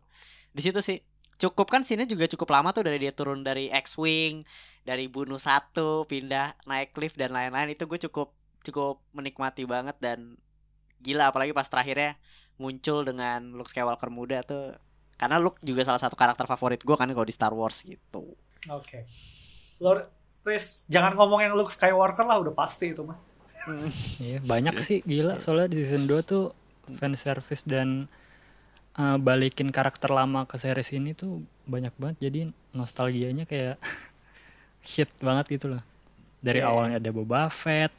Di 0.52 0.60
situ 0.60 0.84
sih 0.84 1.00
cukup 1.40 1.72
kan 1.72 1.80
sini 1.88 2.04
juga 2.04 2.28
cukup 2.28 2.52
lama 2.52 2.70
tuh 2.76 2.84
dari 2.84 3.00
dia 3.00 3.16
turun 3.16 3.40
dari 3.40 3.72
X-wing 3.72 4.44
dari 4.84 5.08
bunuh 5.08 5.40
satu 5.40 6.04
pindah 6.04 6.68
naik 6.68 6.92
lift 7.00 7.16
dan 7.16 7.32
lain-lain. 7.32 7.72
Itu 7.72 7.88
gue 7.88 7.96
cukup 7.96 8.36
cukup 8.60 9.00
menikmati 9.16 9.64
banget 9.64 9.96
dan 10.04 10.36
gila 11.00 11.32
apalagi 11.32 11.56
pas 11.56 11.64
terakhirnya 11.64 12.20
muncul 12.60 13.08
dengan 13.08 13.56
Luke 13.56 13.72
Skywalker 13.72 14.12
muda 14.12 14.44
tuh 14.44 14.76
karena 15.14 15.36
Luke 15.36 15.58
juga 15.60 15.82
salah 15.82 15.98
satu 15.98 16.14
karakter 16.14 16.44
favorit 16.44 16.78
gue 16.78 16.92
kan 16.92 17.06
kalau 17.06 17.22
di 17.22 17.30
Star 17.30 17.50
Wars 17.50 17.80
gitu 17.80 18.34
Oke. 18.66 19.04
Lo 19.76 20.00
Riz, 20.40 20.80
jangan 20.86 21.12
ngomong 21.12 21.40
yang 21.40 21.52
Luke 21.52 21.68
Skywalker 21.68 22.20
lah, 22.22 22.36
udah 22.36 22.52
pasti 22.52 22.92
itu 22.92 23.00
mah. 23.00 23.16
Iya, 24.18 24.40
banyak 24.40 24.76
sih 24.76 25.00
gila 25.00 25.40
soalnya 25.40 25.72
di 25.72 25.80
season 25.80 26.04
2 26.04 26.20
tuh 26.20 26.52
fan 26.92 27.12
service 27.12 27.64
dan 27.64 28.08
uh, 28.94 29.16
balikin 29.16 29.68
karakter 29.68 30.08
lama 30.08 30.44
ke 30.44 30.56
series 30.56 30.92
ini 30.92 31.12
tuh 31.12 31.40
banyak 31.64 31.96
banget 31.96 32.16
jadi 32.22 32.40
nostalgianya 32.72 33.44
kayak 33.44 33.80
hit 34.84 35.08
banget 35.18 35.48
gitu 35.50 35.72
loh. 35.72 35.82
Dari 36.40 36.60
Iya. 36.60 36.68
awalnya 36.68 36.96
ada 37.00 37.08
Boba 37.08 37.48
Fett. 37.48 37.92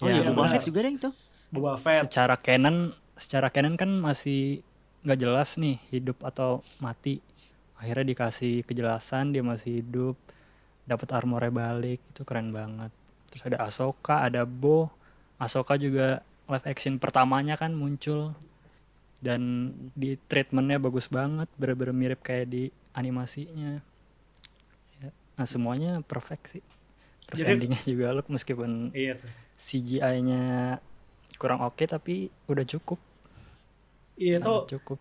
oh 0.00 0.08
Ya, 0.08 0.20
iya 0.20 0.28
Boba. 0.28 0.52
Fett 0.52 0.64
juga 0.64 0.84
deh 0.84 0.92
itu 0.94 1.10
Boba 1.48 1.76
Fett. 1.76 2.04
secara 2.04 2.36
canon 2.36 2.92
secara 3.12 3.48
canon 3.48 3.76
kan 3.76 3.88
masih 3.88 4.60
nggak 5.06 5.20
jelas 5.22 5.54
nih 5.56 5.78
hidup 5.88 6.18
atau 6.20 6.66
mati. 6.82 7.22
Akhirnya 7.78 8.10
dikasih 8.10 8.66
kejelasan 8.66 9.30
dia 9.30 9.46
masih 9.46 9.78
hidup, 9.78 10.18
dapat 10.82 11.08
armornya 11.14 11.52
balik, 11.52 12.02
itu 12.02 12.26
keren 12.26 12.50
banget. 12.50 12.90
Terus 13.30 13.42
ada 13.46 13.62
Ahsoka, 13.62 14.26
ada 14.26 14.42
Bo. 14.42 14.90
Ahsoka 15.38 15.78
juga 15.78 16.26
live 16.48 16.66
action 16.66 16.96
pertamanya 16.96 17.54
kan 17.54 17.70
muncul 17.70 18.34
dan 19.18 19.70
di 19.92 20.18
treatmentnya 20.26 20.78
bagus 20.78 21.06
banget, 21.06 21.46
bener-bener 21.54 21.94
mirip 21.94 22.20
kayak 22.20 22.46
di 22.48 22.62
animasinya. 22.92 23.78
Ya, 24.98 25.10
Nah 25.36 25.46
semuanya 25.46 26.00
perfect 26.02 26.56
sih. 26.56 26.64
Terus 27.26 27.40
Jadi- 27.42 27.52
endingnya 27.52 27.82
juga 27.84 28.06
look 28.14 28.26
meskipun 28.26 28.90
Iya. 28.90 29.20
CGI-nya 29.56 30.78
kurang 31.36 31.60
oke 31.60 31.84
tapi 31.84 32.32
udah 32.46 32.64
cukup. 32.64 32.96
Iya 34.16 34.40
tuh 34.40 34.64
sangat 34.64 34.72
cukup. 34.80 34.98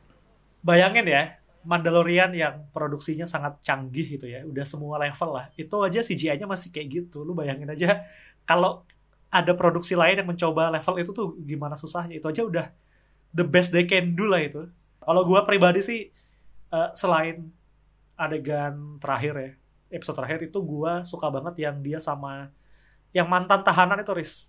bayangin 0.62 1.08
ya 1.08 1.24
Mandalorian 1.66 2.30
yang 2.30 2.70
produksinya 2.70 3.26
sangat 3.26 3.58
canggih 3.60 4.18
gitu 4.18 4.30
ya 4.30 4.46
udah 4.46 4.62
semua 4.64 5.02
level 5.02 5.30
lah 5.34 5.50
itu 5.56 5.74
aja 5.82 6.00
CGI-nya 6.00 6.46
masih 6.46 6.70
kayak 6.70 6.88
gitu 6.94 7.26
lu 7.26 7.34
bayangin 7.34 7.66
aja 7.68 8.06
kalau 8.44 8.86
ada 9.28 9.52
produksi 9.52 9.98
lain 9.98 10.22
yang 10.22 10.30
mencoba 10.30 10.70
level 10.70 10.96
itu 11.02 11.12
tuh 11.12 11.28
gimana 11.42 11.74
susahnya 11.74 12.16
itu 12.16 12.28
aja 12.30 12.46
udah 12.46 12.66
the 13.32 13.42
best 13.42 13.74
they 13.74 13.84
can 13.84 14.14
do 14.14 14.30
lah 14.30 14.40
itu 14.40 14.70
kalau 15.02 15.26
gua 15.26 15.42
pribadi 15.42 15.82
sih 15.82 16.00
eh, 16.70 16.90
selain 16.94 17.50
adegan 18.16 19.02
terakhir 19.02 19.34
ya 19.36 19.52
episode 19.92 20.16
terakhir 20.16 20.40
itu 20.46 20.60
gua 20.62 21.02
suka 21.02 21.28
banget 21.28 21.66
yang 21.66 21.82
dia 21.82 21.98
sama 21.98 22.54
yang 23.12 23.26
mantan 23.26 23.60
tahanan 23.60 24.00
itu 24.00 24.12
Riz 24.14 24.48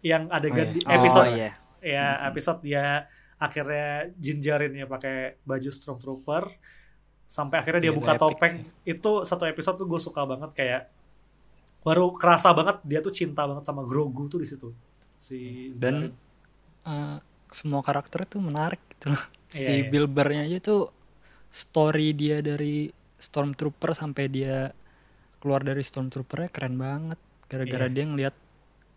yang 0.00 0.26
adegan 0.28 0.66
Oh, 0.66 0.72
iya. 0.72 0.74
di 0.74 0.80
Oh, 0.82 0.94
episode 0.96 1.28
iya. 1.30 1.50
ya 1.80 2.06
episode 2.26 2.60
dia 2.64 2.84
akhirnya 3.40 4.12
jinjarin 4.20 4.72
ya 4.76 4.86
pakai 4.86 5.40
baju 5.48 5.70
stormtrooper 5.72 6.44
sampai 7.36 7.56
akhirnya 7.62 7.82
dia 7.88 7.94
Iya, 7.94 7.98
buka 7.98 8.12
topeng 8.22 8.54
itu 8.84 9.10
satu 9.24 9.44
episode 9.48 9.76
tuh 9.80 9.88
gue 9.88 10.00
suka 10.02 10.22
banget 10.28 10.50
kayak 10.58 10.82
baru 11.80 12.12
kerasa 12.20 12.52
banget 12.52 12.76
dia 12.84 13.00
tuh 13.00 13.12
cinta 13.14 13.42
banget 13.48 13.64
sama 13.64 13.82
Grogu 13.88 14.28
tuh 14.28 14.40
di 14.42 14.48
situ 14.48 14.68
si 15.16 15.38
Dan 15.72 16.12
eh, 16.86 17.18
semua 17.50 17.80
karakter 17.82 18.20
tuh 18.28 18.40
menarik 18.42 18.80
gitu 18.96 19.12
loh. 19.12 19.24
Iya, 19.50 19.60
si 19.64 19.72
iya. 19.82 19.90
Bill 19.90 20.06
Burr-nya 20.06 20.42
aja 20.46 20.58
tuh 20.62 20.82
story 21.50 22.14
dia 22.14 22.38
dari 22.44 22.88
Stormtrooper 23.18 23.90
sampai 23.92 24.24
dia 24.30 24.70
keluar 25.42 25.60
dari 25.66 25.82
Stormtrooper-nya 25.82 26.50
keren 26.52 26.76
banget. 26.78 27.18
Gara-gara 27.50 27.86
Iya. 27.88 27.94
dia 27.94 28.04
ngeliat 28.06 28.36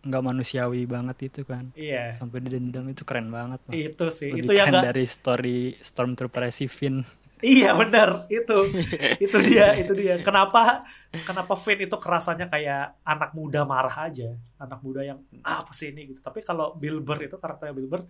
nggak 0.04 0.22
manusiawi 0.22 0.84
banget 0.84 1.32
itu 1.32 1.42
kan. 1.42 1.72
iya 1.74 2.12
Sampai 2.12 2.44
didendam 2.44 2.84
itu 2.86 3.02
keren 3.08 3.32
banget. 3.32 3.60
loh. 3.64 3.72
itu 3.72 4.04
sih 4.12 4.30
Lebih 4.30 4.44
itu 4.44 4.52
yang 4.52 4.68
gak 4.70 4.84
dari 4.92 5.04
story 5.08 5.58
Stormtrooper 5.80 6.48
si 6.52 6.68
Finn. 6.68 7.00
iya 7.44 7.76
benar 7.76 8.24
itu 8.32 8.56
itu 9.24 9.36
dia 9.44 9.76
itu 9.76 9.92
dia 9.92 10.16
kenapa 10.24 10.84
kenapa 11.24 11.52
Finn 11.56 11.84
itu 11.84 11.96
kerasanya 12.00 12.48
kayak 12.48 12.96
anak 13.04 13.36
muda 13.36 13.68
marah 13.68 14.08
aja 14.08 14.32
anak 14.56 14.80
muda 14.80 15.04
yang 15.04 15.20
ah, 15.44 15.60
apa 15.60 15.68
sih 15.76 15.92
ini 15.92 16.08
gitu 16.14 16.24
tapi 16.24 16.40
kalau 16.40 16.72
Bill 16.72 17.04
Burr 17.04 17.28
itu 17.28 17.36
karakternya 17.36 17.76
Bill 17.76 17.88
Burr 17.90 18.04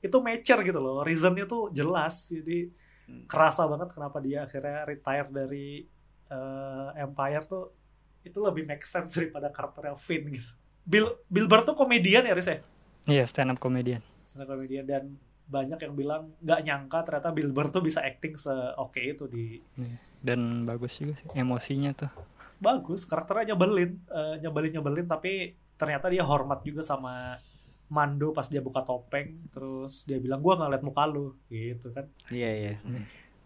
itu 0.00 0.16
mature 0.18 0.66
gitu 0.66 0.80
loh 0.82 1.06
reasonnya 1.06 1.46
tuh 1.46 1.70
jelas 1.70 2.34
jadi 2.34 2.66
kerasa 3.30 3.62
banget 3.66 3.94
kenapa 3.94 4.18
dia 4.18 4.46
akhirnya 4.46 4.82
retire 4.82 5.28
dari 5.30 5.86
eh, 6.26 6.88
Empire 6.98 7.44
tuh 7.46 7.64
itu 8.20 8.38
lebih 8.42 8.66
make 8.66 8.82
sense 8.82 9.14
daripada 9.14 9.54
karakternya 9.54 9.94
Finn 9.94 10.26
gitu 10.34 10.50
Bill 10.82 11.06
Bill 11.26 11.46
Burr 11.46 11.62
tuh 11.62 11.74
komedian 11.74 12.22
ya 12.22 12.32
Riz 12.32 12.46
ya 12.46 12.58
Iya 13.06 13.24
stand 13.24 13.48
up 13.48 13.58
comedian. 13.58 14.04
stand 14.22 14.44
up 14.44 14.50
comedian 14.50 14.84
dan 14.84 15.04
banyak 15.44 15.78
yang 15.78 15.94
bilang 15.94 16.22
nggak 16.38 16.60
nyangka 16.62 16.98
ternyata 17.02 17.28
Bill 17.30 17.50
Burr 17.50 17.68
tuh 17.68 17.80
bisa 17.80 18.00
acting 18.00 18.34
se 18.34 18.50
oke 18.76 18.98
itu 18.98 19.24
di 19.24 19.58
Dan 20.18 20.62
bagus 20.62 20.96
juga 20.96 21.16
sih 21.16 21.26
emosinya 21.34 21.90
tuh. 21.92 22.12
bagus 22.56 23.02
karakternya 23.02 23.50
nyebelin 23.50 23.90
eh, 24.06 24.34
nyebelin 24.38 24.72
nyebelin 24.74 25.06
tapi 25.06 25.50
ternyata 25.74 26.06
dia 26.06 26.20
hormat 26.22 26.60
juga 26.60 26.80
sama 26.80 27.40
Mando 27.88 28.30
pas 28.30 28.44
dia 28.44 28.60
buka 28.60 28.80
topeng 28.80 29.34
terus 29.48 30.04
dia 30.04 30.16
bilang 30.16 30.38
gua 30.38 30.54
nggak 30.54 30.70
liat 30.70 30.84
muka 30.84 31.02
lu 31.04 31.34
gitu 31.46 31.88
kan 31.88 32.04
Iya 32.28 32.50
iya. 32.52 32.74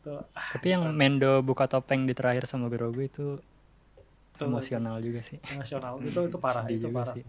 tuh 0.03 0.21
Tapi 0.35 0.67
yang 0.69 0.93
Mendo 0.93 1.41
buka 1.41 1.65
topeng 1.65 2.05
di 2.05 2.13
terakhir 2.13 2.45
sama 2.45 2.67
Grogu 2.67 3.01
itu 3.01 3.39
Tuh, 4.35 4.51
emosional 4.51 4.99
juga 4.99 5.21
sih. 5.23 5.39
nasional 5.55 5.95
itu 6.03 6.21
itu 6.29 6.39
parah 6.45 6.65
Sedih 6.67 6.79
itu 6.83 6.89
parah 6.91 7.15
sih. 7.15 7.23
sih. 7.23 7.27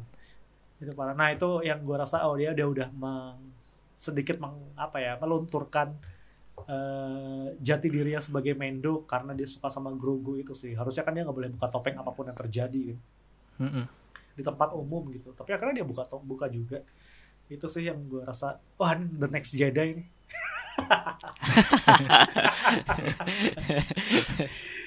itu 0.83 0.91
parah 0.99 1.13
nah 1.19 1.29
itu 1.35 1.49
yang 1.69 1.79
gua 1.87 1.97
rasa 2.03 2.17
oh 2.27 2.35
dia 2.39 2.51
dia 2.57 2.67
udah 2.67 2.87
meng- 3.03 3.53
sedikit 3.95 4.35
meng, 4.43 4.55
apa 4.75 4.97
ya 5.05 5.11
melunturkan 5.21 5.87
eh, 6.67 7.47
jati 7.67 7.87
dirinya 7.95 8.19
sebagai 8.23 8.53
Mendo 8.61 8.93
karena 9.11 9.31
dia 9.39 9.47
suka 9.49 9.67
sama 9.75 9.89
Grogu 10.01 10.33
itu 10.43 10.51
sih 10.61 10.71
harusnya 10.79 11.03
kan 11.07 11.13
dia 11.15 11.23
nggak 11.25 11.37
boleh 11.39 11.49
buka 11.55 11.67
topeng 11.73 11.95
apa 12.01 12.11
pun 12.15 12.25
yang 12.29 12.35
terjadi 12.37 12.83
Mm-mm. 13.59 13.85
di 14.35 14.43
tempat 14.43 14.69
umum 14.75 15.07
gitu 15.15 15.31
tapi 15.31 15.55
akhirnya 15.55 15.79
dia 15.83 15.87
buka 15.87 16.03
to- 16.03 16.23
buka 16.23 16.47
juga 16.51 16.83
itu 17.51 17.65
sih 17.69 17.85
yang 17.89 17.99
gue 18.09 18.21
rasa 18.25 18.57
wah 18.79 18.91
ini 18.97 19.05
the 19.21 19.27
next 19.31 19.53
Jedi 19.55 19.85
ini 19.97 20.03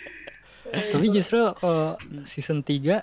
Tapi 0.70 1.06
justru 1.08 1.40
kalau 1.54 1.96
season 2.24 2.60
3 2.60 3.02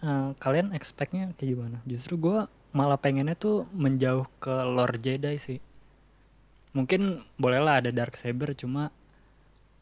eh, 0.00 0.28
kalian 0.36 0.72
expect-nya 0.72 1.30
kayak 1.36 1.48
gimana? 1.54 1.78
Justru 1.84 2.16
gua 2.16 2.46
malah 2.70 2.96
pengennya 2.96 3.34
tuh 3.34 3.66
menjauh 3.74 4.26
ke 4.38 4.54
Lord 4.64 4.98
Jedi 4.98 5.36
sih. 5.36 5.58
Mungkin 6.70 7.26
bolehlah 7.34 7.82
ada 7.82 7.90
dark 7.90 8.14
saber 8.14 8.54
cuma 8.54 8.94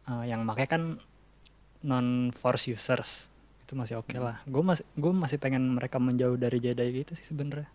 eh, 0.04 0.24
yang 0.26 0.42
makanya 0.42 0.70
kan 0.70 0.82
non 1.78 2.34
force 2.34 2.66
users 2.66 3.28
itu 3.62 3.76
masih 3.76 4.00
oke 4.00 4.16
lah. 4.16 4.40
Gue 4.48 4.64
masih 4.64 4.82
gue 4.96 5.12
masih 5.12 5.36
pengen 5.36 5.76
mereka 5.76 6.00
menjauh 6.00 6.34
dari 6.34 6.56
Jedi 6.58 7.04
gitu 7.04 7.12
sih 7.12 7.22
sebenarnya. 7.22 7.68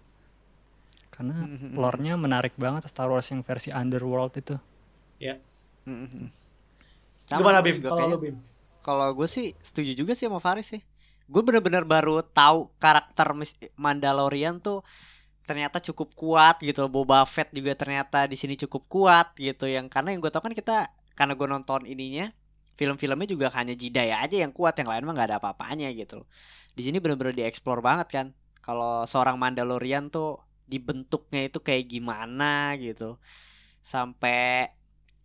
Karena 1.07 1.45
Mhm. 1.45 1.77
lore-nya 1.77 2.17
menarik 2.17 2.57
banget 2.57 2.89
Star 2.89 3.05
Wars 3.05 3.29
yang 3.29 3.45
versi 3.45 3.69
Underworld 3.69 4.33
itu. 4.35 4.57
ya 5.21 5.37
Mm-mm. 5.85 6.33
gimana 7.29 7.59
sih, 7.59 7.65
Bim 7.69 7.75
juga 7.79 7.89
kalau 7.93 8.07
lo 8.09 8.17
Bim 8.17 8.35
Kalau 8.83 9.07
gue 9.15 9.27
sih 9.31 9.55
setuju 9.63 9.95
juga 9.95 10.13
sih 10.13 10.27
sama 10.27 10.43
Faris 10.43 10.75
sih. 10.75 10.83
Gue 11.31 11.39
bener-bener 11.39 11.87
baru 11.87 12.19
tahu 12.19 12.67
karakter 12.77 13.31
Mandalorian 13.79 14.59
tuh 14.59 14.83
ternyata 15.47 15.79
cukup 15.79 16.11
kuat 16.13 16.59
gitu. 16.59 16.85
Boba 16.91 17.23
Fett 17.23 17.55
juga 17.55 17.71
ternyata 17.79 18.27
di 18.27 18.35
sini 18.35 18.59
cukup 18.59 18.83
kuat 18.91 19.27
gitu. 19.39 19.65
Yang 19.65 19.87
karena 19.87 20.11
yang 20.11 20.19
gue 20.19 20.31
tau 20.31 20.43
kan 20.43 20.51
kita 20.51 20.91
karena 21.15 21.33
gue 21.33 21.47
nonton 21.47 21.87
ininya 21.87 22.27
film-filmnya 22.75 23.27
juga 23.29 23.47
hanya 23.53 23.77
Jedi 23.77 24.09
aja 24.09 24.33
yang 24.33 24.49
kuat, 24.49 24.73
yang 24.81 24.89
lain 24.89 25.05
mah 25.05 25.13
nggak 25.15 25.27
ada 25.31 25.37
apa-apanya 25.39 25.87
gitu. 25.95 26.25
Di 26.73 26.81
sini 26.83 26.97
bener-bener 26.97 27.37
dieksplor 27.37 27.79
banget 27.79 28.07
kan. 28.09 28.27
Kalau 28.63 29.07
seorang 29.07 29.37
Mandalorian 29.37 30.09
tuh 30.09 30.41
dibentuknya 30.67 31.47
itu 31.47 31.59
kayak 31.61 31.85
gimana 31.87 32.73
gitu. 32.81 33.21
Sampai 33.83 34.73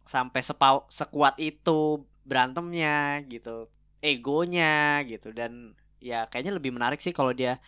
sampai 0.04 0.40
sepau 0.40 0.88
sekuat 0.88 1.36
itu 1.36 2.04
berantemnya 2.28 3.24
gitu 3.26 3.66
egonya 4.04 5.00
gitu. 5.08 5.32
Dan 5.32 5.72
ya 5.98 6.28
kayaknya 6.28 6.54
lebih 6.54 6.70
menarik 6.70 7.00
sih 7.00 7.10
kalau 7.10 7.32
dia 7.32 7.58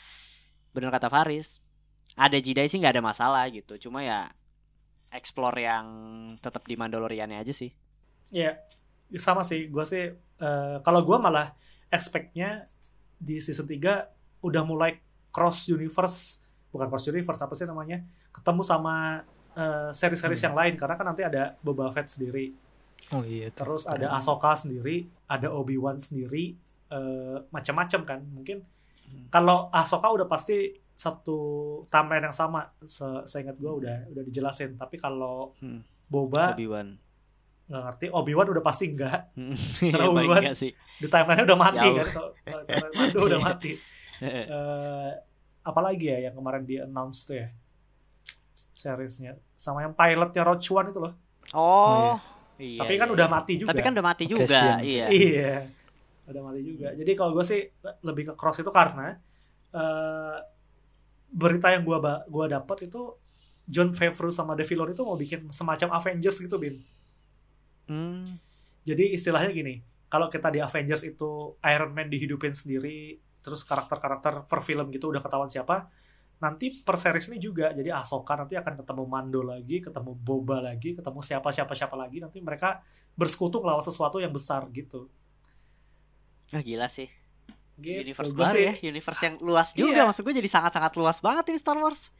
bener 0.71 0.93
kata 0.95 1.11
Faris 1.11 1.59
ada 2.15 2.39
Jedi 2.39 2.69
sih 2.71 2.79
nggak 2.79 3.01
ada 3.01 3.05
masalah 3.05 3.49
gitu. 3.51 3.89
Cuma 3.89 4.05
ya 4.05 4.31
explore 5.11 5.59
yang 5.59 5.87
tetap 6.39 6.63
di 6.69 6.79
Mandaloriannya 6.79 7.43
aja 7.43 7.51
sih. 7.51 7.73
Ya 8.31 8.61
sama 9.19 9.43
sih. 9.43 9.67
Gue 9.67 9.83
sih 9.83 10.15
eh, 10.15 10.77
kalau 10.87 11.03
gue 11.03 11.19
malah 11.19 11.51
expect-nya 11.91 12.71
di 13.19 13.43
season 13.43 13.67
3 13.67 14.47
udah 14.47 14.63
mulai 14.63 14.97
cross 15.35 15.67
universe 15.67 16.39
bukan 16.71 16.87
cross 16.87 17.11
universe 17.11 17.43
apa 17.43 17.53
sih 17.59 17.67
namanya 17.67 17.99
ketemu 18.31 18.63
sama 18.63 19.27
eh, 19.59 19.91
seri-seri 19.91 20.39
Hmm. 20.39 20.45
yang 20.47 20.55
lain. 20.55 20.75
Karena 20.79 20.95
kan 20.95 21.07
nanti 21.11 21.27
ada 21.27 21.59
Boba 21.59 21.91
Fett 21.91 22.07
sendiri 22.07 22.55
Oh 23.13 23.23
iya 23.23 23.51
terus 23.51 23.85
ada 23.85 24.13
Ahsoka 24.13 24.55
sendiri 24.55 25.03
ada 25.27 25.51
Obi 25.51 25.75
Wan 25.75 25.99
sendiri 25.99 26.55
eh, 26.89 27.37
macam-macam 27.49 28.01
kan 28.05 28.21
mungkin. 28.25 28.63
Hmm. 29.05 29.27
kalau 29.27 29.67
Ahsoka 29.71 30.07
udah 30.07 30.25
pasti 30.25 30.71
satu 30.95 31.39
timeline 31.89 32.23
yang 32.23 32.37
sama 32.37 32.71
se 32.81 33.03
seingat 33.25 33.57
gue 33.57 33.73
udah 33.73 34.07
udah 34.09 34.23
dijelasin. 34.23 34.75
Tapi 34.75 34.95
kalau 34.97 35.55
Hmm. 35.59 35.83
Boba 36.07 36.55
Obi 36.55 36.67
Wan 36.67 36.95
nggak 37.67 37.83
ngerti 37.85 38.07
Obi 38.11 38.33
Wan 38.35 38.49
udah 38.49 38.63
pasti 38.63 38.85
enggak 38.89 39.31
Obi-Wan. 40.11 40.43
enggak 40.43 40.59
sih. 40.59 40.71
di 40.99 41.07
timeline 41.07 41.43
udah 41.45 41.55
mati 41.57 41.87
Jauh. 41.87 42.03
kan 42.03 42.91
Mando 42.93 43.21
udah 43.25 43.41
mati. 43.47 43.71
Eh, 44.21 45.11
apalagi 45.63 46.07
ya 46.09 46.27
yang 46.27 46.35
kemarin 46.35 46.63
di 46.63 46.77
announce 46.77 47.25
tuh 47.25 47.39
ya 47.39 47.49
seriesnya. 48.73 49.37
Sama 49.55 49.83
yang 49.83 49.93
pilotnya 49.93 50.43
One 50.45 50.91
itu 50.91 50.99
loh. 50.99 51.15
Oh 51.53 52.19
iya 52.19 52.40
tapi 52.61 52.95
kan 53.01 53.09
iya, 53.09 53.15
udah 53.17 53.27
iya. 53.27 53.35
mati 53.35 53.53
juga 53.57 53.69
tapi 53.73 53.83
kan 53.83 53.93
udah 53.97 54.07
mati 54.07 54.25
juga 54.29 54.47
sian. 54.47 54.79
iya 54.85 55.07
iya 55.09 55.55
udah 56.29 56.43
mati 56.47 56.61
juga 56.63 56.89
jadi 56.95 57.13
kalau 57.19 57.33
gue 57.35 57.45
sih 57.45 57.61
lebih 58.05 58.31
ke 58.31 58.35
cross 58.37 58.61
itu 58.61 58.71
karena 58.71 59.17
eh, 59.73 60.39
berita 61.31 61.71
yang 61.71 61.87
gua 61.87 61.99
ba- 62.03 62.23
gua 62.27 62.51
dapat 62.51 62.91
itu 62.91 63.15
John 63.71 63.95
Favreau 63.95 64.35
sama 64.35 64.59
Dave 64.59 64.67
Filoni 64.67 64.99
itu 64.99 65.07
mau 65.07 65.15
bikin 65.15 65.47
semacam 65.55 65.95
Avengers 65.95 66.43
gitu 66.43 66.59
bin 66.59 66.83
Hmm. 67.91 68.23
Jadi 68.87 69.19
istilahnya 69.19 69.51
gini, 69.51 69.83
kalau 70.07 70.31
kita 70.31 70.47
di 70.55 70.63
Avengers 70.63 71.03
itu 71.03 71.59
Iron 71.59 71.91
Man 71.91 72.07
dihidupin 72.07 72.55
sendiri, 72.55 73.19
terus 73.43 73.67
karakter-karakter 73.67 74.47
per 74.47 74.61
film 74.63 74.95
gitu 74.95 75.11
udah 75.11 75.19
ketahuan 75.19 75.51
siapa, 75.51 75.91
nanti 76.41 76.81
per 76.83 76.97
series 76.97 77.29
ini 77.29 77.39
juga, 77.39 77.71
jadi 77.71 77.93
Ahsoka 77.93 78.33
nanti 78.35 78.57
akan 78.57 78.81
ketemu 78.81 79.05
Mando 79.05 79.41
lagi, 79.45 79.85
ketemu 79.85 80.17
Boba 80.17 80.65
lagi, 80.65 80.97
ketemu 80.97 81.21
siapa-siapa-siapa 81.21 81.95
lagi, 81.95 82.19
nanti 82.25 82.41
mereka 82.41 82.81
bersekutu 83.13 83.61
melawan 83.61 83.85
sesuatu 83.85 84.17
yang 84.19 84.33
besar 84.33 84.65
gitu. 84.73 85.09
Ah, 86.51 86.63
gila 86.65 86.91
sih 86.91 87.07
gitu. 87.81 88.05
universe 88.05 88.35
baru 88.37 88.53
sih 88.53 88.63
ya 88.67 88.75
universe 88.93 89.23
yang 89.25 89.37
luas 89.41 89.69
juga 89.79 90.03
Iya. 90.03 90.05
maksud 90.05 90.21
gue 90.21 90.35
jadi 90.37 90.51
sangat-sangat 90.51 90.93
luas 91.01 91.19
banget 91.25 91.45
ini 91.49 91.59
Star 91.59 91.79
Wars 91.79 92.13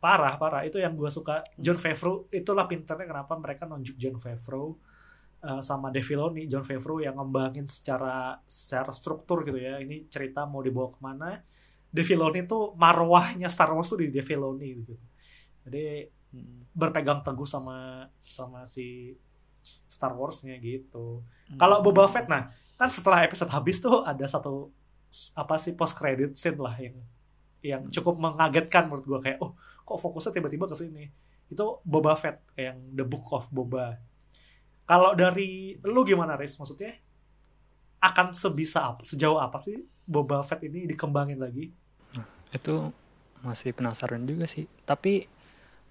Parah, 0.00 0.40
parah. 0.40 0.64
Itu 0.64 0.80
yang 0.80 0.96
gue 0.96 1.12
suka. 1.12 1.44
John 1.60 1.76
Favreau, 1.76 2.24
itulah 2.32 2.64
pinternya 2.64 3.04
kenapa 3.04 3.36
mereka 3.36 3.68
nunjuk 3.68 4.00
John 4.00 4.16
Favreau 4.16 4.80
uh, 5.44 5.60
sama 5.60 5.92
Dave 5.92 6.08
Filoni. 6.08 6.48
John 6.48 6.64
Favreau 6.64 7.04
yang 7.04 7.20
ngembangin 7.20 7.68
secara 7.68 8.40
secara 8.48 8.96
struktur 8.96 9.44
gitu 9.44 9.60
ya. 9.60 9.76
Ini 9.76 10.08
cerita 10.08 10.48
mau 10.48 10.64
dibawa 10.64 10.88
ke 10.88 11.00
mana. 11.04 11.44
Dave 11.90 12.06
Filoni 12.06 12.46
tuh 12.46 12.72
marwahnya 12.78 13.50
Star 13.50 13.74
Wars 13.74 13.90
tuh 13.90 13.98
di 13.98 14.14
Dave 14.14 14.26
Filoni 14.26 14.68
gitu. 14.82 14.94
Jadi 15.66 16.06
berpegang 16.70 17.26
teguh 17.26 17.46
sama 17.46 18.06
sama 18.22 18.62
si 18.64 19.18
Star 19.90 20.14
Wars-nya 20.14 20.56
gitu. 20.62 21.26
Kalau 21.58 21.82
Boba 21.82 22.06
Fett 22.06 22.30
nah, 22.30 22.48
kan 22.78 22.88
setelah 22.88 23.26
episode 23.26 23.50
habis 23.50 23.82
tuh 23.82 24.06
ada 24.06 24.24
satu 24.24 24.70
apa 25.34 25.58
sih 25.58 25.74
post 25.74 25.98
credit 25.98 26.38
scene 26.38 26.56
lah 26.56 26.78
yang 26.78 26.96
yang 27.60 27.82
cukup 27.90 28.16
mengagetkan 28.16 28.86
menurut 28.86 29.04
gua 29.04 29.20
kayak 29.20 29.42
oh 29.42 29.52
kok 29.84 29.98
fokusnya 29.98 30.38
tiba-tiba 30.38 30.64
ke 30.70 30.76
sini. 30.78 31.04
Itu 31.50 31.82
Boba 31.82 32.14
Fett 32.14 32.46
yang 32.54 32.78
The 32.94 33.04
Book 33.04 33.26
of 33.34 33.50
Boba. 33.50 33.98
Kalau 34.86 35.18
dari 35.18 35.74
lu 35.82 36.06
gimana 36.06 36.38
Riz? 36.38 36.54
Maksudnya 36.56 36.94
akan 38.00 38.32
sebisa 38.32 38.96
apa, 38.96 39.04
sejauh 39.04 39.36
apa 39.36 39.60
sih 39.60 39.76
Boba 40.10 40.42
Fett 40.42 40.66
ini 40.66 40.90
dikembangin 40.90 41.38
lagi? 41.38 41.70
itu 42.50 42.90
masih 43.46 43.70
penasaran 43.70 44.26
juga 44.26 44.42
sih 44.44 44.66
tapi 44.82 45.30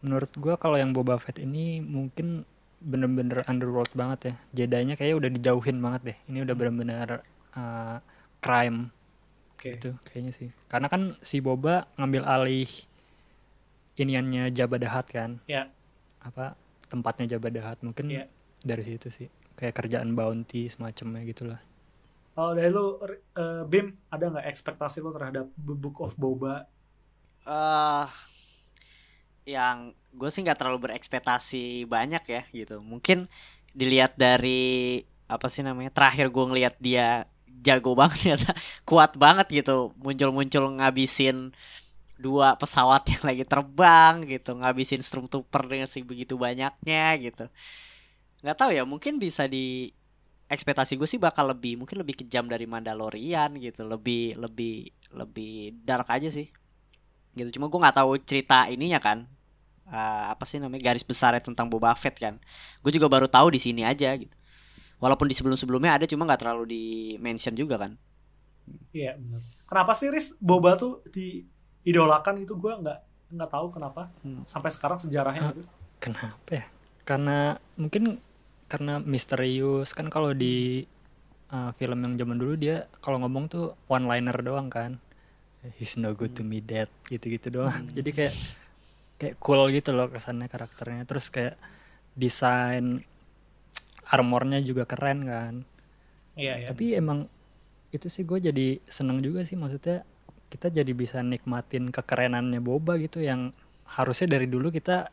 menurut 0.03 0.27
gua 0.35 0.59
kalau 0.59 0.75
yang 0.75 0.91
Boba 0.91 1.15
Fett 1.15 1.39
ini 1.39 1.79
mungkin 1.79 2.43
bener-bener 2.79 3.47
underworld 3.47 3.87
banget 3.95 4.19
ya 4.19 4.33
Jedi-nya 4.67 4.99
kayaknya 4.99 5.15
udah 5.15 5.29
dijauhin 5.31 5.79
banget 5.79 6.01
deh 6.03 6.17
ini 6.27 6.43
udah 6.43 6.55
bener-bener 6.55 7.07
uh, 7.55 8.03
crime 8.39 8.91
Oke. 9.55 9.79
gitu 9.79 9.95
kayaknya 10.03 10.31
sih 10.35 10.49
karena 10.67 10.91
kan 10.91 11.15
si 11.23 11.39
Boba 11.39 11.87
ngambil 11.95 12.27
alih 12.27 12.67
iniannya 13.99 14.51
Jabba 14.51 14.79
the 14.79 14.87
Hutt 14.87 15.07
kan 15.11 15.39
Ya. 15.47 15.67
apa 16.19 16.55
tempatnya 16.87 17.35
Jabba 17.35 17.51
the 17.51 17.63
Hutt 17.63 17.79
mungkin 17.83 18.11
Ya. 18.11 18.27
dari 18.63 18.83
situ 18.83 19.07
sih 19.07 19.27
kayak 19.55 19.75
kerjaan 19.75 20.15
bounty 20.15 20.67
semacamnya 20.67 21.23
gitulah 21.23 21.59
Kalau 22.39 22.55
dari 22.55 22.71
lu 22.71 22.95
eh, 23.35 23.67
Bim, 23.67 23.91
ada 24.07 24.31
nggak 24.31 24.47
ekspektasi 24.47 25.03
lu 25.03 25.11
terhadap 25.11 25.51
Book 25.59 25.99
of 25.99 26.15
Boba? 26.15 26.63
eh 27.43 28.07
yang 29.43 29.91
gue 30.15 30.29
sih 30.31 30.47
nggak 30.47 30.55
terlalu 30.55 30.87
berekspektasi 30.87 31.83
banyak 31.83 32.23
ya 32.23 32.41
gitu. 32.55 32.79
Mungkin 32.79 33.27
dilihat 33.75 34.15
dari 34.15 35.03
apa 35.27 35.51
sih 35.51 35.67
namanya 35.67 35.91
terakhir 35.91 36.31
gue 36.31 36.45
ngelihat 36.47 36.79
dia 36.79 37.27
jago 37.59 37.91
banget 37.91 38.15
ternyata 38.23 38.55
kuat 38.87 39.19
banget 39.19 39.51
gitu. 39.59 39.91
Muncul-muncul 39.99 40.79
ngabisin 40.79 41.51
dua 42.15 42.55
pesawat 42.55 43.03
yang 43.19 43.23
lagi 43.35 43.43
terbang 43.43 44.23
gitu 44.31 44.55
ngabisin 44.55 45.03
stormtrooper 45.03 45.67
dengan 45.67 45.91
sebegitu 45.91 46.39
banyaknya 46.39 47.19
gitu. 47.19 47.51
Nggak 48.47 48.55
tahu 48.55 48.71
ya 48.71 48.87
mungkin 48.87 49.19
bisa 49.19 49.43
di 49.43 49.91
ekspektasi 50.49 50.97
gue 50.97 51.05
sih 51.05 51.17
bakal 51.17 51.53
lebih 51.53 51.77
mungkin 51.77 52.01
lebih 52.01 52.19
kejam 52.19 52.45
dari 52.45 52.65
Mandalorian 52.65 53.53
gitu 53.55 53.85
lebih 53.85 54.35
lebih 54.35 54.89
lebih 55.13 55.77
dark 55.79 56.09
aja 56.09 56.27
sih 56.27 56.49
gitu 57.31 57.55
cuma 57.55 57.69
gue 57.69 57.79
nggak 57.79 57.97
tahu 57.97 58.17
cerita 58.21 58.65
ininya 58.67 58.99
kan 58.99 59.29
Eh, 59.89 60.25
apa 60.29 60.45
sih 60.45 60.61
namanya 60.61 60.85
garis 60.85 61.01
besarnya 61.01 61.41
tentang 61.41 61.65
Boba 61.65 61.89
Fett 61.97 62.13
kan 62.13 62.37
gue 62.77 62.91
juga 62.93 63.09
baru 63.09 63.25
tahu 63.25 63.49
di 63.49 63.57
sini 63.57 63.81
aja 63.81 64.13
gitu 64.13 64.29
walaupun 65.01 65.25
di 65.25 65.33
sebelum 65.33 65.57
sebelumnya 65.57 65.97
ada 65.97 66.05
cuma 66.05 66.29
nggak 66.29 66.45
terlalu 66.45 66.65
di 66.69 66.83
mention 67.17 67.57
juga 67.57 67.81
kan 67.81 67.97
Iya 68.93 69.17
benar. 69.17 69.41
Kenapa 69.65 69.97
sih 69.97 70.13
Riz 70.13 70.37
Boba 70.37 70.77
tuh 70.77 71.01
diidolakan 71.09 72.37
itu 72.37 72.53
gue 72.53 72.69
nggak 72.69 72.99
nggak 73.33 73.49
tahu 73.49 73.73
kenapa 73.73 74.13
Hmm. 74.21 74.45
sampai 74.45 74.69
sekarang 74.69 75.01
sejarahnya 75.01 75.41
Ah. 75.41 75.53
gitu. 75.57 75.69
kenapa 75.97 76.49
ya 76.53 76.65
karena 77.01 77.37
mungkin 77.73 78.21
karena 78.69 79.01
misterius. 79.01 79.91
Kan 79.97 80.13
kalau 80.13 80.31
di 80.31 80.85
uh, 81.49 81.73
film 81.75 82.05
yang 82.05 82.13
zaman 82.15 82.37
dulu 82.37 82.53
dia 82.55 82.85
kalau 83.01 83.19
ngomong 83.25 83.49
tuh 83.49 83.73
one 83.89 84.05
liner 84.05 84.37
doang 84.45 84.69
kan. 84.69 85.01
He's 85.75 85.99
no 85.99 86.15
good 86.15 86.37
to 86.39 86.45
me 86.45 86.63
dead 86.63 86.87
gitu-gitu 87.09 87.51
doang. 87.51 87.89
Jadi 87.97 88.09
kayak 88.15 88.35
kayak 89.19 89.35
cool 89.43 89.67
gitu 89.73 89.91
loh 89.91 90.07
kesannya 90.07 90.47
karakternya. 90.47 91.03
Terus 91.03 91.27
kayak 91.27 91.59
desain 92.15 93.03
armornya 94.07 94.63
juga 94.63 94.87
keren 94.87 95.25
kan. 95.27 95.53
Iya, 96.39 96.63
iya. 96.63 96.67
tapi 96.71 96.95
emang 96.95 97.27
itu 97.91 98.07
sih 98.07 98.23
gue 98.23 98.39
jadi 98.39 98.79
seneng 98.87 99.19
juga 99.19 99.43
sih. 99.43 99.59
Maksudnya 99.59 100.07
kita 100.49 100.71
jadi 100.71 100.91
bisa 100.95 101.21
nikmatin 101.21 101.93
kekerenannya 101.93 102.63
boba 102.63 102.97
gitu 102.97 103.21
yang 103.21 103.51
harusnya 103.85 104.37
dari 104.37 104.45
dulu 104.49 104.69
kita 104.73 105.09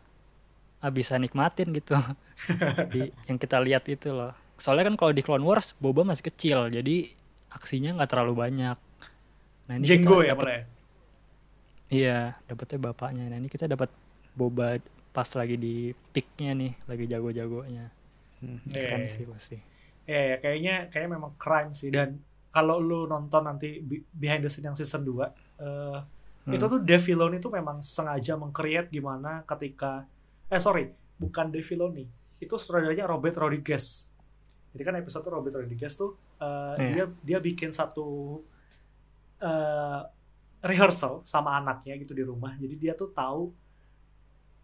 bisa 0.87 1.17
nikmatin 1.17 1.73
gitu. 1.73 1.97
Di 2.93 3.11
yang 3.27 3.37
kita 3.37 3.59
lihat 3.59 3.87
itu 3.87 4.11
loh. 4.11 4.33
Soalnya 4.57 4.89
kan 4.89 4.97
kalau 4.97 5.13
di 5.13 5.21
Clone 5.21 5.43
Wars 5.43 5.75
boba 5.75 6.01
masih 6.01 6.27
kecil 6.27 6.71
jadi 6.71 7.13
aksinya 7.51 7.97
nggak 7.97 8.09
terlalu 8.09 8.35
banyak. 8.39 8.77
Nah 9.67 9.75
ini 9.75 9.85
Jenggo 9.85 10.21
kita 10.21 10.23
ya 10.23 10.33
dapet- 10.33 10.47
mulai. 10.47 10.61
iya 11.89 12.19
dapetnya 12.45 12.79
bapaknya. 12.83 13.25
Nah 13.27 13.37
ini 13.37 13.47
kita 13.47 13.67
dapat 13.67 13.91
boba 14.33 14.81
pas 15.11 15.29
lagi 15.33 15.57
di 15.57 15.75
peaknya 16.11 16.53
nih 16.53 16.73
lagi 16.85 17.05
jago-jagonya. 17.07 17.87
Keren 18.67 19.03
Iya. 19.03 19.09
sih 19.09 19.25
pasti. 19.25 19.57
Ya, 20.07 20.21
ya, 20.23 20.37
kayaknya 20.39 20.75
kayaknya 20.89 21.11
memang 21.13 21.33
crime 21.37 21.73
sih. 21.73 21.89
Dan 21.89 22.21
kalau 22.49 22.79
lu 22.79 23.05
nonton 23.05 23.43
nanti 23.43 23.81
be- 23.81 24.07
behind 24.11 24.41
the 24.41 24.49
scene 24.49 24.65
yang 24.65 24.75
season 24.75 25.03
2 25.03 25.29
eh 25.59 26.01
itu 26.47 26.63
tuh 26.63 26.79
Dave 26.79 27.03
Filoni 27.03 27.37
tuh 27.37 27.51
memang 27.51 27.83
sengaja 27.83 28.33
meng-create 28.35 28.87
gimana 28.89 29.43
ketika 29.45 30.07
eh 30.47 30.61
sorry, 30.63 30.87
bukan 31.19 31.51
Dave 31.51 31.67
Filoni. 31.67 32.07
Itu 32.39 32.55
sutradaranya 32.61 33.09
Robert 33.09 33.37
Rodriguez. 33.41 34.07
Jadi 34.77 34.83
kan 34.85 34.95
episode 35.01 35.25
tuh 35.25 35.33
Robert 35.33 35.55
Rodriguez 35.57 35.93
tuh 35.97 36.15
eh, 36.39 36.75
Iya. 36.77 36.93
dia 36.93 37.05
dia 37.25 37.39
bikin 37.41 37.73
satu 37.73 38.41
eh 39.41 40.01
rehearsal 40.67 41.23
sama 41.23 41.57
anaknya 41.61 41.95
gitu 42.01 42.13
di 42.17 42.25
rumah. 42.27 42.57
Jadi 42.59 42.75
dia 42.75 42.93
tuh 42.97 43.13
tahu 43.15 43.53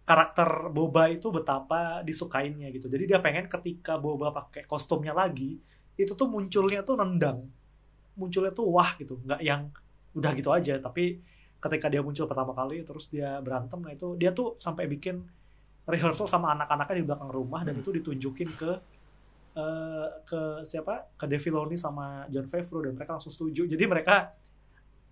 karakter 0.02 0.68
Boba 0.74 1.06
itu 1.12 1.30
betapa 1.30 2.02
disukainnya 2.02 2.68
gitu. 2.74 2.90
Jadi 2.90 3.04
dia 3.14 3.18
pengen 3.22 3.46
ketika 3.46 3.96
Boba 4.02 4.34
pakai 4.34 4.66
kostumnya 4.66 5.14
lagi, 5.14 5.62
itu 5.94 6.12
tuh 6.18 6.26
munculnya 6.26 6.82
tuh 6.82 6.98
nendang. 6.98 7.46
Munculnya 8.18 8.50
tuh 8.50 8.66
wah 8.68 8.92
gitu, 8.98 9.16
nggak 9.22 9.40
yang 9.46 9.70
udah 10.12 10.32
gitu 10.36 10.50
aja, 10.52 10.76
tapi 10.82 11.22
ketika 11.62 11.86
dia 11.86 12.02
muncul 12.02 12.26
pertama 12.26 12.50
kali 12.52 12.82
terus 12.82 13.06
dia 13.06 13.38
berantem 13.38 13.78
nah 13.78 13.94
itu 13.94 14.18
dia 14.18 14.34
tuh 14.34 14.58
sampai 14.58 14.90
bikin 14.90 15.22
rehearsal 15.86 16.30
sama 16.30 16.54
anak-anaknya 16.54 16.96
di 17.02 17.04
belakang 17.06 17.30
rumah 17.30 17.60
dan 17.66 17.74
itu 17.74 17.90
ditunjukin 17.90 18.48
ke 18.54 18.70
eh, 19.58 20.06
ke 20.24 20.40
siapa? 20.66 21.14
Ke 21.18 21.26
Dave 21.26 21.42
Filoni 21.42 21.74
sama 21.76 22.24
John 22.30 22.46
Favreau 22.46 22.86
dan 22.86 22.94
mereka 22.94 23.18
langsung 23.18 23.34
setuju. 23.34 23.66
Jadi 23.66 23.84
mereka 23.84 24.32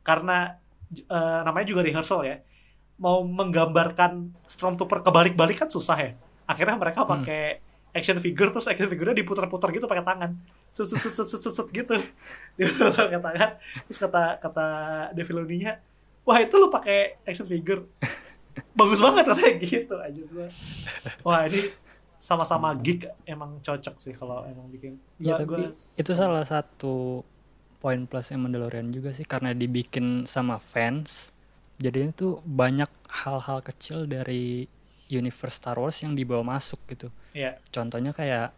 karena 0.01 0.57
eh, 0.95 1.41
namanya 1.45 1.67
juga 1.67 1.83
rehearsal 1.85 2.25
ya 2.25 2.41
mau 3.01 3.25
menggambarkan 3.25 4.37
Stormtrooper 4.45 5.01
kebalik-balik 5.01 5.57
kan 5.57 5.69
susah 5.73 5.97
ya. 5.97 6.11
Akhirnya 6.45 6.77
mereka 6.77 7.03
Hmm. 7.05 7.25
pakai 7.25 7.43
action 7.91 8.21
figure 8.23 8.53
terus 8.55 8.69
action 8.69 8.87
figure 8.87 9.11
diputar-putar 9.11 9.73
gitu 9.73 9.89
pakai 9.89 10.05
tangan. 10.05 10.37
Set 10.71 10.87
set 10.87 11.01
set 11.03 11.27
set 11.27 11.41
set, 11.41 11.53
set, 11.57 11.69
gitu. 11.73 11.97
Diputar 12.61 13.09
pakai 13.09 13.21
tangan. 13.25 13.51
Terus 13.89 13.99
kata 13.99 14.23
kata 14.39 14.67
Dave 15.17 15.27
Filoni-nya 15.27 15.81
wah 16.21 16.37
itu 16.39 16.53
lu 16.61 16.69
pakai 16.69 17.19
action 17.25 17.49
figure 17.49 17.83
bagus 18.73 18.99
banget 18.99 19.25
katanya 19.27 19.53
gitu 19.59 19.95
aja 19.97 20.23
gua 20.27 20.49
wah 21.23 21.43
ini 21.45 21.71
sama-sama 22.17 22.75
geek 22.75 23.09
emang 23.25 23.57
cocok 23.59 23.97
sih 23.97 24.13
kalau 24.13 24.45
emang 24.45 24.69
bikin 24.69 25.01
Ya 25.17 25.35
Gua- 25.35 25.39
tapi 25.39 25.63
gua- 25.65 25.77
itu 25.97 26.13
salah 26.13 26.45
satu 26.45 27.25
poin 27.77 28.05
plusnya 28.05 28.37
Mandalorian 28.37 28.91
juga 28.91 29.09
sih 29.09 29.25
karena 29.25 29.53
dibikin 29.53 30.25
sama 30.25 30.57
fans. 30.57 31.33
Jadi 31.77 32.13
itu 32.13 32.37
banyak 32.43 32.93
hal-hal 33.09 33.61
kecil 33.63 34.05
dari 34.05 34.69
universe 35.09 35.57
Star 35.57 35.75
Wars 35.75 35.97
yang 35.99 36.13
dibawa 36.13 36.45
masuk 36.51 36.77
gitu. 36.87 37.09
ya 37.33 37.57
Contohnya 37.67 38.13
kayak 38.13 38.53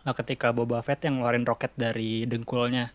nah, 0.00 0.12
ketika 0.12 0.52
Boba 0.52 0.80
Fett 0.80 1.00
yang 1.02 1.16
ngeluarin 1.16 1.44
roket 1.44 1.72
dari 1.74 2.24
dengkulnya. 2.24 2.92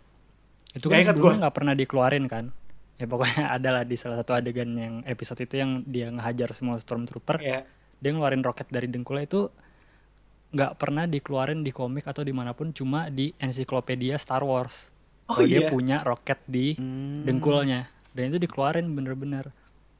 Itu 0.74 0.88
kan 0.88 1.02
ingat 1.02 1.18
sebelumnya 1.18 1.42
nggak 1.42 1.56
pernah 1.56 1.74
dikeluarin 1.74 2.26
kan. 2.26 2.54
Ya 2.96 3.06
pokoknya 3.06 3.52
adalah 3.58 3.84
di 3.84 4.00
salah 4.00 4.20
satu 4.24 4.36
adegan 4.38 4.72
yang 4.76 4.96
episode 5.04 5.44
itu 5.44 5.60
yang 5.60 5.84
dia 5.84 6.08
ngehajar 6.08 6.56
semua 6.56 6.80
stormtrooper 6.80 7.44
ya 7.44 7.68
dia 8.00 8.12
ngeluarin 8.12 8.44
roket 8.44 8.68
dari 8.70 8.92
dengkulnya 8.92 9.26
itu 9.26 9.42
nggak 10.56 10.80
pernah 10.80 11.04
dikeluarin 11.04 11.68
di 11.68 11.72
komik 11.76 12.08
atau 12.08 12.24
di 12.24 12.32
mana 12.32 12.56
pun 12.56 12.72
cuma 12.72 13.12
di 13.12 13.36
ensiklopedia 13.40 14.16
Star 14.16 14.44
Wars. 14.44 14.96
Oh 15.26 15.42
dia 15.42 15.68
iya? 15.68 15.70
punya 15.74 16.06
roket 16.06 16.38
di 16.46 16.78
Hmm. 16.78 17.26
dengkulnya 17.26 17.90
dan 18.14 18.30
itu 18.32 18.38
dikeluarin 18.40 18.88
bener-bener. 18.94 19.52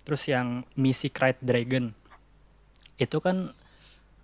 Terus 0.06 0.22
yang 0.30 0.64
misi 0.78 1.10
Krayt 1.10 1.42
Dragon 1.42 1.92
itu 2.96 3.18
kan 3.20 3.52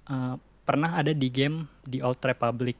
eh, 0.07 0.35
pernah 0.63 0.95
ada 0.95 1.11
di 1.11 1.27
game 1.27 1.67
di 1.83 1.99
Old 1.99 2.21
Republic. 2.23 2.77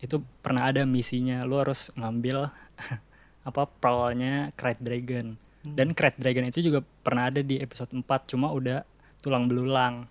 Itu 0.00 0.22
pernah 0.40 0.70
ada 0.70 0.86
misinya, 0.88 1.42
lu 1.44 1.60
harus 1.60 1.92
ngambil 1.98 2.48
apa 3.44 3.68
pearlnya 3.68 4.50
Krayt 4.56 4.80
Dragon. 4.80 5.36
Dan 5.64 5.92
Krayt 5.92 6.16
Dragon 6.16 6.44
itu 6.44 6.60
juga 6.60 6.80
pernah 6.80 7.32
ada 7.32 7.40
di 7.40 7.56
episode 7.56 7.92
4 7.92 8.04
cuma 8.28 8.52
udah 8.52 8.84
tulang 9.20 9.48
belulang. 9.48 10.04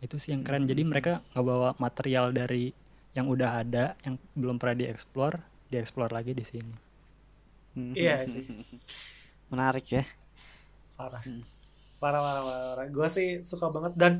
Itu 0.00 0.16
sih 0.16 0.32
yang 0.34 0.42
keren. 0.42 0.64
Jadi 0.64 0.82
mereka 0.82 1.20
ngebawa 1.32 1.76
material 1.78 2.32
dari 2.32 2.72
yang 3.12 3.28
udah 3.28 3.60
ada 3.60 3.96
yang 4.02 4.16
belum 4.32 4.56
pernah 4.56 4.76
dieksplor, 4.78 5.36
dieksplor 5.68 6.10
lagi 6.10 6.32
di 6.32 6.44
sini. 6.44 6.74
Hmm. 7.72 7.96
iya 7.96 8.20
sih 8.28 8.44
Menarik 9.52 9.86
ya. 9.88 10.04
parah 10.92 11.24
Hmm. 11.24 11.40
parah 11.96 12.20
parah 12.20 12.42
parah, 12.44 12.64
parah. 12.76 12.86
gue 12.88 13.08
sih 13.08 13.28
suka 13.40 13.72
banget 13.72 13.96
dan 13.96 14.12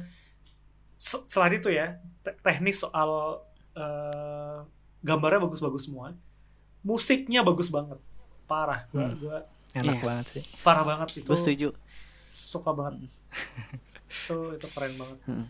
se- 0.97 1.21
selain 1.29 1.61
itu 1.61 1.69
ya 1.69 2.01
te- 2.25 2.33
teknis 2.41 2.81
soal 2.81 3.43
eh, 3.77 4.57
gambarnya 5.05 5.45
bagus-bagus 5.45 5.85
semua 5.85 6.17
musiknya 6.81 7.45
bagus 7.45 7.69
banget 7.69 8.01
parah 8.45 8.85
gue 8.89 9.01
Hmm. 9.01 9.17
gua 9.17 9.39
Enak 9.73 9.95
Iya. 9.95 10.05
banget 10.05 10.27
sih. 10.29 10.43
parah 10.61 10.83
banget 10.83 11.09
itu 11.17 11.25
Gue 11.25 11.37
setuju. 11.37 11.69
suka 12.31 12.71
banget 12.71 13.09
itu 14.13 14.37
itu 14.53 14.67
keren 14.69 14.95
banget 14.95 15.19
Hmm. 15.25 15.47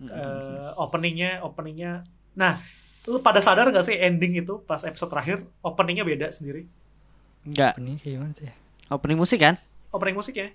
Eh, 0.00 0.68
openingnya 0.74 1.40
openingnya 1.40 2.00
nah 2.32 2.56
lu 3.02 3.18
pada 3.18 3.38
sadar 3.38 3.68
gak 3.68 3.82
sih 3.82 3.94
ending 3.94 4.38
itu 4.38 4.56
pas 4.60 4.80
episode 4.80 5.08
terakhir 5.08 5.44
openingnya 5.60 6.02
beda 6.02 6.28
sendiri 6.30 6.64
Enggak. 7.40 7.72
Ini 7.74 7.96
kayak 7.96 8.12
gimana 8.14 8.32
sih? 8.34 8.52
Opening 8.86 9.16
musik 9.16 9.38
kan? 9.38 9.56
opening 9.90 10.12
musiknya 10.14 10.52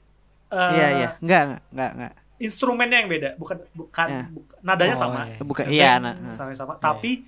Eh, 0.47 0.71
Iya 0.71 0.88
iya. 0.95 1.09
Enggak 1.19 1.41
enggak 1.41 1.61
enggak 1.67 1.91
enggak. 1.91 2.13
instrumennya 2.38 2.97
yang 2.99 3.09
beda 3.09 3.29
bukan 3.36 3.57
bukan 3.71 4.07
Ya. 4.07 4.23
bukan- 4.27 4.59
nadanya 4.61 4.93
Oh, 4.93 4.99
sama 4.99 5.19
iya. 5.23 5.38
Bukan 5.39 5.63
Band 5.63 5.73
iya 5.73 5.91
nah, 5.97 6.13
nah. 6.15 6.29
sama 6.31 6.51
sama 6.51 6.73
tapi 6.77 7.25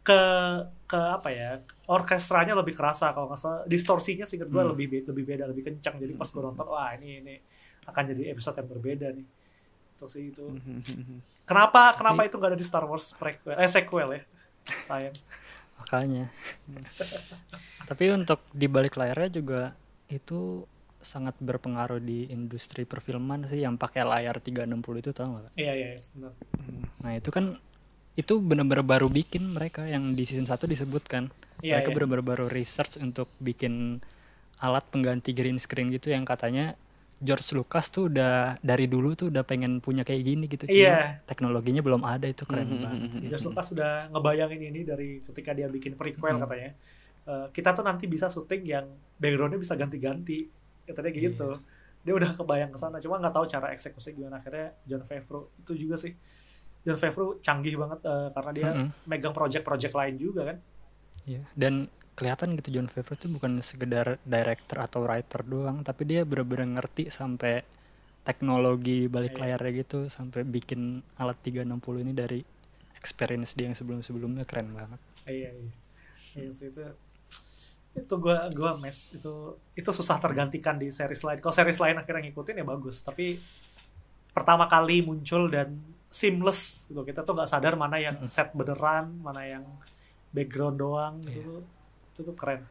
ke 0.00 0.20
ke 0.84 0.98
apa 0.98 1.28
ya 1.28 1.50
orkestranya 1.90 2.54
lebih 2.54 2.72
kerasa 2.72 3.10
kalau 3.10 3.26
nggak 3.26 3.40
salah 3.40 3.60
distorsinya 3.66 4.22
sih 4.22 4.38
gue 4.38 4.46
Hmm. 4.46 4.70
lebih 4.70 5.02
lebih 5.02 5.24
beda 5.26 5.44
lebih 5.44 5.66
kencang 5.66 5.98
jadi 5.98 6.14
pas 6.14 6.26
gue 6.26 6.38
nonton 6.40 6.64
wah 6.64 6.94
ini 6.94 7.18
ini 7.18 7.34
akan 7.82 8.02
jadi 8.08 8.30
episode 8.30 8.54
yang 8.56 8.68
berbeda 8.68 9.06
nih 9.10 9.26
itu 9.90 10.06
sih 10.06 10.24
itu 10.30 10.44
Hmm. 10.46 11.18
kenapa 11.42 11.90
kenapa 11.92 12.24
itu 12.24 12.34
nggak 12.34 12.50
ada 12.50 12.58
di 12.58 12.64
Star 12.64 12.86
Wars 12.86 13.10
prequel 13.12 13.54
eh 13.54 13.66
sequel 13.66 14.08
ya 14.12 14.22
sayang 14.80 15.16
Makanya. 15.80 16.28
Tapi 17.88 18.12
untuk 18.12 18.44
di 18.52 18.68
balik 18.68 18.94
layarnya 18.94 19.32
juga 19.32 19.72
itu 20.06 20.68
sangat 21.00 21.32
berpengaruh 21.40 21.96
di 21.98 22.28
industri 22.28 22.84
perfilman 22.84 23.48
sih 23.48 23.64
yang 23.64 23.80
pakai 23.80 24.04
layar 24.04 24.36
360 24.36 24.68
itu 25.00 25.10
tau 25.10 25.40
gak? 25.40 25.56
iya 25.56 25.72
iya 25.72 25.88
iya, 25.90 26.00
benar 26.12 26.32
Nah 27.00 27.12
itu 27.16 27.32
kan 27.32 27.56
itu 28.12 28.36
benar-benar 28.36 28.84
baru 28.84 29.08
bikin 29.08 29.48
mereka 29.48 29.88
yang 29.88 30.12
di 30.12 30.22
season 30.22 30.44
1 30.44 30.68
disebutkan. 30.68 31.32
Iya, 31.60 31.78
mereka 31.78 31.88
iya. 31.88 31.96
benar-benar 31.96 32.24
baru 32.24 32.46
research 32.46 32.98
untuk 32.98 33.28
bikin 33.36 34.00
alat 34.58 34.84
pengganti 34.88 35.32
green 35.32 35.56
screen 35.56 35.88
gitu 35.88 36.10
yang 36.10 36.24
katanya 36.24 36.76
George 37.16 37.52
Lucas 37.52 37.88
tuh 37.88 38.08
udah 38.08 38.56
dari 38.58 38.88
dulu 38.88 39.12
tuh 39.12 39.28
udah 39.28 39.44
pengen 39.44 39.78
punya 39.78 40.00
kayak 40.00 40.22
gini 40.22 40.44
gitu. 40.46 40.64
Cuma 40.64 40.72
Iya. 40.72 41.20
teknologinya 41.22 41.80
belum 41.80 42.00
ada 42.00 42.24
itu 42.24 42.44
keren 42.44 42.64
Mhm, 42.66 42.80
banget 42.80 43.00
mhm, 43.02 43.10
sih. 43.12 43.26
George 43.28 43.44
Lucas 43.46 43.66
sudah 43.68 43.92
ngebayangin 44.08 44.60
ini 44.62 44.80
dari 44.82 45.20
ketika 45.20 45.52
dia 45.52 45.68
bikin 45.68 45.94
prequel 45.94 46.36
Hmm. 46.36 46.44
katanya 46.44 46.72
Eh, 47.20 47.46
kita 47.52 47.76
tuh 47.76 47.84
nanti 47.84 48.08
bisa 48.08 48.26
syuting 48.26 48.64
yang 48.64 48.86
backgroundnya 49.14 49.60
bisa 49.60 49.76
ganti-ganti 49.76 50.48
katanya 50.82 51.12
gitu 51.12 51.48
Iya. 51.52 51.60
dia 52.00 52.14
udah 52.16 52.30
kebayang 52.32 52.72
ke 52.72 52.78
sana 52.80 52.96
cuma 52.96 53.20
nggak 53.20 53.30
tahu 53.30 53.44
cara 53.46 53.68
eksekusi 53.70 54.16
gimana 54.16 54.40
akhirnya 54.40 54.72
John 54.82 55.04
Favreau 55.04 55.52
itu 55.54 55.76
juga 55.76 56.00
sih 56.00 56.16
John 56.80 56.96
Favreau 56.96 57.36
canggih 57.38 57.76
banget 57.76 58.00
eh, 58.02 58.28
karena 58.32 58.50
dia 58.50 58.68
Mhm. 58.72 58.88
megang 59.04 59.34
project-project 59.36 59.92
lain 59.92 60.14
juga 60.16 60.48
kan 60.48 60.56
Iya, 61.28 61.42
dan 61.54 61.86
kelihatan 62.16 62.52
gitu 62.60 62.76
John 62.76 62.88
Favreau 62.90 63.16
tuh 63.16 63.30
bukan 63.32 63.64
sekedar 63.64 64.20
director 64.24 64.76
atau 64.84 65.04
writer 65.04 65.40
doang, 65.44 65.80
tapi 65.80 66.04
dia 66.04 66.24
bener-bener 66.28 66.76
ngerti 66.76 67.08
sampai 67.08 67.64
teknologi 68.20 69.08
balik 69.08 69.36
Iya. 69.36 69.56
layarnya 69.56 69.72
gitu 69.80 69.98
sampai 70.12 70.44
bikin 70.44 71.00
alat 71.16 71.40
360 71.40 72.04
ini 72.04 72.12
dari 72.12 72.40
experience 72.94 73.56
dia 73.56 73.64
yang 73.72 73.76
sebelum-sebelumnya 73.76 74.44
keren 74.44 74.76
banget. 74.76 75.00
iya 75.24 75.48
iya. 75.52 75.72
Iya 76.36 76.50
sih 76.52 76.68
itu 76.68 76.84
itu 77.90 78.14
gua 78.22 78.46
gua 78.54 78.78
mes 78.78 79.10
itu 79.10 79.56
itu 79.74 79.90
susah 79.90 80.20
tergantikan 80.20 80.76
di 80.76 80.92
series 80.92 81.24
lain. 81.24 81.40
Kalau 81.40 81.54
series 81.54 81.80
lain 81.80 81.96
akhirnya 81.98 82.22
ngikutin 82.28 82.60
ya 82.60 82.66
bagus 82.68 83.00
tapi 83.02 83.40
pertama 84.30 84.68
kali 84.70 85.02
muncul 85.02 85.48
dan 85.50 85.74
seamless 86.12 86.86
gitu. 86.86 87.00
Kita 87.02 87.24
tuh 87.24 87.34
nggak 87.34 87.50
sadar 87.50 87.74
mana 87.74 87.96
yang 87.98 88.20
set 88.28 88.52
beneran 88.52 89.16
mana 89.24 89.42
yang 89.42 89.64
background 90.30 90.76
doang 90.76 91.14
gitu 91.22 91.62
itu 92.10 92.20
tuh 92.20 92.34
keren 92.34 92.62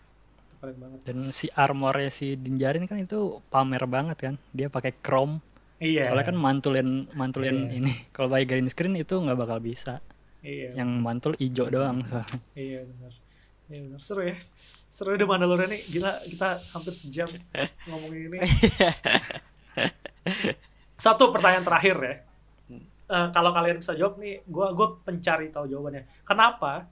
itu 0.48 0.56
keren 0.58 0.76
banget 0.76 1.00
Dan 1.04 1.18
si 1.30 1.48
armornya 1.52 2.08
si 2.08 2.34
Dinjarin 2.34 2.84
kan 2.84 2.98
itu 2.98 3.40
pamer 3.48 3.84
banget 3.86 4.18
kan. 4.20 4.36
Dia 4.50 4.68
pakai 4.68 4.96
chrome. 4.98 5.40
iya 5.78 6.04
Soalnya 6.04 6.28
kan 6.28 6.38
mantulin 6.38 6.90
mantulin 7.14 7.68
Iya. 7.68 7.78
ini. 7.78 7.92
Kalau 8.12 8.28
pakai 8.28 8.46
green 8.46 8.68
screen 8.68 8.96
itu 8.96 9.16
nggak 9.16 9.38
bakal 9.38 9.60
bisa. 9.60 10.04
iya 10.40 10.72
Yang 10.76 10.90
mantul 11.00 11.34
hijau 11.36 11.68
doang 11.68 12.04
soalnya. 12.04 12.40
Iya 12.54 12.80
benar. 12.84 13.14
Iya 13.68 13.80
benar. 13.86 14.00
Seru 14.00 14.22
ya. 14.24 14.36
Seru 14.90 15.14
udah 15.14 15.28
Mandalorian 15.28 15.70
nih. 15.70 15.82
Gila 15.86 16.12
kita 16.26 16.48
hampir 16.70 16.92
sejam 16.92 17.30
ngomongin 17.86 18.28
ini. 18.28 18.40
Satu 21.00 21.32
pertanyaan 21.32 21.64
terakhir 21.64 21.96
ya. 21.98 22.16
Eh, 23.10 23.28
kalau 23.34 23.50
kalian 23.50 23.82
bisa 23.82 23.98
jawab 23.98 24.22
nih, 24.22 24.46
gua 24.46 24.70
gua 24.70 25.00
pencari 25.02 25.50
tahu 25.50 25.66
jawabannya. 25.66 26.06
Kenapa 26.22 26.86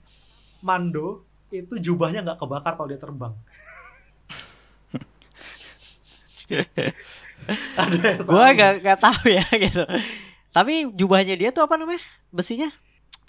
Mando 0.60 1.24
itu 1.48 1.74
jubahnya 1.80 2.20
nggak 2.24 2.38
kebakar 2.40 2.76
kalau 2.76 2.88
dia 2.90 3.00
terbang? 3.00 3.32
Gua 8.28 8.52
gak, 8.52 8.80
gak 8.84 8.98
tahu 9.00 9.32
ya 9.32 9.44
gitu. 9.52 9.84
Tapi 10.52 10.88
jubahnya 10.96 11.34
dia 11.36 11.50
tuh 11.52 11.64
apa 11.64 11.76
namanya? 11.76 12.00
Besinya 12.32 12.68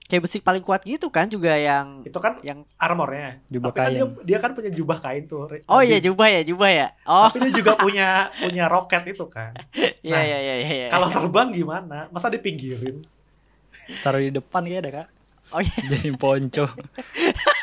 kayak 0.10 0.26
besi 0.26 0.42
paling 0.42 0.66
kuat 0.66 0.82
gitu 0.90 1.14
kan 1.14 1.30
juga 1.30 1.54
yang 1.54 2.02
itu 2.02 2.18
kan 2.18 2.42
yang 2.42 2.66
armornya. 2.82 3.46
Jubah 3.46 3.70
Tapi 3.70 3.78
kan 3.78 3.90
dia, 3.94 4.06
kain. 4.10 4.26
dia 4.26 4.38
kan 4.42 4.52
punya 4.58 4.72
jubah 4.74 4.98
kain 4.98 5.24
tuh. 5.30 5.46
Oh 5.70 5.86
iya 5.86 6.02
jubah 6.02 6.28
ya, 6.34 6.42
jubah 6.42 6.70
ya. 6.74 6.88
Oh 7.06 7.30
Tapi 7.30 7.46
dia 7.46 7.54
juga 7.62 7.78
punya 7.78 8.08
punya 8.44 8.66
roket 8.66 9.04
itu 9.06 9.26
kan. 9.30 9.54
iya 10.08 10.18
Nah, 10.18 10.24
iya 10.26 10.38
iya 10.42 10.56
iya. 10.66 10.70
iya. 10.74 10.88
Kalau 10.90 11.08
terbang 11.14 11.54
gimana? 11.54 12.10
Masa 12.10 12.34
dipinggirin? 12.34 12.98
Taruh 14.02 14.18
di 14.20 14.34
depan 14.34 14.66
ya 14.66 14.82
ada 14.82 15.06
kak. 15.06 15.08
Oh 15.52 15.62
iya 15.62 15.80
Jadi 15.92 16.10
ponco. 16.14 16.66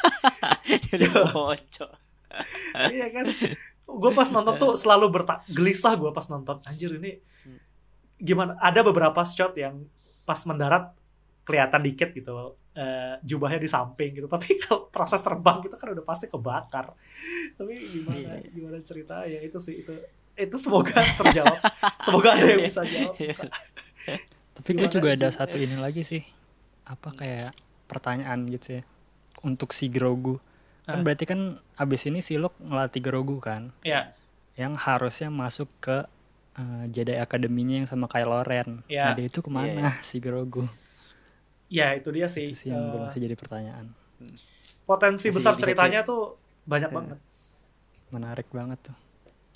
jadi 0.91 1.07
bocor. 1.13 1.91
iya 2.95 3.07
kan? 3.15 3.25
Gue 3.87 4.11
pas 4.13 4.29
nonton 4.29 4.55
tuh 4.59 4.75
selalu 4.75 5.07
berta 5.15 5.47
gelisah 5.47 5.95
gue 5.95 6.11
pas 6.11 6.27
nonton. 6.27 6.59
Anjir 6.67 6.91
ini 6.99 7.17
gimana? 8.19 8.59
Ada 8.59 8.83
beberapa 8.83 9.23
shot 9.23 9.55
yang 9.55 9.87
pas 10.27 10.43
mendarat 10.45 10.91
kelihatan 11.47 11.79
dikit 11.87 12.11
gitu 12.11 12.59
eh, 12.75 13.15
jubahnya 13.23 13.63
di 13.63 13.71
samping 13.71 14.19
gitu. 14.19 14.27
Tapi 14.27 14.59
kalau 14.59 14.91
proses 14.91 15.23
terbang 15.23 15.63
gitu 15.63 15.79
kan 15.79 15.95
udah 15.95 16.05
pasti 16.05 16.27
kebakar. 16.27 16.91
Tapi 17.55 17.73
gimana 17.79 18.37
Iya. 18.43 18.51
gimana 18.51 18.79
cerita 18.83 19.23
ya 19.25 19.39
itu 19.41 19.57
sih 19.63 19.87
itu 19.87 19.95
itu 20.37 20.57
semoga 20.61 20.99
terjawab. 21.17 21.57
Semoga 22.03 22.37
ada 22.37 22.45
yang 22.45 22.61
bisa 22.67 22.83
jawab. 22.85 23.15
Tapi 24.57 24.71
gue 24.75 24.89
juga 24.91 25.09
ada 25.15 25.29
satu 25.31 25.57
ini 25.57 25.79
lagi 25.79 26.03
sih. 26.03 26.21
Apa 26.85 27.15
kayak 27.15 27.55
pertanyaan 27.87 28.47
gitu 28.49 28.79
ya. 28.79 28.83
Untuk 29.43 29.71
si 29.71 29.87
Grogu. 29.87 30.39
Kan 30.87 31.03
berarti 31.03 31.27
kan 31.27 31.59
abis 31.75 32.07
ini 32.07 32.23
si 32.23 32.39
Luke 32.39 32.55
ngelatih 32.59 33.03
Grogu 33.03 33.39
kan. 33.39 33.75
Ya, 33.83 34.15
Yang 34.55 34.75
harusnya 34.83 35.29
masuk 35.29 35.67
ke 35.79 36.07
eh, 36.57 36.85
Jedi 36.89 37.15
Academy-nya 37.15 37.83
yang 37.83 37.89
sama 37.89 38.07
Kylo 38.07 38.41
Ren. 38.41 38.81
Ya. 38.87 39.11
Nah 39.11 39.15
dia 39.15 39.27
itu 39.27 39.41
ke 39.41 39.51
mana 39.51 39.93
si 40.07 40.19
Grogu? 40.19 40.65
ya 41.67 41.91
itu 41.93 42.15
dia 42.15 42.31
sih. 42.31 42.47
Itu 42.47 42.55
sih 42.57 42.69
yang 42.71 42.79
Eh, 42.95 43.03
masih 43.03 43.19
jadi 43.21 43.35
pertanyaan. 43.35 43.91
potensi 44.87 45.29
Masih 45.29 45.35
besar 45.35 45.59
ceritanya 45.59 46.01
tuh 46.01 46.39
banyak 46.63 46.89
Iya. 46.89 46.97
banget. 46.97 47.19
Menarik 48.09 48.49
banget 48.49 48.79
tuh. 48.87 48.97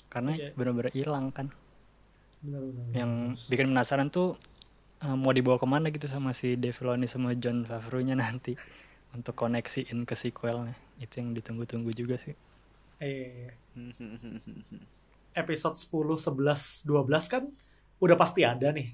Karena 0.07 0.35
Iya. 0.35 0.51
bener-bener 0.53 0.91
hilang 0.91 1.31
kan. 1.31 1.47
Benar-benar. 2.43 2.83
Yang 2.91 3.11
bikin 3.47 3.71
penasaran 3.71 4.11
tuh 4.11 4.35
eh, 5.01 5.15
mau 5.15 5.31
dibawa 5.31 5.57
ke 5.57 5.67
mana 5.67 5.89
gitu 5.89 6.05
sama 6.05 6.31
si 6.31 6.55
Dave 6.55 6.73
Filoni 6.73 7.05
sama 7.05 7.33
John 7.35 7.65
Favreau-nya 7.65 8.15
nanti 8.15 8.53
untuk 9.11 9.35
koneksiin 9.35 10.05
ke 10.05 10.15
sequelnya. 10.15 10.73
Itu 10.97 11.19
yang 11.19 11.33
ditunggu-tunggu 11.33 11.91
juga 11.91 12.15
sih. 12.15 12.33
Eh, 13.01 13.49
episode 15.33 15.75
10, 15.75 16.17
11, 16.19 16.85
12 16.85 17.33
kan 17.33 17.43
udah 17.97 18.15
pasti 18.17 18.41
ada 18.43 18.69
nih. 18.69 18.91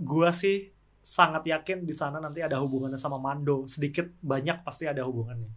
Gua 0.00 0.32
sih 0.32 0.72
sangat 1.00 1.44
yakin 1.48 1.84
di 1.88 1.92
sana 1.96 2.20
nanti 2.20 2.40
ada 2.40 2.60
hubungannya 2.60 3.00
sama 3.00 3.16
Mando. 3.20 3.64
Sedikit 3.68 4.08
banyak 4.20 4.64
pasti 4.64 4.88
ada 4.88 5.04
hubungannya. 5.04 5.48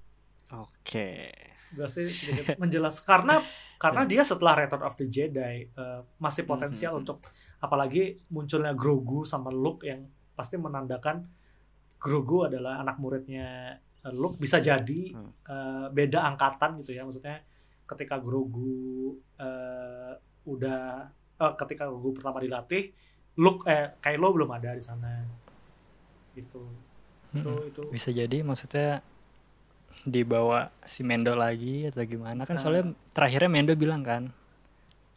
Oke. 0.53 1.31
Gua 1.73 1.87
sih 1.89 2.05
sedikit 2.07 2.55
menjelas 2.61 3.01
karena 3.01 3.41
karena 3.79 4.07
dia 4.07 4.23
setelah 4.23 4.63
Return 4.63 4.83
of 4.85 4.95
the 4.95 5.07
Jedi 5.07 5.55
eh, 5.67 5.99
masih 6.19 6.43
potensial 6.45 6.95
Mhm. 6.95 7.01
untuk 7.03 7.17
apalagi 7.63 8.03
munculnya 8.27 8.75
Grogu 8.75 9.23
sama 9.23 9.47
Luke 9.47 9.87
yang 9.87 10.03
pasti 10.35 10.59
menandakan 10.59 11.23
Grogu 11.95 12.43
adalah 12.43 12.83
anak 12.83 12.99
muridnya 12.99 13.71
eh, 14.03 14.11
Luke 14.11 14.35
bisa 14.35 14.59
jadi 14.59 15.15
Hmm. 15.15 15.31
eh, 15.47 15.87
beda 15.89 16.27
angkatan 16.27 16.83
gitu 16.83 16.91
ya 16.91 17.07
maksudnya 17.07 17.39
ketika 17.83 18.19
Grogu 18.19 19.15
eh, 19.39 20.11
udah 20.43 21.07
eh, 21.39 21.53
ketika 21.55 21.87
Grogu 21.87 22.11
pertama 22.13 22.43
dilatih 22.43 22.91
Luke 23.35 23.63
eh 23.65 23.95
Kylo 23.97 24.29
belum 24.29 24.51
ada 24.51 24.75
di 24.75 24.83
sana 24.83 25.23
gitu 26.35 26.67
itu 27.31 27.39
Mm-mm. 27.39 27.69
itu 27.71 27.81
Bisa 27.89 28.09
jadi 28.09 28.43
maksudnya 28.43 29.01
dibawa 30.03 30.67
si 30.83 31.01
Mendo 31.01 31.31
lagi 31.33 31.87
atau 31.87 32.03
gimana 32.03 32.43
kan 32.43 32.57
Ah. 32.57 32.61
soalnya 32.61 32.83
terakhirnya 33.15 33.47
Mendo 33.47 33.73
bilang 33.73 34.03
kan 34.03 34.29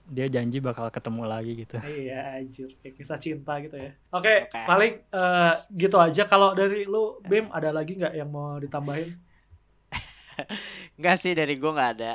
dia 0.06 0.30
janji 0.30 0.62
bakal 0.62 0.86
ketemu 0.88 1.22
lagi 1.26 1.52
gitu. 1.66 1.76
Iya 2.06 2.38
anjir 2.38 2.70
kayak 2.78 2.94
kisah 2.94 3.18
cinta 3.18 3.58
gitu 3.58 3.74
ya. 3.74 3.90
Oke, 4.14 4.46
Oke. 4.46 4.60
paling 4.62 4.92
eh, 5.02 5.54
gitu 5.74 5.96
aja. 5.98 6.22
Kalau 6.30 6.54
dari 6.54 6.86
lu 6.86 7.18
Bim 7.26 7.50
ada 7.50 7.74
lagi 7.74 7.98
nggak 7.98 8.14
yang 8.14 8.30
mau 8.30 8.56
ditambahin? 8.62 9.18
Enggak 10.96 11.16
sih 11.18 11.34
dari 11.34 11.58
gua 11.58 11.74
nggak 11.74 11.92
ada. 11.98 12.12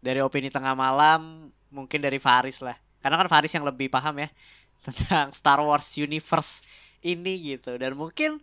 Dari 0.00 0.20
opini 0.24 0.48
tengah 0.48 0.72
malam 0.72 1.52
mungkin 1.68 2.00
dari 2.00 2.16
Faris 2.16 2.64
lah. 2.64 2.76
Karena 3.04 3.20
kan 3.20 3.28
Faris 3.28 3.52
yang 3.52 3.68
lebih 3.68 3.92
paham 3.92 4.24
ya 4.24 4.28
tentang 4.88 5.32
Star 5.36 5.60
Wars 5.60 5.92
Universe 6.00 6.64
ini 7.04 7.56
gitu. 7.56 7.76
Dan 7.76 7.92
mungkin 7.92 8.40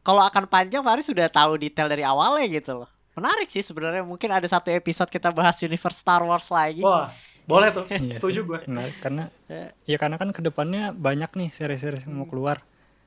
kalau 0.00 0.24
akan 0.24 0.48
panjang 0.48 0.80
Faris 0.80 1.04
sudah 1.04 1.28
tahu 1.28 1.60
detail 1.60 1.92
dari 1.92 2.00
awalnya 2.00 2.48
gitu 2.48 2.84
loh. 2.84 2.90
Menarik 3.16 3.48
sih 3.48 3.64
sebenarnya 3.64 4.04
mungkin 4.04 4.28
ada 4.28 4.44
satu 4.44 4.68
episode 4.68 5.08
kita 5.08 5.32
bahas 5.32 5.56
universe 5.64 6.00
Star 6.00 6.20
Wars 6.20 6.48
lagi. 6.52 6.84
Wah, 6.84 7.08
boleh 7.46 7.68
tuh. 7.70 7.86
Iya. 7.88 8.10
Setuju 8.12 8.40
gue. 8.42 8.60
Nah, 8.66 8.90
karena 8.98 9.30
Eh, 9.46 9.70
ya 9.86 9.96
karena 9.96 10.18
kan 10.18 10.34
ke 10.34 10.42
depannya 10.42 10.90
banyak 10.90 11.30
nih 11.32 11.48
seri-seri 11.50 12.02
yang 12.02 12.18
mau 12.18 12.26
keluar. 12.26 12.60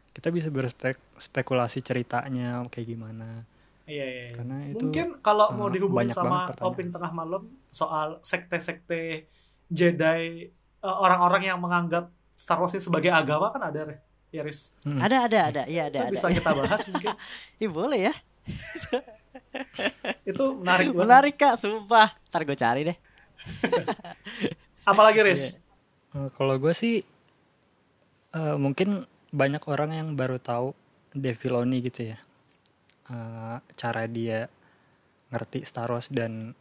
Kita 0.09 0.31
bisa 0.31 0.49
berspekulasi 0.49 1.79
ceritanya 1.79 2.63
kayak 2.67 2.87
gimana. 2.87 3.43
Iya, 3.85 4.05
iya. 4.05 4.21
iya. 4.29 4.33
Karena 4.33 4.55
itu 4.65 4.83
Mungkin 4.85 5.07
kalau 5.19 5.51
mau 5.53 5.67
eh, 5.67 5.73
dihubungin 5.75 6.09
sama 6.09 6.49
opini 6.61 6.89
tengah 6.89 7.11
malam 7.11 7.43
soal 7.69 8.17
sekte-sekte 8.23 9.27
Jedi 9.67 10.47
eh, 10.79 10.95
orang-orang 10.97 11.51
yang 11.51 11.59
menganggap 11.59 12.09
Star 12.33 12.57
Wars 12.57 12.71
ini 12.71 12.79
sebagai 12.79 13.11
agama 13.11 13.51
kan 13.51 13.59
ada 13.59 13.83
Re. 13.83 13.97
ya 14.29 14.45
Riz. 14.45 14.71
Hmm. 14.85 15.01
ada 15.01 15.25
ada 15.25 15.39
ada 15.49 15.63
iya 15.65 15.89
Itu 15.89 15.97
ada 15.97 15.99
ada. 16.05 16.13
bisa 16.13 16.27
kita 16.29 16.51
bahas 16.53 16.81
mungkin. 16.87 17.13
Ih, 17.65 17.69
boleh 17.69 17.99
ya. 18.07 18.13
Itu 20.23 20.43
menarik 20.61 20.85
banget. 20.93 21.01
Menarik 21.03 21.35
Kak, 21.35 21.53
sumpah. 21.59 22.09
Ntar 22.29 22.41
gue 22.45 22.57
cari 22.57 22.81
deh. 22.85 22.97
Apalagi 24.89 25.19
Riz? 25.21 25.57
Eh, 26.15 26.29
kalau 26.33 26.57
gue 26.57 26.73
sih 26.73 27.05
eh, 28.33 28.57
mungkin 28.57 29.05
banyak 29.29 29.61
orang 29.69 29.93
yang 29.93 30.09
baru 30.17 30.41
tahu 30.41 30.73
Dave 31.13 31.37
Filoni 31.37 31.85
gitu 31.85 32.13
ya. 32.13 32.17
Eh, 33.09 33.57
cara 33.77 34.03
dia 34.09 34.49
ngerti 35.29 35.61
Star 35.61 35.89
Wars 35.93 36.09
dan 36.09 36.57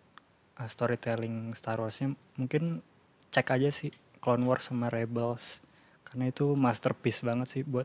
eh, 0.61 0.69
storytelling 0.69 1.57
Star 1.57 1.81
Warsnya 1.81 2.13
mungkin 2.37 2.85
cek 3.33 3.49
aja 3.57 3.73
sih 3.73 3.93
Clone 4.21 4.45
Wars 4.45 4.69
sama 4.69 4.93
Rebels 4.93 5.61
karena 6.05 6.33
itu 6.33 6.57
masterpiece 6.57 7.21
banget 7.21 7.49
sih 7.53 7.63
buat 7.65 7.85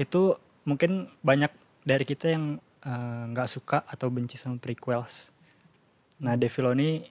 itu 0.00 0.36
mungkin 0.64 1.12
banyak 1.20 1.52
dari 1.84 2.04
kita 2.08 2.32
yang 2.32 2.60
nggak 3.28 3.50
suka 3.50 3.84
atau 3.84 4.08
benci 4.08 4.40
sama 4.40 4.56
prequels. 4.56 5.28
Nah, 6.24 6.40
Dave 6.40 6.48
Filoni 6.48 7.04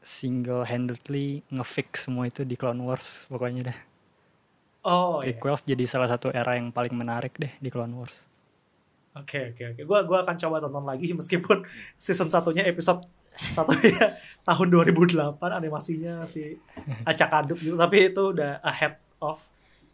single 0.00 0.64
handedly 0.64 1.44
ngefix 1.48 2.08
semua 2.08 2.26
itu 2.26 2.42
di 2.42 2.56
Clone 2.56 2.80
Wars 2.80 3.24
pokoknya 3.26 3.70
deh. 3.70 3.78
Oh, 4.80 5.20
iya. 5.20 5.36
Prequels 5.36 5.60
jadi 5.62 5.84
salah 5.84 6.08
satu 6.08 6.32
era 6.32 6.56
yang 6.56 6.72
paling 6.72 6.96
menarik 6.96 7.36
deh 7.36 7.52
di 7.56 7.68
Clone 7.68 7.92
Wars. 7.92 8.24
Oke 9.12 9.52
oke 9.52 9.76
oke. 9.76 9.82
Gua 9.84 10.00
gua 10.06 10.18
akan 10.22 10.36
coba 10.38 10.56
tonton 10.58 10.84
lagi 10.84 11.12
meskipun 11.18 11.66
season 11.96 12.32
satunya 12.32 12.64
episode 12.64 13.04
satu 13.52 13.72
ya 13.86 14.16
tahun 14.42 14.68
2008 14.68 15.16
animasinya 15.40 16.24
si 16.24 16.56
acak 17.10 17.30
aduk 17.30 17.58
gitu 17.58 17.76
tapi 17.76 18.10
itu 18.10 18.22
udah 18.32 18.60
ahead 18.60 19.00
of 19.18 19.40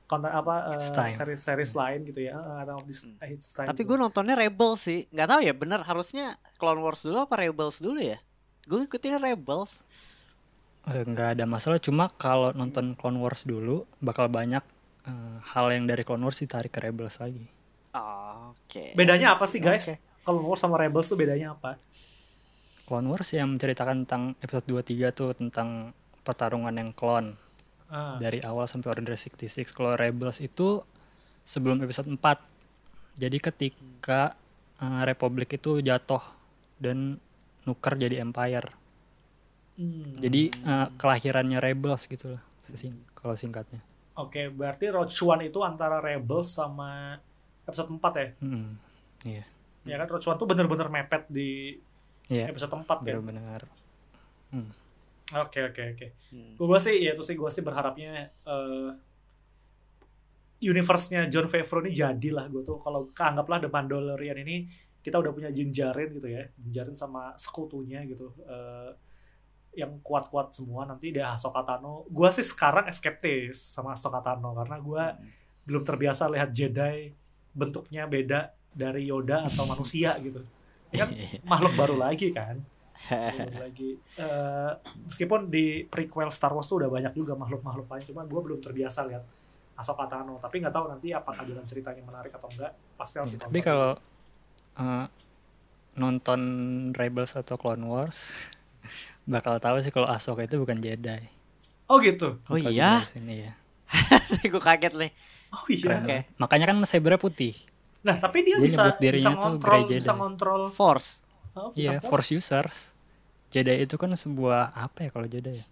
konten 0.07 0.31
apa 0.31 0.75
It's 0.75 0.91
eh, 0.91 0.95
time. 0.95 1.15
series-series 1.15 1.73
lain 1.75 1.99
gitu 2.07 2.21
ya 2.23 2.35
Eh, 2.35 2.63
Attack 2.63 2.77
of 2.77 2.85
this 2.87 3.03
Hmm. 3.03 3.19
It's 3.27 3.51
time 3.53 3.67
Tapi 3.67 3.83
gitu. 3.83 3.91
gue 3.91 3.97
nontonnya 3.99 4.35
Rebels 4.35 4.83
sih. 4.83 5.11
Nggak 5.11 5.29
tahu 5.31 5.41
ya 5.43 5.55
bener 5.55 5.81
harusnya 5.83 6.27
Clone 6.59 6.79
Wars 6.79 7.03
dulu 7.03 7.23
apa 7.23 7.35
Rebels 7.39 7.79
dulu 7.79 7.99
ya? 7.99 8.19
Gue 8.67 8.83
ngikutin 8.83 9.19
Rebels. 9.19 9.86
Eh, 10.87 11.03
nggak 11.03 11.35
ada 11.35 11.45
masalah 11.51 11.83
cuma 11.83 12.07
kalau 12.15 12.55
nonton 12.55 12.95
Clone 12.95 13.19
Wars 13.19 13.43
dulu 13.43 13.83
bakal 13.99 14.31
banyak 14.31 14.63
eh, 15.03 15.37
hal 15.51 15.67
yang 15.75 15.91
dari 15.91 16.07
Clone 16.07 16.23
Wars 16.23 16.39
ditarik 16.39 16.71
ke 16.71 16.79
Rebels 16.79 17.19
lagi 17.19 17.43
Oke. 17.91 18.95
bedanya 18.95 19.35
apa 19.35 19.51
sih 19.51 19.59
guys 19.59 19.91
Oke. 19.91 19.99
Clone 20.23 20.47
Wars 20.47 20.63
sama 20.63 20.79
Rebels 20.79 21.11
tuh 21.11 21.19
bedanya 21.19 21.59
apa 21.59 21.75
Clone 22.87 23.11
Wars 23.11 23.35
yang 23.35 23.59
menceritakan 23.59 24.07
tentang 24.07 24.39
episode 24.39 24.67
2 24.71 25.11
3 25.11 25.11
tuh 25.11 25.35
tentang 25.35 25.91
pertarungan 26.23 26.71
yang 26.71 26.95
clone 26.95 27.35
Ah, 27.87 28.19
dari 28.19 28.43
awal 28.43 28.67
sampai 28.67 28.91
Order 28.91 29.15
66. 29.15 29.71
Kalau 29.71 29.95
Rebels 29.95 30.43
itu 30.43 30.83
sebelum 31.47 31.79
episode 31.87 32.11
4. 32.11 32.19
Jadi 33.15 33.39
ketika 33.39 34.35
eh, 34.83 35.03
Republik 35.07 35.55
itu 35.55 35.79
jatuh 35.79 36.23
dan 36.83 37.23
nuker 37.63 37.95
jadi 37.95 38.27
Empire. 38.27 38.86
Hmm. 39.77 40.19
Jadi 40.19 40.43
eh, 40.51 40.89
kelahirannya 40.95 41.59
Rebels 41.59 42.05
gitu 42.05 42.33
lah. 42.33 42.43
sesing- 42.61 43.07
kalau 43.13 43.33
singkatnya. 43.33 43.79
Oke, 44.17 44.49
berarti 44.49 44.89
Rogue 44.89 45.13
One 45.23 45.47
itu 45.47 45.61
antara 45.61 46.01
Rebels 46.01 46.51
sama 46.51 47.15
episode 47.63 47.93
4 47.93 48.13
ya? 48.17 48.29
Hmm, 48.41 48.75
Iya. 49.23 49.45
Ya 49.85 49.95
kan 49.97 50.09
Rogue 50.09 50.27
One 50.27 50.35
tuh 50.37 50.49
bener-bener 50.49 50.89
mepet 50.89 51.29
di 51.29 51.79
Iya. 52.27 52.51
episode 52.51 52.75
4 52.75 52.83
kan? 52.97 53.05
Benar-benar. 53.07 53.63
Oke, 55.37 55.59
oke, 55.61 55.83
oke. 55.93 56.07
Hmm. 56.31 56.55
Gue 56.57 56.79
sih, 56.79 56.97
ya 56.99 57.13
itu 57.13 57.21
sih 57.21 57.35
gue 57.35 57.47
sih 57.49 57.61
berharapnya 57.61 58.31
eh 58.43 58.91
universe-nya 60.59 61.29
John 61.29 61.47
Favreau 61.47 61.85
ini 61.85 61.93
jadilah 61.93 62.49
gue 62.49 62.63
tuh 62.63 62.81
kalau 62.81 63.13
anggaplah 63.13 63.61
The 63.61 63.69
Mandalorian 63.69 64.41
ini 64.41 64.65
kita 64.99 65.21
udah 65.21 65.31
punya 65.31 65.51
jinjarin 65.51 66.11
gitu 66.11 66.27
ya, 66.27 66.43
jinjarin 66.57 66.97
sama 66.97 67.37
sekutunya 67.37 68.03
gitu. 68.03 68.33
eh, 68.43 68.91
yang 69.77 70.01
kuat-kuat 70.01 70.57
semua 70.57 70.89
nanti 70.89 71.13
dia 71.13 71.37
Ahsoka 71.37 71.61
Tano. 71.61 72.09
Gue 72.09 72.33
sih 72.33 72.43
sekarang 72.43 72.89
skeptis 72.89 73.61
sama 73.61 73.93
Ahsoka 73.93 74.25
Tano 74.25 74.57
karena 74.57 74.81
gue 74.81 75.05
belum 75.69 75.83
terbiasa 75.85 76.33
lihat 76.33 76.51
Jedi 76.57 77.13
bentuknya 77.53 78.09
beda 78.09 78.57
dari 78.73 79.13
Yoda 79.13 79.45
atau 79.45 79.69
manusia 79.73 80.17
gitu. 80.25 80.41
Ya 80.91 81.05
kan 81.05 81.13
makhluk 81.51 81.77
baru 81.77 81.97
lagi 82.01 82.33
kan. 82.33 82.65
Baru 83.13 83.57
lagi. 83.69 84.01
Eh, 84.17 84.73
meskipun 85.05 85.53
di 85.53 85.85
prequel 85.85 86.33
Star 86.33 86.57
Wars 86.57 86.65
tuh 86.65 86.81
udah 86.81 86.89
banyak 86.89 87.13
juga 87.13 87.37
makhluk-makhluk 87.37 87.87
lain, 87.93 88.05
cuma 88.09 88.25
gue 88.25 88.41
belum 88.41 88.59
terbiasa 88.65 89.05
lihat 89.13 89.23
Ahsoka 89.77 90.09
Tano. 90.09 90.41
Tapi 90.41 90.65
nggak 90.65 90.73
tahu 90.73 90.89
nanti 90.89 91.13
apakah 91.13 91.45
jalan 91.45 91.69
ceritanya 91.69 92.01
menarik 92.01 92.33
atau 92.33 92.49
enggak. 92.49 92.73
Pasti 92.97 93.21
harus 93.21 93.37
ditonton. 93.37 93.53
tapi 93.53 93.61
kalau 93.61 93.93
eh, 94.81 95.07
nonton 95.97 96.41
Rebels 96.93 97.37
atau 97.37 97.57
Clone 97.61 97.85
Wars 97.85 98.33
bakal 99.27 99.59
tahu 99.59 99.77
sih 99.79 99.91
kalau 99.91 100.07
Ahsoka 100.07 100.43
itu 100.43 100.57
bukan 100.57 100.79
Jedi. 100.79 101.27
oh 101.87 101.99
gitu. 101.99 102.39
Oh 102.47 102.57
iya, 102.57 103.03
dijelasin, 103.03 103.25
iya. 103.29 103.53
gue 104.43 104.59
kaget 104.61 104.95
nih. 104.97 105.11
Oh 105.53 105.65
iya. 105.67 105.79
Keren 105.81 105.99
Oke. 106.01 106.07
banget. 106.09 106.25
Makanya 106.37 106.65
kan 106.67 106.77
sabernya 106.83 107.19
putih. 107.19 107.55
Nah 108.03 108.15
tapi 108.15 108.43
dia 108.43 108.57
Dia 108.57 108.65
bisa 108.65 108.83
dirinya 108.97 109.31
bisa 109.31 109.31
ngontrol 109.37 109.81
bisa 109.85 109.91
Jedi. 109.93 110.11
ngontrol. 110.15 110.63
Force. 110.71 111.09
oh, 111.53 111.71
bisa 111.71 111.95
Iya, 111.95 112.01
Force 112.01 112.31
users. 112.33 112.77
Jedi 113.49 113.75
itu 113.81 113.95
kan 113.95 114.11
sebuah 114.11 114.71
apa 114.73 115.07
ya 115.07 115.11
kalau 115.11 115.27
Jedi 115.27 115.53
ya? 115.57 115.67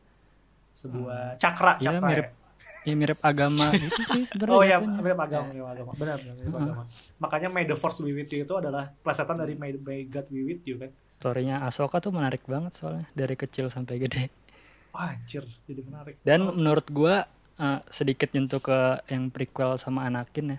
Sebuah 0.73 1.35
cakra, 1.37 1.79
Iya, 1.79 1.91
cakra. 1.93 2.09
mirip- 2.09 2.31
ya. 2.31 2.43
Ya 2.85 2.93
mirip 2.93 3.17
agama 3.19 3.73
gitu 3.73 3.97
sih 4.05 4.23
sebenarnya. 4.25 4.55
Oh 4.59 4.63
ya, 4.63 4.77
jatuhnya. 4.77 5.01
mirip 5.01 5.17
agama, 5.19 5.47
mirip 5.49 5.67
agama. 5.67 5.91
Benar, 5.95 6.17
benar, 6.21 6.35
mirip 6.37 6.53
Heeh. 6.53 6.65
agama. 6.65 6.83
Makanya 7.23 7.49
May 7.49 7.65
the 7.65 7.75
Force 7.75 7.97
be 7.99 8.13
with 8.13 8.29
you 8.29 8.45
itu 8.45 8.55
adalah 8.55 8.93
plesetan 9.01 9.35
dari 9.35 9.55
May, 9.55 9.73
May 9.75 10.05
God 10.05 10.27
be 10.29 10.45
with 10.45 10.63
you 10.63 10.77
kan. 10.77 10.91
Storynya 11.25 11.65
Ahsoka 11.65 12.05
tuh 12.05 12.13
menarik 12.13 12.45
banget 12.45 12.77
soalnya 12.77 13.09
dari 13.17 13.33
kecil 13.33 13.73
sampai 13.73 13.97
gede. 13.97 14.29
Wah, 14.93 15.17
anjir, 15.17 15.49
jadi 15.65 15.81
menarik. 15.81 16.21
Dan 16.21 16.53
Oh, 16.53 16.53
menurut 16.53 16.85
gua 16.93 17.25
eh, 17.57 17.81
sedikit 17.89 18.29
nyentuh 18.37 18.61
ke 18.61 19.01
yang 19.09 19.33
prequel 19.33 19.81
sama 19.81 20.05
Anakin 20.05 20.53
ya. 20.53 20.59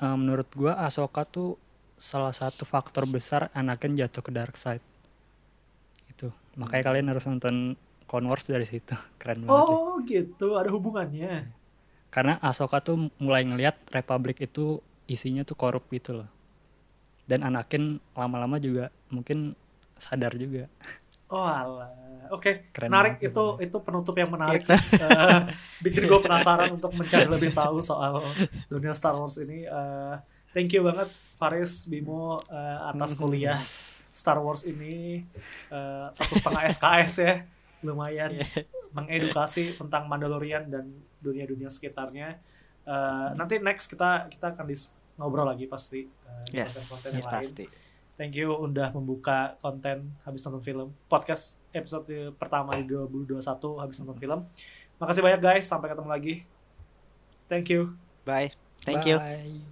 Eh, 0.00 0.16
menurut 0.16 0.48
gua 0.56 0.80
Ahsoka 0.80 1.28
tuh 1.28 1.60
salah 2.00 2.32
satu 2.32 2.64
faktor 2.64 3.04
besar 3.04 3.52
Anakin 3.52 4.00
jatuh 4.00 4.24
ke 4.24 4.32
dark 4.32 4.56
side. 4.56 4.80
Itu. 6.08 6.32
Makanya 6.56 6.96
kalian 6.96 7.12
harus 7.12 7.28
nonton 7.28 7.76
Clone 8.08 8.32
Wars 8.32 8.48
dari 8.48 8.64
situ. 8.64 8.96
Keren 9.20 9.44
banget. 9.44 9.60
ya. 9.60 9.76
oh 9.76 9.94
gitu, 10.08 10.56
ada 10.56 10.72
hubungannya. 10.72 11.52
Karena 12.08 12.40
Ahsoka 12.40 12.80
tuh 12.80 13.12
mulai 13.20 13.44
ngelihat 13.44 13.76
Republik 13.92 14.40
itu 14.40 14.80
isinya 15.04 15.44
tuh 15.44 15.52
korup 15.52 15.84
gitu 15.92 16.16
loh. 16.24 16.39
Dan 17.30 17.46
Anakin 17.46 18.02
lama-lama 18.12 18.58
juga 18.58 18.90
mungkin 19.06 19.54
sadar 19.94 20.34
juga. 20.34 20.66
Oh 21.30 21.46
alah. 21.46 21.94
Oke, 22.30 22.70
Keren 22.74 22.90
menarik 22.90 23.18
banget 23.18 23.30
itu 23.30 23.44
itu. 23.58 23.70
itu 23.70 23.76
penutup 23.82 24.14
yang 24.18 24.30
menarik. 24.30 24.66
Eh, 24.70 25.38
bikin 25.78 26.06
gue 26.06 26.20
penasaran 26.20 26.70
untuk 26.76 26.90
mencari 26.94 27.26
lebih 27.26 27.54
tahu 27.54 27.78
soal 27.78 28.18
dunia 28.66 28.90
Star 28.90 29.14
Wars 29.14 29.38
ini. 29.38 29.62
Eh, 29.62 30.14
thank 30.50 30.74
you 30.74 30.82
banget 30.82 31.06
Faris 31.38 31.86
Bimo 31.86 32.42
eh, 32.50 32.78
atas 32.90 33.14
kuliah 33.14 33.58
Star 34.10 34.38
Wars 34.38 34.62
ini 34.62 35.22
Eh, 35.70 36.06
satu 36.10 36.34
setengah 36.34 36.66
SKS 36.68 37.14
ya, 37.22 37.34
lumayan 37.80 38.34
mengedukasi 38.90 39.78
tentang 39.78 40.06
Mandalorian 40.06 40.66
dan 40.66 40.90
dunia-dunia 41.18 41.70
sekitarnya. 41.70 42.38
Eh, 42.82 43.28
nanti 43.34 43.58
next 43.58 43.86
kita 43.86 44.26
kita 44.26 44.50
akan 44.50 44.66
dis- 44.66 44.90
ngobrol 45.20 45.44
lagi 45.44 45.68
pasti 45.68 46.08
di 46.48 46.56
Yes, 46.56 46.72
konten-konten 46.72 47.10
yang 47.20 47.28
lain. 47.28 47.44
pasti. 47.44 47.64
Thank 48.16 48.36
you 48.36 48.52
udah 48.52 48.92
membuka 48.92 49.56
konten 49.60 50.16
habis 50.24 50.44
nonton 50.44 50.60
film 50.60 50.88
podcast 51.08 51.56
episode 51.72 52.08
pertama 52.36 52.72
di 52.76 52.84
2021 52.84 53.40
habis 53.80 53.96
nonton 54.00 54.16
film. 54.16 54.40
Makasih 55.00 55.20
banyak 55.24 55.40
guys, 55.40 55.64
sampai 55.64 55.88
ketemu 55.88 56.08
lagi. 56.08 56.34
Thank 57.48 57.72
you. 57.72 57.96
Bye. 58.24 58.52
Thank 58.84 59.08
you. 59.08 59.16
Bye. 59.16 59.70